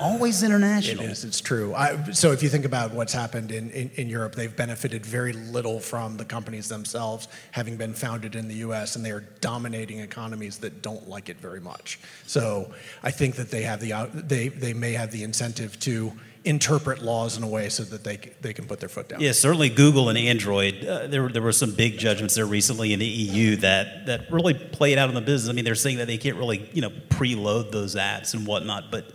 always 0.00 0.42
international. 0.42 1.04
is. 1.04 1.24
It's 1.24 1.40
true. 1.40 1.74
I, 1.74 2.10
so 2.12 2.32
if 2.32 2.42
you 2.42 2.48
think 2.48 2.64
about 2.64 2.92
what's 2.92 3.12
happened 3.12 3.50
in, 3.50 3.70
in, 3.70 3.90
in 3.96 4.08
Europe, 4.08 4.34
they've 4.34 4.54
benefited 4.54 5.04
very 5.04 5.32
little 5.32 5.80
from 5.80 6.16
the 6.16 6.24
companies 6.24 6.68
themselves 6.68 7.28
having 7.50 7.76
been 7.76 7.94
founded 7.94 8.36
in 8.36 8.48
the 8.48 8.56
U.S. 8.56 8.96
and 8.96 9.04
they 9.04 9.10
are 9.10 9.24
dominating 9.40 10.00
economies 10.00 10.58
that 10.58 10.82
don't 10.82 11.08
like 11.08 11.28
it 11.28 11.38
very 11.38 11.60
much. 11.60 11.98
So 12.26 12.72
I 13.02 13.10
think 13.10 13.36
that 13.36 13.50
they 13.50 13.62
have 13.62 13.80
the 13.80 13.92
uh, 13.92 14.06
they 14.12 14.48
they 14.48 14.74
may 14.74 14.92
have 14.92 15.10
the 15.10 15.22
incentive 15.22 15.78
to 15.80 16.12
interpret 16.46 17.02
laws 17.02 17.36
in 17.36 17.42
a 17.42 17.46
way 17.46 17.68
so 17.68 17.82
that 17.82 18.04
they 18.04 18.16
they 18.40 18.54
can 18.54 18.66
put 18.66 18.80
their 18.80 18.88
foot 18.88 19.08
down. 19.08 19.20
Yeah, 19.20 19.32
certainly 19.32 19.68
Google 19.68 20.08
and 20.08 20.16
Android. 20.16 20.84
Uh, 20.84 21.08
there, 21.08 21.28
there 21.28 21.42
were 21.42 21.52
some 21.52 21.72
big 21.72 21.98
judgments 21.98 22.36
there 22.36 22.46
recently 22.46 22.92
in 22.92 23.00
the 23.00 23.06
EU 23.06 23.56
that, 23.56 24.06
that 24.06 24.30
really 24.30 24.54
played 24.54 24.96
out 24.96 25.08
in 25.08 25.14
the 25.14 25.20
business. 25.20 25.50
I 25.50 25.52
mean, 25.52 25.64
they're 25.64 25.74
saying 25.74 25.98
that 25.98 26.06
they 26.06 26.18
can't 26.18 26.36
really, 26.36 26.70
you 26.72 26.80
know, 26.80 26.90
preload 26.90 27.72
those 27.72 27.96
apps 27.96 28.32
and 28.32 28.46
whatnot. 28.46 28.92
But 28.92 29.12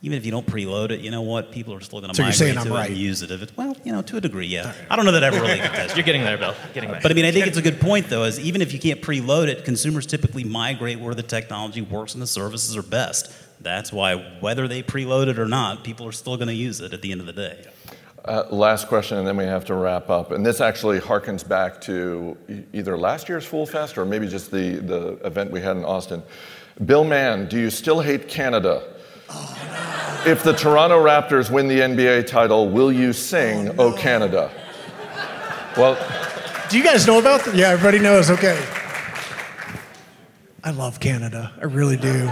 even 0.00 0.16
if 0.16 0.24
you 0.24 0.30
don't 0.30 0.46
preload 0.46 0.90
it, 0.90 1.00
you 1.00 1.10
know 1.10 1.22
what? 1.22 1.50
People 1.50 1.74
are 1.74 1.80
still 1.80 2.00
going 2.00 2.10
to 2.10 2.16
So 2.16 2.22
you're 2.22 2.28
migrate 2.28 2.38
saying 2.38 2.54
to 2.54 2.60
I'm 2.60 2.66
it 2.68 2.70
right. 2.70 2.88
and 2.90 2.96
use 2.96 3.22
it. 3.22 3.32
If 3.32 3.42
it. 3.42 3.52
Well, 3.56 3.76
you 3.84 3.90
know, 3.90 4.02
to 4.02 4.16
a 4.16 4.20
degree, 4.20 4.46
yeah. 4.46 4.72
I 4.88 4.94
don't 4.94 5.04
know 5.04 5.12
that 5.12 5.24
I 5.24 5.26
ever 5.26 5.40
really 5.40 5.58
contest. 5.58 5.96
You're 5.96 6.04
getting 6.04 6.22
there, 6.22 6.38
Bill. 6.38 6.54
Getting 6.72 6.92
there. 6.92 7.00
But 7.02 7.10
I 7.10 7.14
mean, 7.14 7.24
I 7.24 7.32
think 7.32 7.48
it's 7.48 7.58
a 7.58 7.62
good 7.62 7.80
point, 7.80 8.08
though, 8.08 8.22
is 8.22 8.38
even 8.38 8.62
if 8.62 8.72
you 8.72 8.78
can't 8.78 9.02
preload 9.02 9.48
it, 9.48 9.64
consumers 9.64 10.06
typically 10.06 10.44
migrate 10.44 11.00
where 11.00 11.14
the 11.14 11.24
technology 11.24 11.82
works 11.82 12.14
and 12.14 12.22
the 12.22 12.28
services 12.28 12.76
are 12.76 12.82
best. 12.82 13.32
That's 13.60 13.92
why, 13.92 14.14
whether 14.40 14.68
they 14.68 14.82
preload 14.82 15.26
it 15.28 15.38
or 15.38 15.46
not, 15.46 15.84
people 15.84 16.06
are 16.06 16.12
still 16.12 16.36
going 16.36 16.48
to 16.48 16.54
use 16.54 16.80
it 16.80 16.92
at 16.92 17.02
the 17.02 17.10
end 17.12 17.20
of 17.20 17.26
the 17.26 17.32
day. 17.32 17.64
Uh, 18.24 18.44
last 18.50 18.88
question, 18.88 19.16
and 19.18 19.26
then 19.26 19.36
we 19.36 19.44
have 19.44 19.64
to 19.64 19.74
wrap 19.74 20.10
up. 20.10 20.32
And 20.32 20.44
this 20.44 20.60
actually 20.60 21.00
harkens 21.00 21.46
back 21.46 21.80
to 21.82 22.36
either 22.72 22.96
last 22.98 23.28
year's 23.28 23.44
Fool 23.44 23.64
Fest 23.66 23.96
or 23.96 24.04
maybe 24.04 24.28
just 24.28 24.50
the, 24.50 24.76
the 24.76 25.12
event 25.24 25.50
we 25.50 25.60
had 25.60 25.76
in 25.76 25.84
Austin. 25.84 26.22
Bill 26.84 27.04
Mann, 27.04 27.48
do 27.48 27.58
you 27.58 27.70
still 27.70 28.00
hate 28.00 28.28
Canada? 28.28 28.82
If 30.26 30.42
the 30.42 30.52
Toronto 30.52 31.02
Raptors 31.02 31.50
win 31.50 31.68
the 31.68 31.78
NBA 31.80 32.26
title, 32.26 32.68
will 32.68 32.92
you 32.92 33.12
sing 33.12 33.74
"Oh 33.78 33.92
Canada"? 33.92 34.50
Well, 35.76 35.96
Do 36.68 36.76
you 36.76 36.84
guys 36.84 37.06
know 37.06 37.18
about 37.18 37.44
that? 37.44 37.54
Yeah, 37.54 37.68
everybody 37.70 37.98
knows. 37.98 38.30
Okay. 38.30 38.62
I 40.64 40.70
love 40.70 40.98
Canada. 41.00 41.52
I 41.60 41.64
really 41.64 41.96
do. 41.96 42.30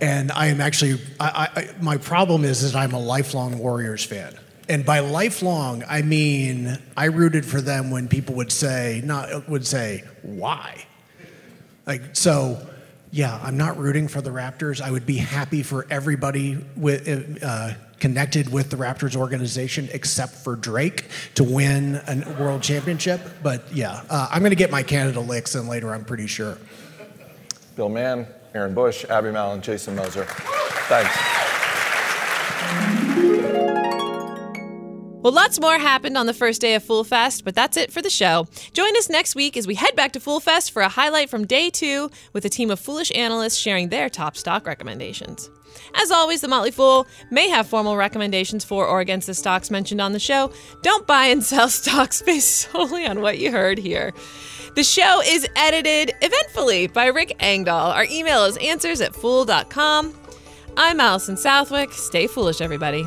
And 0.00 0.30
I 0.30 0.46
am 0.46 0.60
actually, 0.60 1.00
I, 1.18 1.48
I, 1.56 1.82
my 1.82 1.96
problem 1.96 2.44
is 2.44 2.70
that 2.70 2.78
I'm 2.78 2.92
a 2.92 3.00
lifelong 3.00 3.58
Warriors 3.58 4.04
fan. 4.04 4.34
And 4.68 4.84
by 4.84 5.00
lifelong, 5.00 5.82
I 5.88 6.02
mean 6.02 6.78
I 6.96 7.06
rooted 7.06 7.44
for 7.44 7.60
them 7.60 7.90
when 7.90 8.06
people 8.06 8.34
would 8.36 8.52
say, 8.52 9.00
not 9.04 9.48
would 9.48 9.66
say, 9.66 10.04
why? 10.22 10.84
Like 11.86 12.14
so, 12.14 12.64
yeah, 13.10 13.40
I'm 13.42 13.56
not 13.56 13.78
rooting 13.78 14.08
for 14.08 14.20
the 14.20 14.30
Raptors. 14.30 14.82
I 14.82 14.90
would 14.90 15.06
be 15.06 15.16
happy 15.16 15.62
for 15.62 15.86
everybody 15.88 16.62
with 16.76 17.42
uh, 17.42 17.72
connected 17.98 18.52
with 18.52 18.70
the 18.70 18.76
Raptors 18.76 19.16
organization, 19.16 19.88
except 19.92 20.34
for 20.34 20.54
Drake, 20.56 21.06
to 21.34 21.44
win 21.44 21.96
a 22.06 22.36
world 22.38 22.62
championship. 22.62 23.20
But 23.42 23.72
yeah, 23.72 24.02
uh, 24.10 24.28
I'm 24.30 24.40
going 24.40 24.50
to 24.50 24.56
get 24.56 24.70
my 24.70 24.82
Canada 24.82 25.20
licks 25.20 25.54
in 25.54 25.66
later. 25.66 25.94
I'm 25.94 26.04
pretty 26.04 26.26
sure. 26.26 26.58
Bill 27.76 27.88
Mann, 27.88 28.26
Aaron 28.54 28.74
Bush, 28.74 29.04
Abby 29.06 29.30
Mallon, 29.30 29.60
Jason 29.60 29.96
Moser. 29.96 30.24
Thanks. 30.88 31.38
Well, 35.20 35.32
lots 35.32 35.60
more 35.60 35.78
happened 35.78 36.16
on 36.16 36.26
the 36.26 36.32
first 36.32 36.60
day 36.60 36.74
of 36.74 36.84
Fool 36.84 37.02
Fest, 37.02 37.44
but 37.44 37.54
that's 37.54 37.76
it 37.76 37.92
for 37.92 38.00
the 38.00 38.08
show. 38.08 38.46
Join 38.72 38.96
us 38.96 39.10
next 39.10 39.34
week 39.34 39.56
as 39.56 39.66
we 39.66 39.74
head 39.74 39.96
back 39.96 40.12
to 40.12 40.20
Fool 40.20 40.38
Fest 40.38 40.70
for 40.70 40.80
a 40.80 40.88
highlight 40.88 41.28
from 41.28 41.44
day 41.44 41.70
two 41.70 42.08
with 42.32 42.44
a 42.44 42.48
team 42.48 42.70
of 42.70 42.78
foolish 42.78 43.10
analysts 43.14 43.56
sharing 43.56 43.88
their 43.88 44.08
top 44.08 44.36
stock 44.36 44.64
recommendations. 44.64 45.50
As 45.96 46.10
always, 46.10 46.40
the 46.40 46.48
Motley 46.48 46.70
Fool 46.70 47.06
may 47.30 47.48
have 47.48 47.66
formal 47.66 47.96
recommendations 47.96 48.64
for 48.64 48.86
or 48.86 49.00
against 49.00 49.26
the 49.26 49.34
stocks 49.34 49.70
mentioned 49.70 50.00
on 50.00 50.12
the 50.12 50.18
show. 50.20 50.52
Don't 50.82 51.06
buy 51.06 51.26
and 51.26 51.42
sell 51.42 51.68
stocks 51.68 52.22
based 52.22 52.70
solely 52.70 53.04
on 53.04 53.20
what 53.20 53.38
you 53.38 53.50
heard 53.50 53.78
here. 53.78 54.12
The 54.74 54.84
show 54.84 55.20
is 55.24 55.46
edited 55.56 56.14
eventfully 56.22 56.86
by 56.86 57.06
Rick 57.06 57.36
Engdahl. 57.40 57.90
Our 57.90 58.04
email 58.04 58.44
is 58.44 58.56
answers 58.58 59.00
at 59.00 59.14
fool.com. 59.14 60.14
I'm 60.76 61.00
Allison 61.00 61.36
Southwick. 61.36 61.92
Stay 61.92 62.26
foolish, 62.26 62.60
everybody. 62.60 63.04